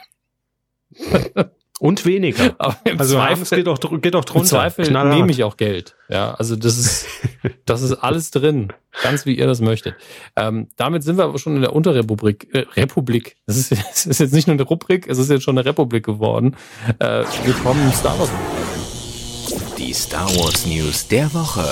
[1.79, 2.55] Und weniger.
[2.59, 4.41] Aber im also Zweifel, geht doch, geht doch drunter.
[4.41, 5.95] Im Zweifel nehme ich auch Geld.
[6.09, 7.05] Ja, also das ist,
[7.65, 8.73] das ist alles drin.
[9.03, 9.95] Ganz wie ihr das möchtet.
[10.35, 12.47] Ähm, damit sind wir aber schon in der Unterrepublik.
[12.53, 13.37] Äh, Republik.
[13.45, 16.03] Das ist, das ist jetzt nicht nur eine Rubrik, es ist jetzt schon eine Republik
[16.03, 16.55] geworden.
[16.99, 18.31] Äh, wir kommen Star Wars.
[19.87, 21.63] Die Star Wars News der Woche.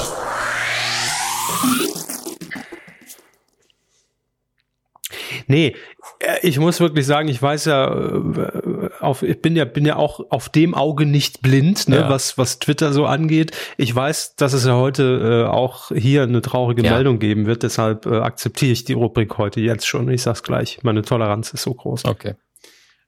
[5.48, 5.76] Nee,
[6.20, 9.98] äh, ich muss wirklich sagen, ich weiß ja, äh, auf, ich bin ja, bin ja
[9.98, 12.10] auch auf dem Auge nicht blind, ne, ja.
[12.10, 13.52] was, was Twitter so angeht.
[13.76, 16.94] Ich weiß, dass es ja heute äh, auch hier eine traurige ja.
[16.94, 20.10] Meldung geben wird, deshalb äh, akzeptiere ich die Rubrik heute jetzt schon.
[20.10, 22.06] Ich sag's gleich, meine Toleranz ist so groß.
[22.06, 22.36] Okay.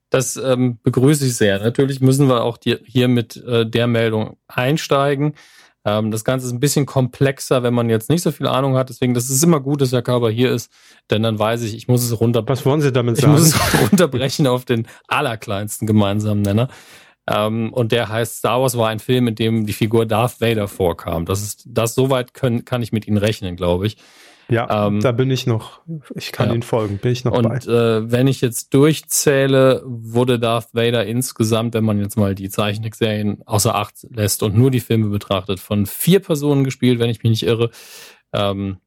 [0.09, 1.59] Das ähm, begrüße ich sehr.
[1.59, 5.33] Natürlich müssen wir auch die, hier mit äh, der Meldung einsteigen.
[5.87, 8.89] Ähm, das Ganze ist ein bisschen komplexer, wenn man jetzt nicht so viel Ahnung hat.
[8.89, 10.71] Deswegen, das ist immer gut, dass der Körper hier ist,
[11.09, 12.43] denn dann weiß ich, ich muss es runter.
[12.47, 13.33] Was wollen Sie damit sagen?
[13.35, 16.67] Ich muss es runterbrechen auf den allerkleinsten gemeinsamen Nenner.
[17.29, 20.67] Ähm, und der heißt Star Wars war ein Film, in dem die Figur Darth Vader
[20.67, 21.25] vorkam.
[21.25, 23.97] Das ist, das soweit können, kann ich mit Ihnen rechnen, glaube ich.
[24.49, 25.81] Ja, ähm, da bin ich noch,
[26.15, 26.53] ich kann ja.
[26.53, 27.55] Ihnen folgen, bin ich noch und, bei.
[27.55, 32.49] Und äh, wenn ich jetzt durchzähle, wurde Darth Vader insgesamt, wenn man jetzt mal die
[32.49, 37.23] Zeichentrickserien außer Acht lässt und nur die Filme betrachtet, von vier Personen gespielt, wenn ich
[37.23, 37.71] mich nicht irre.
[38.31, 38.77] Ähm,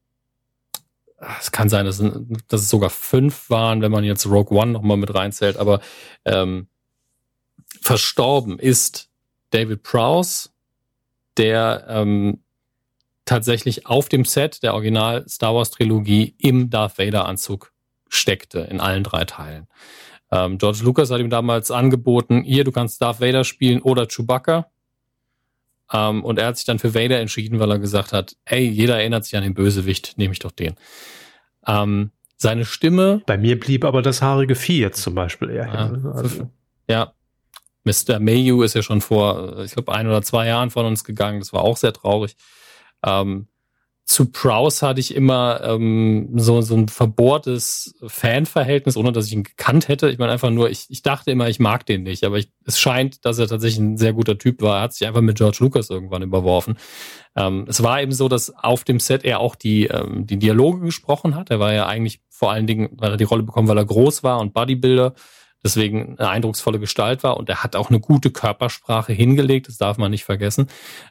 [1.39, 2.03] es kann sein, dass,
[2.49, 5.81] dass es sogar fünf waren, wenn man jetzt Rogue One nochmal mit reinzählt, aber
[6.24, 6.69] ähm,
[7.82, 9.11] verstorben ist
[9.51, 10.49] David Prowse,
[11.37, 12.43] der ähm,
[13.31, 17.73] tatsächlich auf dem Set der Original Star Wars Trilogie im Darth Vader Anzug
[18.09, 19.69] steckte in allen drei Teilen.
[20.32, 24.66] Ähm, George Lucas hat ihm damals angeboten, hier, du kannst Darth Vader spielen oder Chewbacca.
[25.93, 28.98] Ähm, und er hat sich dann für Vader entschieden, weil er gesagt hat, ey, jeder
[28.98, 30.74] erinnert sich an den Bösewicht, nehme ich doch den.
[31.69, 33.23] Ähm, seine Stimme.
[33.27, 35.66] Bei mir blieb aber das haarige Vieh jetzt zum Beispiel eher.
[35.66, 36.51] Ja, also.
[36.89, 37.12] ja.
[37.85, 38.19] Mr.
[38.19, 41.39] Mayu ist ja schon vor, ich glaube, ein oder zwei Jahren von uns gegangen.
[41.39, 42.36] Das war auch sehr traurig.
[43.05, 43.48] Ähm,
[44.10, 49.44] zu Prowse hatte ich immer ähm, so, so ein verbohrtes Fanverhältnis, ohne dass ich ihn
[49.44, 50.10] gekannt hätte.
[50.10, 52.81] Ich meine einfach nur, ich, ich dachte immer, ich mag den nicht, aber ich, es
[52.81, 54.78] scheint, dass er tatsächlich ein sehr guter Typ war.
[54.78, 56.77] Er hat sich einfach mit George Lucas irgendwann überworfen.
[57.36, 60.81] Ähm, es war eben so, dass auf dem Set er auch die, ähm, die Dialoge
[60.81, 61.51] gesprochen hat.
[61.51, 64.24] Er war ja eigentlich vor allen Dingen, weil er die Rolle bekommen, weil er groß
[64.24, 65.14] war und Bodybuilder
[65.62, 69.99] deswegen eine eindrucksvolle Gestalt war und er hat auch eine gute Körpersprache hingelegt, das darf
[69.99, 70.69] man nicht vergessen.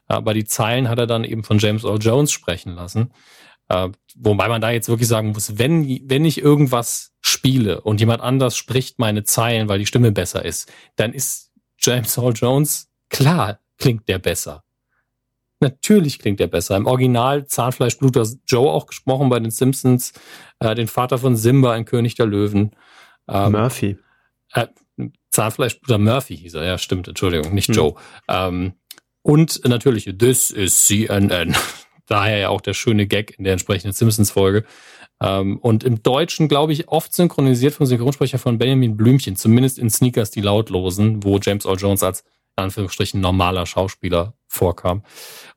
[0.08, 3.12] Aber die Zeilen hat er dann eben von James Earl Jones sprechen lassen.
[3.68, 8.22] Äh, wobei man da jetzt wirklich sagen muss, wenn, wenn ich irgendwas spiele und jemand
[8.22, 13.60] anders spricht meine Zeilen, weil die Stimme besser ist, dann ist James Earl Jones, klar,
[13.78, 14.64] klingt der besser.
[15.62, 16.78] Natürlich klingt der besser.
[16.78, 20.14] Im Original Zahnfleischbluter Joe auch gesprochen bei den Simpsons,
[20.60, 22.72] äh, den Vater von Simba, ein König der Löwen.
[23.28, 23.98] Ähm, Murphy.
[24.54, 24.68] Äh,
[25.32, 27.76] Zahnfleischbruder Murphy hieß er, ja, stimmt, Entschuldigung, nicht hm.
[27.76, 27.96] Joe.
[28.28, 28.74] Ähm,
[29.22, 31.56] und natürlich, this is CNN.
[32.08, 34.66] Daher ja auch der schöne Gag in der entsprechenden Simpsons-Folge.
[35.22, 39.90] Ähm, und im Deutschen, glaube ich, oft synchronisiert vom Synchronsprecher von Benjamin Blümchen, zumindest in
[39.90, 42.24] Sneakers die Lautlosen, wo James Earl Jones als
[42.58, 45.04] in Anführungsstrichen normaler Schauspieler vorkam.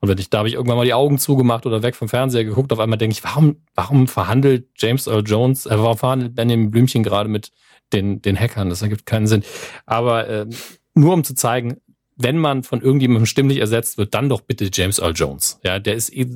[0.01, 2.45] Und wenn ich, da habe ich irgendwann mal die Augen zugemacht oder weg vom Fernseher
[2.45, 6.71] geguckt, auf einmal denke ich, warum, warum verhandelt James Earl Jones, äh, warum verhandelt Benjamin
[6.71, 7.51] Blümchen gerade mit
[7.93, 8.69] den, den Hackern.
[8.69, 9.45] Das ergibt keinen Sinn.
[9.87, 10.47] Aber äh,
[10.95, 11.81] nur um zu zeigen,
[12.17, 15.59] wenn man von irgendjemandem stimmlich ersetzt wird, dann doch bitte James Earl Jones.
[15.65, 16.27] Ja, der ist eh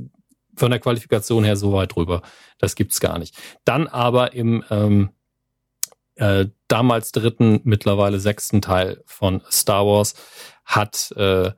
[0.56, 2.22] von der Qualifikation her so weit drüber.
[2.58, 3.36] Das gibt's gar nicht.
[3.64, 5.10] Dann aber im ähm,
[6.14, 10.14] äh, damals dritten, mittlerweile sechsten Teil von Star Wars
[10.64, 11.52] hat äh,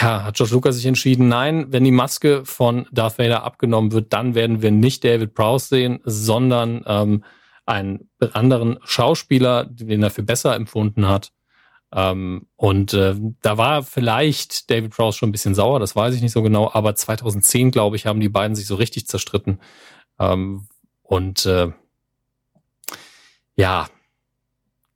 [0.00, 4.12] ja, hat George Lucas sich entschieden, nein, wenn die Maske von Darth Vader abgenommen wird,
[4.12, 7.24] dann werden wir nicht David Prowse sehen, sondern ähm,
[7.66, 11.32] einen anderen Schauspieler, den er für besser empfunden hat.
[11.92, 16.22] Ähm, und äh, da war vielleicht David Prowse schon ein bisschen sauer, das weiß ich
[16.22, 19.60] nicht so genau, aber 2010, glaube ich, haben die beiden sich so richtig zerstritten.
[20.18, 20.66] Ähm,
[21.02, 21.72] und äh,
[23.56, 23.88] ja,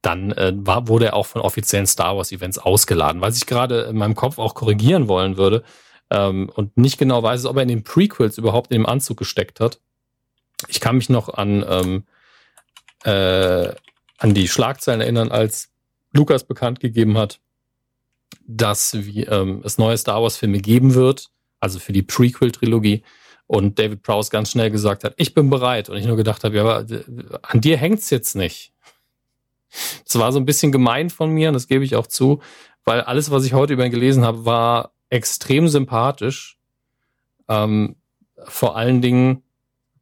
[0.03, 3.83] dann äh, war, wurde er auch von offiziellen Star Wars Events ausgeladen, was ich gerade
[3.83, 5.63] in meinem Kopf auch korrigieren wollen würde
[6.11, 9.61] ähm, und nicht genau weiß, ob er in den Prequels überhaupt in dem Anzug gesteckt
[9.61, 9.81] hat.
[10.69, 12.05] Ich kann mich noch an ähm,
[13.05, 13.75] äh,
[14.19, 15.71] an die Schlagzeilen erinnern, als
[16.13, 17.41] Lukas bekannt gegeben hat,
[18.47, 23.03] dass ähm, es neue Star Wars Filme geben wird, also für die Prequel Trilogie
[23.47, 26.57] und David Prowse ganz schnell gesagt hat, ich bin bereit und ich nur gedacht habe,
[26.57, 27.05] ja, aber äh,
[27.43, 28.73] an dir hängt's jetzt nicht.
[30.05, 32.41] Das war so ein bisschen gemein von mir und das gebe ich auch zu,
[32.85, 36.59] weil alles, was ich heute über ihn gelesen habe, war extrem sympathisch.
[37.49, 37.97] Ähm,
[38.45, 39.43] vor allen Dingen,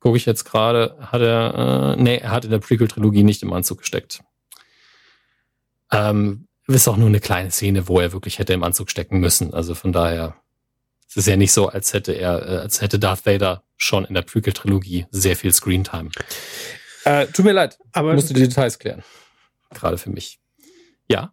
[0.00, 3.52] gucke ich jetzt gerade, hat er, äh, nee, er hat in der Prequel-Trilogie nicht im
[3.52, 4.20] Anzug gesteckt.
[5.90, 9.54] Ähm, ist auch nur eine kleine Szene, wo er wirklich hätte im Anzug stecken müssen.
[9.54, 10.36] Also von daher,
[11.08, 14.14] es ist ja nicht so, als hätte er, äh, als hätte Darth Vader schon in
[14.14, 16.10] der Prequel-Trilogie sehr viel Screentime.
[17.04, 19.02] Äh, tut mir leid, aber musst du die Details klären
[19.70, 20.40] gerade für mich.
[21.10, 21.32] Ja.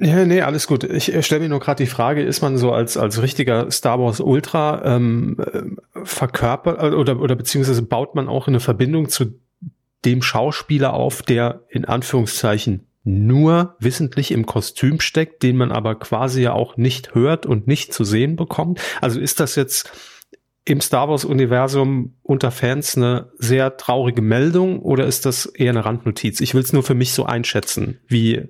[0.00, 0.84] Ja, nee, alles gut.
[0.84, 4.20] Ich stelle mir nur gerade die Frage, ist man so als, als richtiger Star Wars
[4.20, 5.36] Ultra ähm,
[6.04, 9.40] verkörpert äh, oder, oder beziehungsweise baut man auch eine Verbindung zu
[10.04, 16.42] dem Schauspieler auf, der in Anführungszeichen nur wissentlich im Kostüm steckt, den man aber quasi
[16.42, 18.80] ja auch nicht hört und nicht zu sehen bekommt.
[19.00, 19.90] Also ist das jetzt
[20.64, 26.40] im Star Wars-Universum unter Fans eine sehr traurige Meldung oder ist das eher eine Randnotiz?
[26.40, 27.98] Ich will es nur für mich so einschätzen.
[28.06, 28.48] Wie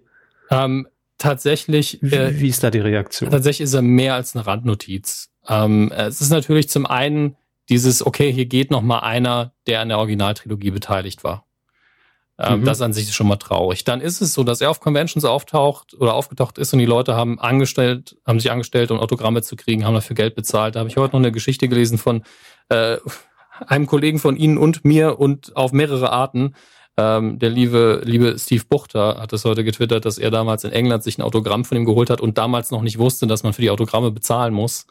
[0.50, 0.88] ähm,
[1.19, 3.31] tatsächlich äh, wie ist da die Reaktion?
[3.31, 5.31] Tatsächlich ist er mehr als eine Randnotiz.
[5.49, 7.36] Ähm, es ist natürlich zum einen
[7.69, 11.45] dieses, okay, hier geht noch mal einer, der an der Originaltrilogie beteiligt war.
[12.39, 12.65] Ähm, mhm.
[12.65, 13.85] Das an sich ist schon mal traurig.
[13.85, 17.16] Dann ist es so, dass er auf Conventions auftaucht oder aufgetaucht ist und die Leute
[17.16, 20.77] haben angestellt, haben sich angestellt, um Autogramme zu kriegen, haben dafür Geld bezahlt.
[20.77, 22.23] Da habe ich heute noch eine Geschichte gelesen von
[22.69, 22.99] äh,
[23.66, 26.55] einem Kollegen von Ihnen und mir und auf mehrere Arten.
[26.98, 31.04] Ähm, der liebe, liebe Steve Buchter hat es heute getwittert, dass er damals in England
[31.04, 33.62] sich ein Autogramm von ihm geholt hat und damals noch nicht wusste, dass man für
[33.62, 34.86] die Autogramme bezahlen muss.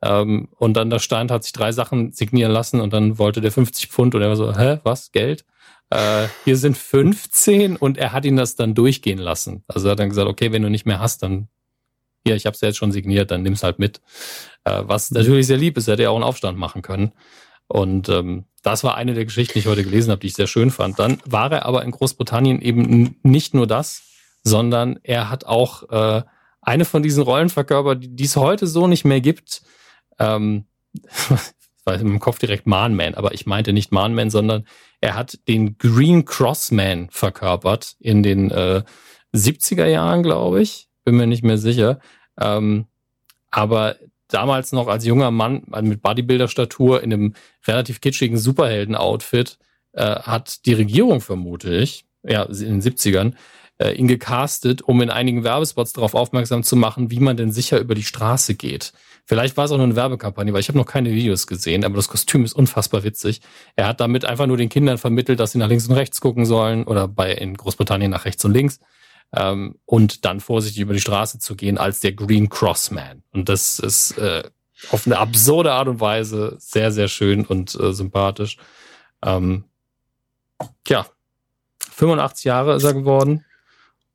[0.00, 3.52] Ähm, und dann da stand, hat sich drei Sachen signieren lassen und dann wollte der
[3.52, 5.44] 50 Pfund und er war so, hä, was, Geld?
[5.90, 9.64] äh, hier sind 15 und er hat ihn das dann durchgehen lassen.
[9.66, 11.48] Also er hat dann gesagt, okay, wenn du nicht mehr hast, dann
[12.24, 14.00] hier, ich habe es ja jetzt schon signiert, dann nimm's halt mit.
[14.64, 17.12] Äh, was natürlich sehr lieb ist, er hätte ja auch einen Aufstand machen können.
[17.70, 20.48] Und ähm, das war eine der Geschichten, die ich heute gelesen habe, die ich sehr
[20.48, 20.98] schön fand.
[20.98, 24.02] Dann war er aber in Großbritannien eben nicht nur das,
[24.42, 26.22] sondern er hat auch äh,
[26.62, 29.62] eine von diesen Rollen verkörpert, die es heute so nicht mehr gibt.
[30.18, 30.64] Ähm,
[31.84, 34.66] weil im Kopf direkt Manman, aber ich meinte nicht Manman, sondern
[35.00, 38.82] er hat den Green Crossman verkörpert in den äh,
[39.32, 40.88] 70er Jahren, glaube ich.
[41.04, 42.00] Bin mir nicht mehr sicher.
[42.36, 42.86] Ähm,
[43.52, 43.94] aber
[44.34, 47.34] damals noch als junger Mann also mit Bodybuilder-Statur in einem
[47.66, 49.58] relativ kitschigen Superhelden-Outfit
[49.92, 53.34] äh, hat die Regierung, vermute ich, ja, in den 70ern,
[53.78, 57.78] äh, ihn gecastet, um in einigen Werbespots darauf aufmerksam zu machen, wie man denn sicher
[57.78, 58.92] über die Straße geht.
[59.24, 61.96] Vielleicht war es auch nur eine Werbekampagne, weil ich habe noch keine Videos gesehen, aber
[61.96, 63.40] das Kostüm ist unfassbar witzig.
[63.76, 66.46] Er hat damit einfach nur den Kindern vermittelt, dass sie nach links und rechts gucken
[66.46, 68.80] sollen oder bei in Großbritannien nach rechts und links
[69.32, 73.22] ähm, und dann vorsichtig über die Straße zu gehen als der Green Cross Man.
[73.32, 74.42] Und das ist äh,
[74.90, 78.56] auf eine absurde Art und Weise sehr, sehr schön und äh, sympathisch.
[79.22, 79.64] Ähm,
[80.86, 81.06] ja,
[81.92, 83.44] 85 Jahre ist er geworden.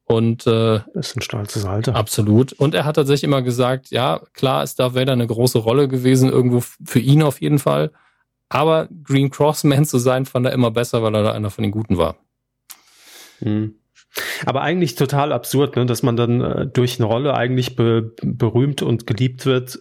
[0.08, 1.96] Und äh, das ist ein stolzes Alter.
[1.96, 2.54] Absolut.
[2.54, 6.30] Und er hat tatsächlich immer gesagt, ja, klar ist Darth Vader eine große Rolle gewesen,
[6.30, 7.92] irgendwo für ihn auf jeden Fall.
[8.48, 11.72] Aber Green Crossman zu sein, fand er immer besser, weil er da einer von den
[11.72, 12.18] Guten war.
[13.40, 13.76] Mhm.
[14.46, 18.82] Aber eigentlich total absurd, ne, dass man dann äh, durch eine Rolle eigentlich be berühmt
[18.82, 19.80] und geliebt wird,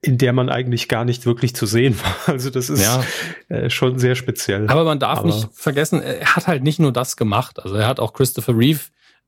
[0.00, 2.16] in der man eigentlich gar nicht wirklich zu sehen war.
[2.26, 3.02] Also das ist ja.
[3.48, 4.68] äh, schon sehr speziell.
[4.68, 7.62] Aber man darf Aber nicht vergessen, er hat halt nicht nur das gemacht.
[7.62, 8.80] Also er hat auch Christopher Reeve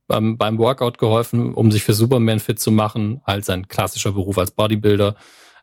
[0.06, 4.38] beim, beim Workout geholfen, um sich für Superman fit zu machen, als sein klassischer Beruf
[4.38, 5.16] als Bodybuilder.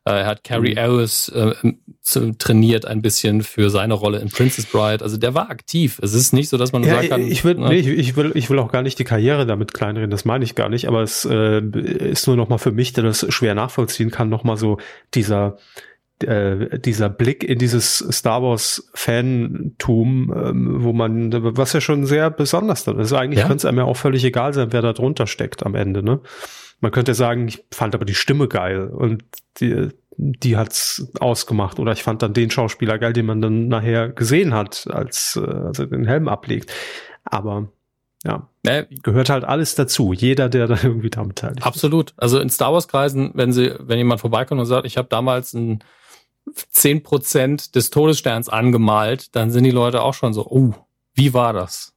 [0.07, 0.79] Äh, er hat Carrie mhm.
[0.79, 1.53] Harris äh,
[2.39, 5.03] trainiert ein bisschen für seine Rolle in Princess Bride.
[5.03, 5.99] Also der war aktiv.
[6.01, 7.21] Es ist nicht so, dass man ja, sagen kann.
[7.21, 7.69] Ich will, ne?
[7.69, 10.09] nee, ich, ich, will, ich will auch gar nicht die Karriere damit kleinreden.
[10.09, 10.87] Das meine ich gar nicht.
[10.87, 14.43] Aber es äh, ist nur noch mal für mich, der das schwer nachvollziehen kann, noch
[14.43, 14.77] mal so
[15.13, 15.57] dieser
[16.23, 22.31] äh, dieser Blick in dieses Star Wars Fantum, ähm, wo man, was ja schon sehr
[22.31, 23.13] besonders dann ist.
[23.13, 23.47] Eigentlich ja.
[23.47, 26.21] könnte es einem ja auch völlig egal sein, wer da drunter steckt am Ende, ne?
[26.79, 29.23] Man könnte sagen, ich fand aber die Stimme geil und
[29.59, 31.79] die, die hat's ausgemacht.
[31.79, 35.49] Oder ich fand dann den Schauspieler geil, den man dann nachher gesehen hat, als, äh,
[35.49, 36.71] als er den Helm ablegt.
[37.23, 37.69] Aber
[38.23, 40.13] ja, äh, gehört halt alles dazu.
[40.13, 42.13] Jeder, der da irgendwie damit beteiligt Absolut.
[42.17, 45.53] Also in Star Wars Kreisen, wenn sie, wenn jemand vorbeikommt und sagt, ich habe damals
[45.53, 45.83] ein
[46.71, 50.73] zehn Prozent des Todessterns angemalt, dann sind die Leute auch schon so, oh,
[51.13, 51.93] wie war das?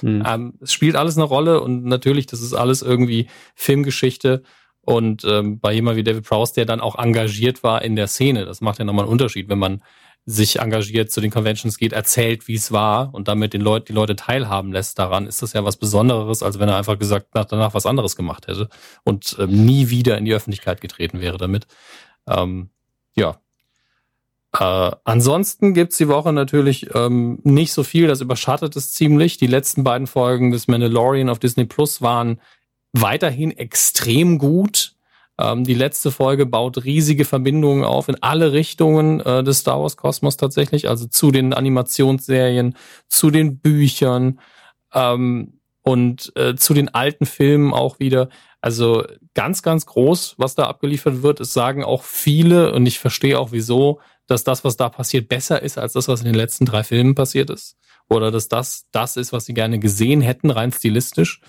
[0.00, 0.22] Hm.
[0.26, 4.42] Ähm, es spielt alles eine Rolle und natürlich, das ist alles irgendwie Filmgeschichte.
[4.80, 8.44] Und ähm, bei jemand wie David Prowse, der dann auch engagiert war in der Szene,
[8.44, 9.82] das macht ja nochmal einen Unterschied, wenn man
[10.24, 13.92] sich engagiert, zu den Conventions geht, erzählt, wie es war und damit den Leut, die
[13.92, 17.44] Leute teilhaben lässt daran, ist das ja was Besonderes, als wenn er einfach gesagt nach,
[17.44, 18.68] danach was anderes gemacht hätte
[19.04, 21.66] und ähm, nie wieder in die Öffentlichkeit getreten wäre damit.
[22.28, 22.70] Ähm,
[23.16, 23.40] ja.
[24.58, 29.38] Äh, ansonsten gibt's die Woche natürlich ähm, nicht so viel, das überschattet es ziemlich.
[29.38, 32.40] Die letzten beiden Folgen des Mandalorian auf Disney Plus waren
[32.92, 34.94] weiterhin extrem gut.
[35.38, 39.96] Ähm, die letzte Folge baut riesige Verbindungen auf in alle Richtungen äh, des Star Wars
[39.96, 42.76] Kosmos tatsächlich, also zu den Animationsserien,
[43.08, 44.38] zu den Büchern
[44.92, 48.28] ähm, und äh, zu den alten Filmen auch wieder.
[48.60, 49.04] Also
[49.34, 51.40] ganz, ganz groß, was da abgeliefert wird.
[51.40, 55.62] Es sagen auch viele, und ich verstehe auch wieso, dass das, was da passiert, besser
[55.62, 57.76] ist als das, was in den letzten drei Filmen passiert ist.
[58.08, 61.40] Oder dass das das ist, was sie gerne gesehen hätten, rein stilistisch.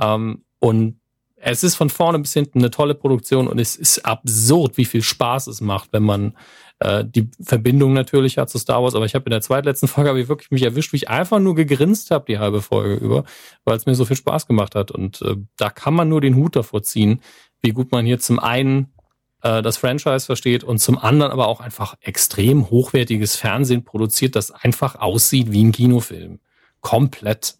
[0.00, 1.00] Ähm, und
[1.36, 5.02] es ist von vorne bis hinten eine tolle Produktion und es ist absurd, wie viel
[5.02, 6.36] Spaß es macht, wenn man
[6.78, 8.94] äh, die Verbindung natürlich hat zu Star Wars.
[8.94, 11.54] Aber ich habe in der zweitletzten Folge ich wirklich mich erwischt, wie ich einfach nur
[11.54, 13.24] gegrinst habe die halbe Folge über,
[13.64, 14.90] weil es mir so viel Spaß gemacht hat.
[14.90, 17.20] Und äh, da kann man nur den Hut davor ziehen,
[17.60, 18.92] wie gut man hier zum einen
[19.42, 24.50] äh, das Franchise versteht und zum anderen aber auch einfach extrem hochwertiges Fernsehen produziert, das
[24.50, 26.40] einfach aussieht wie ein Kinofilm.
[26.80, 27.56] Komplett.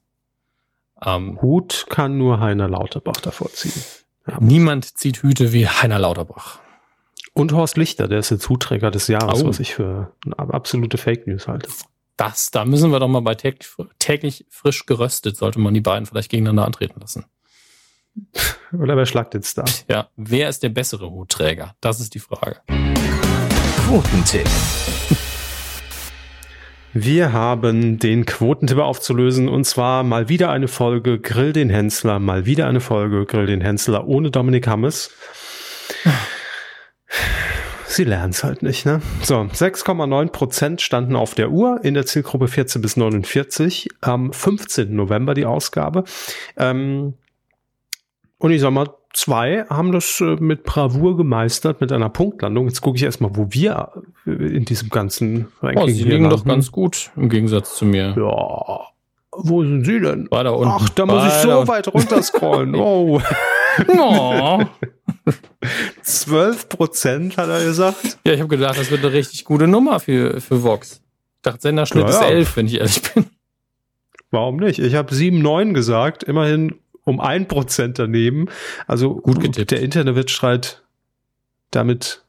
[1.04, 3.82] Ähm, Hut kann nur Heiner Lauterbach davor ziehen.
[4.26, 4.38] Ja.
[4.40, 6.60] Niemand zieht Hüte wie Heiner Lauterbach.
[7.34, 9.48] Und Horst Lichter, der ist der Zuträger des Jahres, oh.
[9.48, 11.68] was ich für eine absolute Fake News halte.
[12.16, 16.06] Das, da müssen wir doch mal bei täglich, täglich frisch geröstet, sollte man die beiden
[16.06, 17.26] vielleicht gegeneinander antreten lassen.
[18.72, 19.64] Oder wer schlagt jetzt da?
[19.88, 21.74] Ja, wer ist der bessere Hutträger?
[21.80, 22.60] Das ist die Frage.
[23.86, 24.48] Quotentipp.
[26.92, 32.46] Wir haben den Quotentipp aufzulösen und zwar mal wieder eine Folge Grill den Hensler, mal
[32.46, 35.10] wieder eine Folge Grill den Hensler ohne Dominik Hammes.
[37.86, 39.02] Sie lernen es halt nicht, ne?
[39.22, 43.88] So, 6,9 Prozent standen auf der Uhr in der Zielgruppe 14 bis 49.
[44.00, 44.94] Am 15.
[44.94, 46.04] November die Ausgabe.
[46.56, 47.14] Ähm,
[48.38, 52.68] und ich sag mal, zwei haben das äh, mit Bravour gemeistert, mit einer Punktlandung.
[52.68, 53.92] Jetzt gucke ich erstmal, wo wir
[54.26, 56.30] äh, in diesem ganzen Ranking oh, Sie liegen landen.
[56.30, 58.14] doch ganz gut im Gegensatz zu mir.
[58.16, 58.86] Ja.
[59.38, 60.28] Wo sind Sie denn?
[60.30, 60.72] Weiter unten.
[60.74, 62.74] Ach, da muss ich so weit runterscrollen.
[62.76, 63.20] oh.
[63.88, 64.64] oh.
[66.02, 68.18] 12 Prozent, hat er gesagt.
[68.24, 71.02] Ja, ich habe gedacht, das wird eine richtig gute Nummer für, für Vox.
[71.36, 72.10] Ich dachte, Senderschnitt ja.
[72.10, 73.26] ist 11, wenn ich ehrlich bin.
[74.30, 74.78] Warum nicht?
[74.78, 76.22] Ich habe 7,9 gesagt.
[76.22, 76.76] Immerhin
[77.06, 78.48] um ein Prozent daneben.
[78.86, 79.70] Also gut getippt.
[79.70, 80.82] Der interne Wettstreit
[81.70, 82.24] damit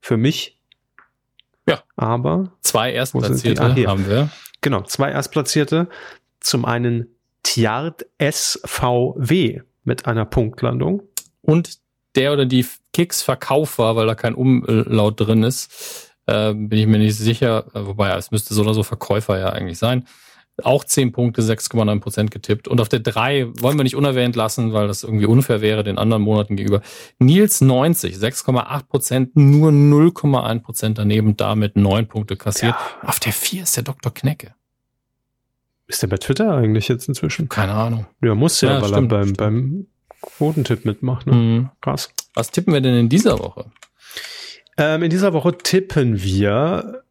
[0.00, 0.58] für mich.
[1.68, 1.82] Ja.
[1.96, 4.30] Aber zwei Erstplatzierte ah, haben wir.
[4.60, 5.88] Genau, zwei Erstplatzierte.
[6.40, 7.08] Zum einen
[7.42, 11.02] Tiard SVW mit einer Punktlandung.
[11.42, 11.78] Und
[12.14, 16.86] der oder die Kicks Verkauf war, weil da kein Umlaut drin ist, äh, bin ich
[16.86, 17.66] mir nicht sicher.
[17.72, 20.06] Wobei, es müsste so oder so Verkäufer ja eigentlich sein.
[20.62, 22.66] Auch 10 Punkte, 6,9 Prozent getippt.
[22.66, 25.98] Und auf der 3 wollen wir nicht unerwähnt lassen, weil das irgendwie unfair wäre den
[25.98, 26.82] anderen Monaten gegenüber.
[27.18, 32.74] Nils 90, 6,8 Prozent, nur 0,1 Prozent daneben, damit 9 Punkte kassiert.
[32.74, 33.08] Ja.
[33.08, 34.14] Auf der 4 ist der Dr.
[34.14, 34.54] Knecke.
[35.88, 37.48] Ist der bei Twitter eigentlich jetzt inzwischen?
[37.48, 38.06] Keine Ahnung.
[38.22, 39.86] Ja, muss ja, ja weil stimmt, er beim, beim
[40.20, 41.26] Quotentipp mitmacht.
[41.26, 41.32] Ne?
[41.34, 41.70] Mhm.
[41.80, 42.10] Krass.
[42.34, 43.66] Was tippen wir denn in dieser Woche?
[44.78, 47.02] Ähm, in dieser Woche tippen wir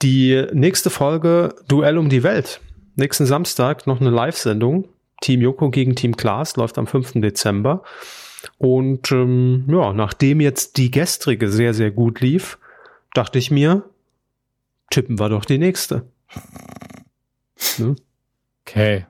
[0.00, 2.60] die nächste Folge Duell um die Welt
[2.98, 4.88] nächsten Samstag noch eine Live-Sendung.
[5.20, 7.14] Team Joko gegen Team Klaas läuft am 5.
[7.14, 7.82] Dezember.
[8.58, 12.58] Und ähm, ja, nachdem jetzt die gestrige sehr, sehr gut lief,
[13.14, 13.88] dachte ich mir,
[14.90, 16.06] tippen wir doch die nächste.
[17.78, 17.96] Ne?
[18.64, 19.06] Okay.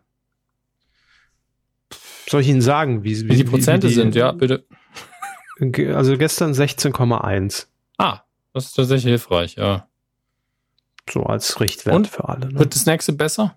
[2.28, 4.14] Soll ich Ihnen sagen, wie, wie, wie die Prozente wie die, sind?
[4.14, 4.64] Ja, bitte.
[5.94, 7.66] Also gestern 16,1.
[7.96, 8.20] Ah,
[8.52, 9.88] das ist tatsächlich hilfreich, ja.
[11.10, 12.52] So als Richtwert Und für alle.
[12.52, 12.58] Ne?
[12.58, 13.56] Wird das nächste besser?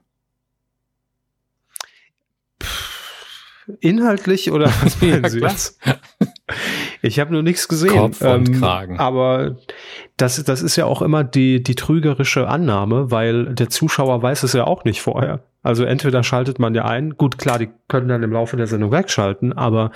[3.80, 5.80] Inhaltlich oder was meinen Sie jetzt?
[7.02, 7.93] Ich habe nur nichts gesehen.
[7.93, 8.99] Kopf und ähm, Kragen.
[8.99, 9.57] Aber
[10.18, 14.53] das, das ist ja auch immer die, die trügerische Annahme, weil der Zuschauer weiß es
[14.53, 15.43] ja auch nicht vorher.
[15.64, 18.91] Also entweder schaltet man ja ein, gut, klar, die können dann im Laufe der Sendung
[18.91, 19.91] wegschalten, aber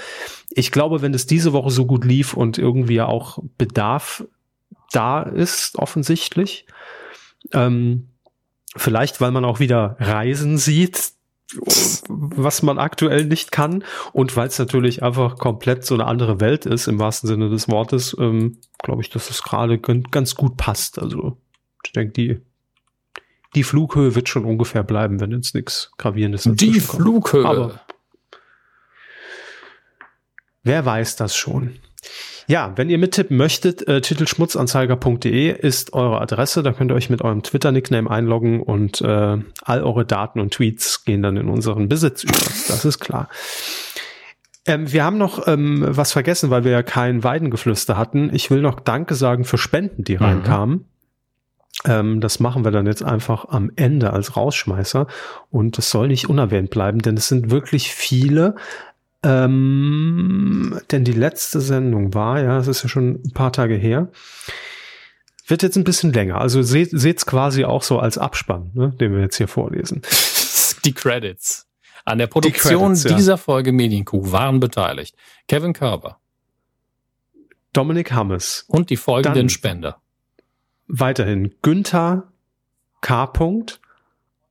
[0.52, 4.26] ich glaube, wenn es diese Woche so gut lief und irgendwie auch Bedarf
[4.91, 6.68] da ist, offensichtlich,
[7.52, 8.10] ähm,
[8.77, 11.14] vielleicht weil man auch wieder Reisen sieht,
[12.07, 16.65] was man aktuell nicht kann und weil es natürlich einfach komplett so eine andere Welt
[16.65, 20.99] ist im wahrsten Sinne des Wortes, ähm, glaube ich, dass es gerade ganz gut passt.
[20.99, 21.38] Also
[21.84, 22.41] ich denke, die
[23.55, 27.45] die Flughöhe wird schon ungefähr bleiben, wenn jetzt nichts gravierendes Die Flughöhe.
[27.45, 27.80] Aber
[30.63, 31.80] wer weiß das schon?
[32.47, 36.61] Ja, wenn ihr mittippen möchtet, äh, titelschmutzanzeiger.de ist eure Adresse.
[36.61, 41.05] Da könnt ihr euch mit eurem Twitter-Nickname einloggen und äh, all eure Daten und Tweets
[41.05, 42.34] gehen dann in unseren Besitz über.
[42.34, 43.30] Das ist klar.
[44.67, 48.30] Ähm, wir haben noch ähm, was vergessen, weil wir ja kein Weidengeflüster hatten.
[48.34, 50.23] Ich will noch Danke sagen für Spenden, die mhm.
[50.23, 50.85] reinkamen.
[51.84, 55.07] Ähm, das machen wir dann jetzt einfach am Ende als Rausschmeißer.
[55.51, 58.55] Und es soll nicht unerwähnt bleiben, denn es sind wirklich viele.
[59.26, 64.10] Ähm, denn die letzte Sendung war, ja, es ist ja schon ein paar Tage her,
[65.47, 66.39] wird jetzt ein bisschen länger.
[66.39, 70.03] Also seht es quasi auch so als Abspann, ne, den wir jetzt hier vorlesen.
[70.85, 71.68] Die Credits.
[72.06, 73.15] An der Produktion Credits, ja.
[73.15, 75.15] dieser Folge Medienkuh waren beteiligt
[75.47, 76.19] Kevin Körber,
[77.73, 79.97] Dominik Hammes und die folgenden Spender.
[80.88, 82.31] Weiterhin Günther
[83.02, 83.31] K.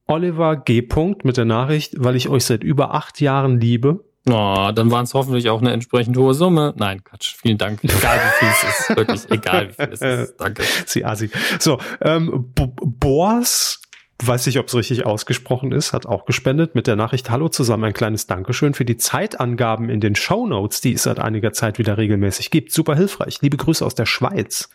[0.07, 0.87] Oliver G.
[1.23, 4.05] mit der Nachricht, weil ich euch seit über acht Jahren liebe.
[4.27, 6.73] Oh, dann waren es hoffentlich auch eine entsprechend hohe Summe.
[6.77, 7.35] Nein, Quatsch.
[7.37, 7.85] Vielen Dank.
[7.85, 8.97] Egal wie viel es ist.
[8.97, 10.37] Wirklich, egal wie viel es ist.
[10.39, 10.63] Danke.
[10.87, 11.31] Sie Asi.
[11.59, 13.83] So, ähm, Boas,
[14.23, 17.85] weiß nicht, ob es richtig ausgesprochen ist, hat auch gespendet mit der Nachricht Hallo zusammen.
[17.85, 21.79] Ein kleines Dankeschön für die Zeitangaben in den Show Notes, die es seit einiger Zeit
[21.79, 22.73] wieder regelmäßig gibt.
[22.73, 23.43] Super hilfreich.
[23.43, 24.71] Liebe Grüße aus der Schweiz.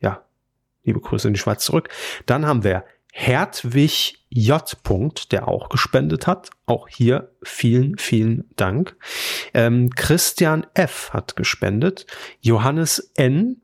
[0.00, 0.24] Ja,
[0.82, 1.88] liebe Grüße in die Schweiz zurück.
[2.26, 4.62] Dann haben wir Hertwig J.
[5.32, 6.50] der auch gespendet hat.
[6.66, 8.96] Auch hier vielen, vielen Dank.
[9.54, 11.10] Ähm, Christian F.
[11.12, 12.06] hat gespendet.
[12.40, 13.60] Johannes N.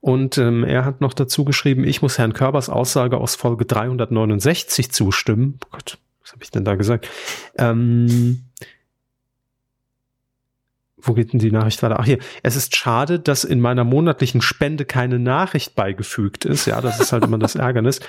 [0.00, 4.92] Und ähm, er hat noch dazu geschrieben, ich muss Herrn Körbers Aussage aus Folge 369
[4.92, 5.58] zustimmen.
[5.66, 7.08] Oh Gott, was habe ich denn da gesagt?
[7.58, 8.44] Ähm,
[11.02, 11.98] wo geht denn die Nachricht weiter?
[12.00, 16.66] Ach hier, es ist schade, dass in meiner monatlichen Spende keine Nachricht beigefügt ist.
[16.66, 18.00] Ja, das ist halt immer das Ärgernis.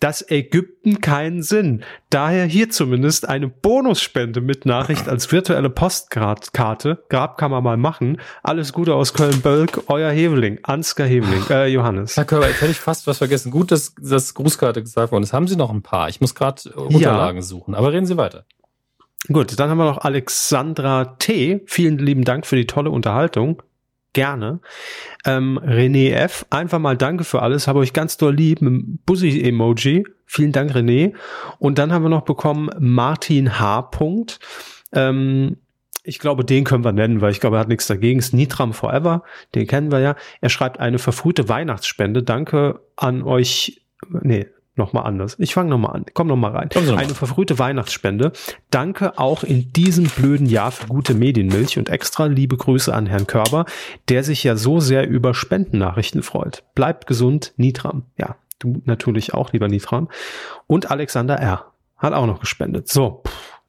[0.00, 1.82] Das Ägypten keinen Sinn.
[2.08, 7.04] Daher hier zumindest eine Bonusspende mit Nachricht als virtuelle Postkarte.
[7.08, 8.20] Grab kann man mal machen.
[8.44, 12.16] Alles Gute aus Köln-Bölk, euer Heveling, Ansgar Heveling, äh, Johannes.
[12.16, 13.50] Herr Körber, jetzt hätte ich fast was vergessen.
[13.50, 15.32] Gut, dass das Grußkarte gesagt worden ist.
[15.32, 16.08] Haben Sie noch ein paar?
[16.08, 17.42] Ich muss gerade Unterlagen ja.
[17.42, 18.44] suchen, aber reden Sie weiter.
[19.26, 21.60] Gut, dann haben wir noch Alexandra T.
[21.66, 23.62] Vielen lieben Dank für die tolle Unterhaltung.
[24.12, 24.60] Gerne.
[25.26, 26.46] Ähm, René F.
[26.50, 27.68] Einfach mal danke für alles.
[27.68, 30.04] Habe euch ganz doll lieb Bussi-Emoji.
[30.24, 31.14] Vielen Dank, René.
[31.58, 33.90] Und dann haben wir noch bekommen Martin H.
[34.92, 35.56] Ähm,
[36.04, 38.18] ich glaube, den können wir nennen, weil ich glaube, er hat nichts dagegen.
[38.18, 39.24] Ist Nitram Forever.
[39.54, 40.16] Den kennen wir ja.
[40.40, 42.22] Er schreibt eine verfrühte Weihnachtsspende.
[42.22, 43.82] Danke an euch.
[44.08, 44.46] Nee,
[44.78, 45.36] nochmal anders.
[45.38, 46.06] Ich fange nochmal an.
[46.14, 46.68] Komm nochmal rein.
[46.74, 48.32] Noch Eine verfrühte Weihnachtsspende.
[48.70, 53.26] Danke auch in diesem blöden Jahr für gute Medienmilch und extra liebe Grüße an Herrn
[53.26, 53.66] Körber,
[54.08, 56.64] der sich ja so sehr über Spendennachrichten freut.
[56.74, 58.04] Bleibt gesund, Nitram.
[58.16, 60.08] Ja, du natürlich auch, lieber Nitram.
[60.66, 61.72] Und Alexander R.
[61.96, 62.88] hat auch noch gespendet.
[62.88, 63.22] So,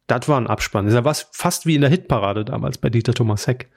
[0.07, 0.85] das war ein Abspann.
[0.85, 3.69] Das ist ja was fast wie in der Hitparade damals bei Dieter Thomas Heck.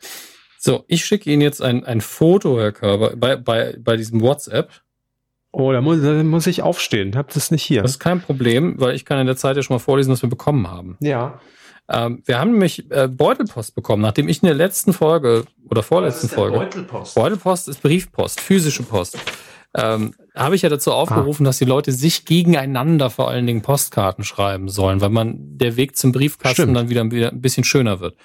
[0.59, 4.71] So, ich schicke Ihnen jetzt ein, ein Foto, Herr Körber, bei, bei, bei diesem WhatsApp
[5.53, 7.15] Oh, da muss, da muss ich aufstehen.
[7.15, 7.83] Hab das nicht hier.
[7.83, 10.23] Das ist kein Problem, weil ich kann in der Zeit ja schon mal vorlesen, was
[10.23, 10.97] wir bekommen haben.
[11.01, 11.41] Ja.
[11.91, 16.29] Ähm, wir haben nämlich äh, Beutelpost bekommen, nachdem ich in der letzten Folge oder vorletzten
[16.29, 16.57] Folge.
[16.57, 17.15] Beutelpost?
[17.15, 19.19] Beutelpost ist Briefpost, physische Post.
[19.75, 21.49] Ähm, habe ich ja dazu aufgerufen, ah.
[21.49, 25.97] dass die Leute sich gegeneinander vor allen Dingen Postkarten schreiben sollen, weil man der Weg
[25.97, 26.77] zum Briefkasten Stimmt.
[26.77, 28.17] dann wieder, wieder ein bisschen schöner wird.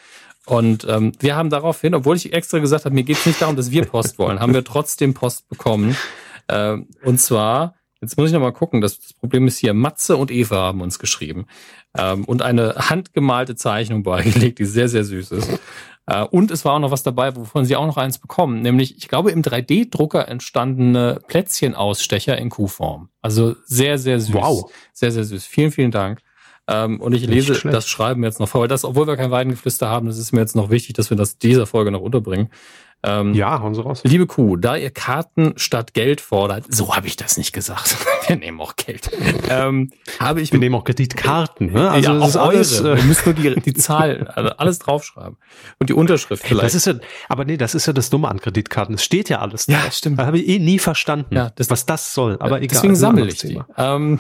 [0.45, 3.57] Und ähm, wir haben daraufhin, obwohl ich extra gesagt habe, mir geht es nicht darum,
[3.57, 5.97] dass wir Post wollen, haben wir trotzdem Post bekommen.
[6.47, 10.31] Äh, und zwar, jetzt muss ich nochmal gucken, das, das, Problem ist hier, Matze und
[10.31, 11.47] Eva haben uns geschrieben
[11.97, 15.59] ähm, und eine handgemalte Zeichnung beigelegt, die sehr, sehr süß ist.
[16.07, 18.97] Äh, und es war auch noch was dabei, wovon sie auch noch eins bekommen, nämlich,
[18.97, 23.09] ich glaube, im 3D-Drucker entstandene Plätzchenausstecher in Kuhform.
[23.21, 24.33] Also sehr, sehr süß.
[24.33, 24.71] Wow.
[24.93, 25.45] Sehr, sehr süß.
[25.45, 26.21] Vielen, vielen Dank.
[26.69, 29.87] Ähm, und ich lese das Schreiben jetzt noch vor, weil das, obwohl wir kein Weidengeflüster
[29.87, 32.49] haben, das ist mir jetzt noch wichtig, dass wir das dieser Folge noch unterbringen.
[33.03, 34.01] Ähm, ja, hauen Sie raus.
[34.03, 37.95] Liebe Kuh, da ihr Karten statt Geld fordert, so habe ich das nicht gesagt.
[38.27, 39.11] Wir nehmen auch Geld.
[39.49, 41.71] Ähm, habe ich Wir nehmen auch Kreditkarten.
[41.73, 41.89] Ne?
[41.89, 42.81] Also ja, das ist alles.
[42.81, 45.37] Äh, Wir müssen nur die, die Zahl, also alles draufschreiben
[45.79, 46.65] und die Unterschrift vielleicht.
[46.65, 46.95] Das ist ja,
[47.29, 48.95] aber nee, das ist ja das Dumme an Kreditkarten.
[48.95, 49.67] Es steht ja alles.
[49.67, 50.19] Ja, stimmt.
[50.19, 52.37] Da habe ich eh nie verstanden, ja, das, was das soll.
[52.39, 52.69] Aber egal.
[52.69, 53.61] Deswegen sammle ich die.
[53.77, 54.19] Ähm,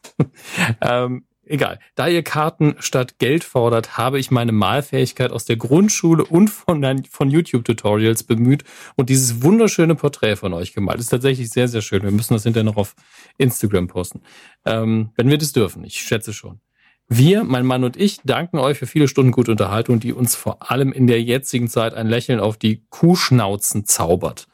[0.82, 1.80] ähm, Egal.
[1.96, 7.04] Da ihr Karten statt Geld fordert, habe ich meine Malfähigkeit aus der Grundschule und von,
[7.10, 8.62] von YouTube-Tutorials bemüht
[8.94, 11.00] und dieses wunderschöne Porträt von euch gemalt.
[11.00, 12.04] ist tatsächlich sehr, sehr schön.
[12.04, 12.94] Wir müssen das hinterher noch auf
[13.38, 14.22] Instagram posten.
[14.64, 15.82] Ähm, wenn wir das dürfen.
[15.82, 16.60] Ich schätze schon.
[17.08, 20.70] Wir, mein Mann und ich, danken euch für viele Stunden gute Unterhaltung, die uns vor
[20.70, 24.46] allem in der jetzigen Zeit ein Lächeln auf die Kuhschnauzen zaubert.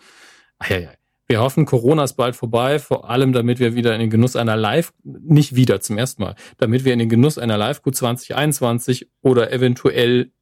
[0.59, 0.90] Ach, ja, ja.
[1.30, 4.56] Wir hoffen, Corona ist bald vorbei, vor allem damit wir wieder in den Genuss einer
[4.56, 9.52] Live, nicht wieder zum ersten Mal, damit wir in den Genuss einer Live-Q 2021 oder
[9.52, 10.32] eventuell,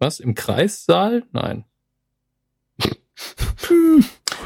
[0.00, 1.22] was, im Kreissaal?
[1.32, 1.64] Nein.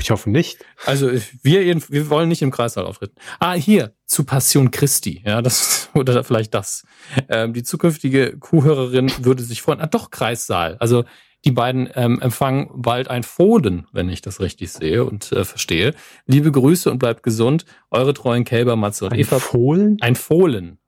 [0.01, 0.65] Ich hoffe nicht.
[0.85, 3.15] Also wir, wir wollen nicht im Kreissaal auftreten.
[3.39, 5.23] Ah, hier, zu Passion Christi.
[5.25, 6.85] Ja, das oder vielleicht das.
[7.29, 9.81] Ähm, die zukünftige Kuhhörerin würde sich freuen.
[9.81, 10.77] Ah, doch, Kreissaal.
[10.81, 11.05] Also
[11.45, 15.95] die beiden ähm, empfangen bald ein Fohlen, wenn ich das richtig sehe und äh, verstehe.
[16.27, 17.65] Liebe Grüße und bleibt gesund.
[17.91, 19.39] Eure treuen Kälber Matze und ein Eva.
[19.39, 19.97] Fohlen?
[20.01, 20.79] Ein Fohlen.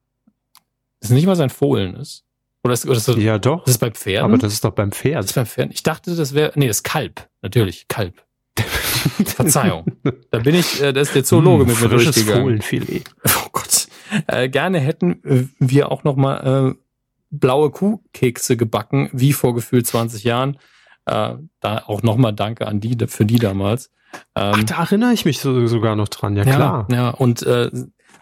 [1.01, 2.25] Ist nicht, was ein Fohlen ist?
[2.63, 3.65] Oder ist, oder ist das, ja, doch.
[3.65, 4.25] Das ist bei Pferden?
[4.25, 5.19] Aber das ist doch beim Pferd.
[5.19, 5.71] Das ist beim Pferd.
[5.73, 7.29] Ich dachte, das wäre, nee, das ist Kalb.
[7.43, 8.25] Natürlich, Kalb.
[9.27, 9.85] Verzeihung.
[10.31, 12.43] Da bin ich, äh, da ist der Zoologe hm, mit mir durchgegangen.
[12.43, 13.11] Fohlenfilet.
[13.27, 13.89] Oh Gott.
[14.27, 16.84] Äh, gerne hätten wir auch noch mal äh,
[17.39, 20.59] blaue Kuhkekse gebacken, wie vor gefühlt 20 Jahren.
[21.07, 23.91] Äh, da auch nochmal Danke an die, für die damals.
[24.35, 26.89] Ähm, Ach, da erinnere ich mich so, sogar noch dran, ja, ja klar.
[26.91, 27.71] Ja, und äh,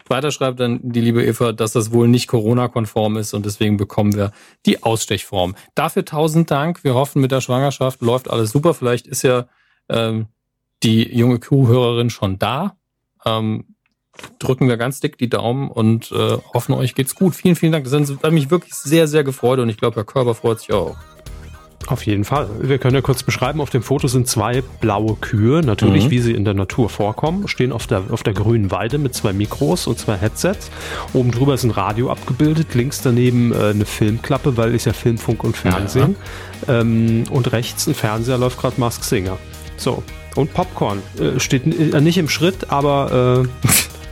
[0.07, 4.13] weiter schreibt dann die liebe Eva, dass das wohl nicht Corona-konform ist und deswegen bekommen
[4.13, 4.31] wir
[4.65, 5.55] die Ausstechform.
[5.75, 6.83] Dafür tausend Dank.
[6.83, 8.73] Wir hoffen, mit der Schwangerschaft läuft alles super.
[8.73, 9.45] Vielleicht ist ja
[9.89, 10.27] ähm,
[10.83, 12.77] die junge Kuhhörerin schon da.
[13.25, 13.75] Ähm,
[14.39, 17.35] drücken wir ganz dick die Daumen und äh, hoffen, euch geht's gut.
[17.35, 17.85] Vielen, vielen Dank.
[17.85, 20.95] Das hat mich wirklich sehr, sehr gefreut und ich glaube, Herr Körper freut sich auch.
[21.87, 22.49] Auf jeden Fall.
[22.61, 26.11] Wir können ja kurz beschreiben, auf dem Foto sind zwei blaue Kühe, natürlich, mhm.
[26.11, 29.33] wie sie in der Natur vorkommen, stehen auf der, auf der grünen Weide mit zwei
[29.33, 30.71] Mikros und zwei Headsets.
[31.13, 35.17] Oben drüber ist ein Radio abgebildet, links daneben äh, eine Filmklappe, weil ist ja Film,
[35.17, 36.15] Funk und Fernsehen.
[36.67, 36.79] Ja.
[36.79, 39.37] Ähm, und rechts ein Fernseher läuft gerade Mask Singer.
[39.75, 40.03] So.
[40.35, 41.01] Und Popcorn.
[41.19, 43.67] Äh, steht äh, nicht im Schritt, aber äh,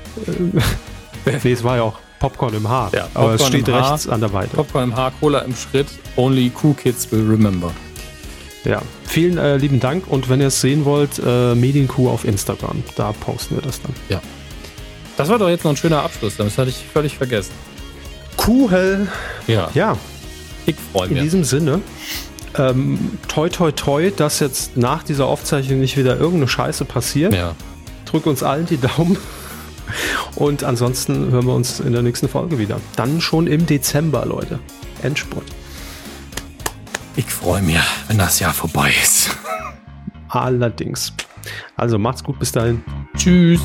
[1.43, 2.91] nee, es war ja auch Popcorn im Haar.
[2.93, 4.55] Ja, Popcorn aber es steht rechts Haar, an der Weite.
[4.55, 5.87] Popcorn im Haar, Cola im Schritt.
[6.15, 7.71] Only cool kids will remember.
[8.63, 12.83] Ja, vielen äh, lieben Dank und wenn ihr es sehen wollt, äh, Medienkuh auf Instagram.
[12.95, 13.93] Da posten wir das dann.
[14.07, 14.21] Ja.
[15.17, 17.53] Das war doch jetzt noch ein schöner Abschluss, das hatte ich völlig vergessen.
[18.47, 19.07] Cool.
[19.47, 19.69] Ja.
[19.73, 19.97] Ja.
[20.65, 21.17] Ich freue mich.
[21.17, 21.81] In diesem Sinne,
[22.57, 27.33] ähm, toi toi toi, dass jetzt nach dieser Aufzeichnung nicht wieder irgendeine Scheiße passiert.
[27.33, 27.55] Ja.
[28.05, 29.17] Drück uns allen die Daumen.
[30.35, 32.79] Und ansonsten hören wir uns in der nächsten Folge wieder.
[32.95, 34.59] Dann schon im Dezember, Leute.
[35.01, 35.45] Endspurt.
[37.15, 37.77] Ich freue mich,
[38.07, 39.31] wenn das Jahr vorbei ist.
[40.29, 41.13] Allerdings.
[41.75, 42.83] Also macht's gut bis dahin.
[43.17, 43.61] Tschüss.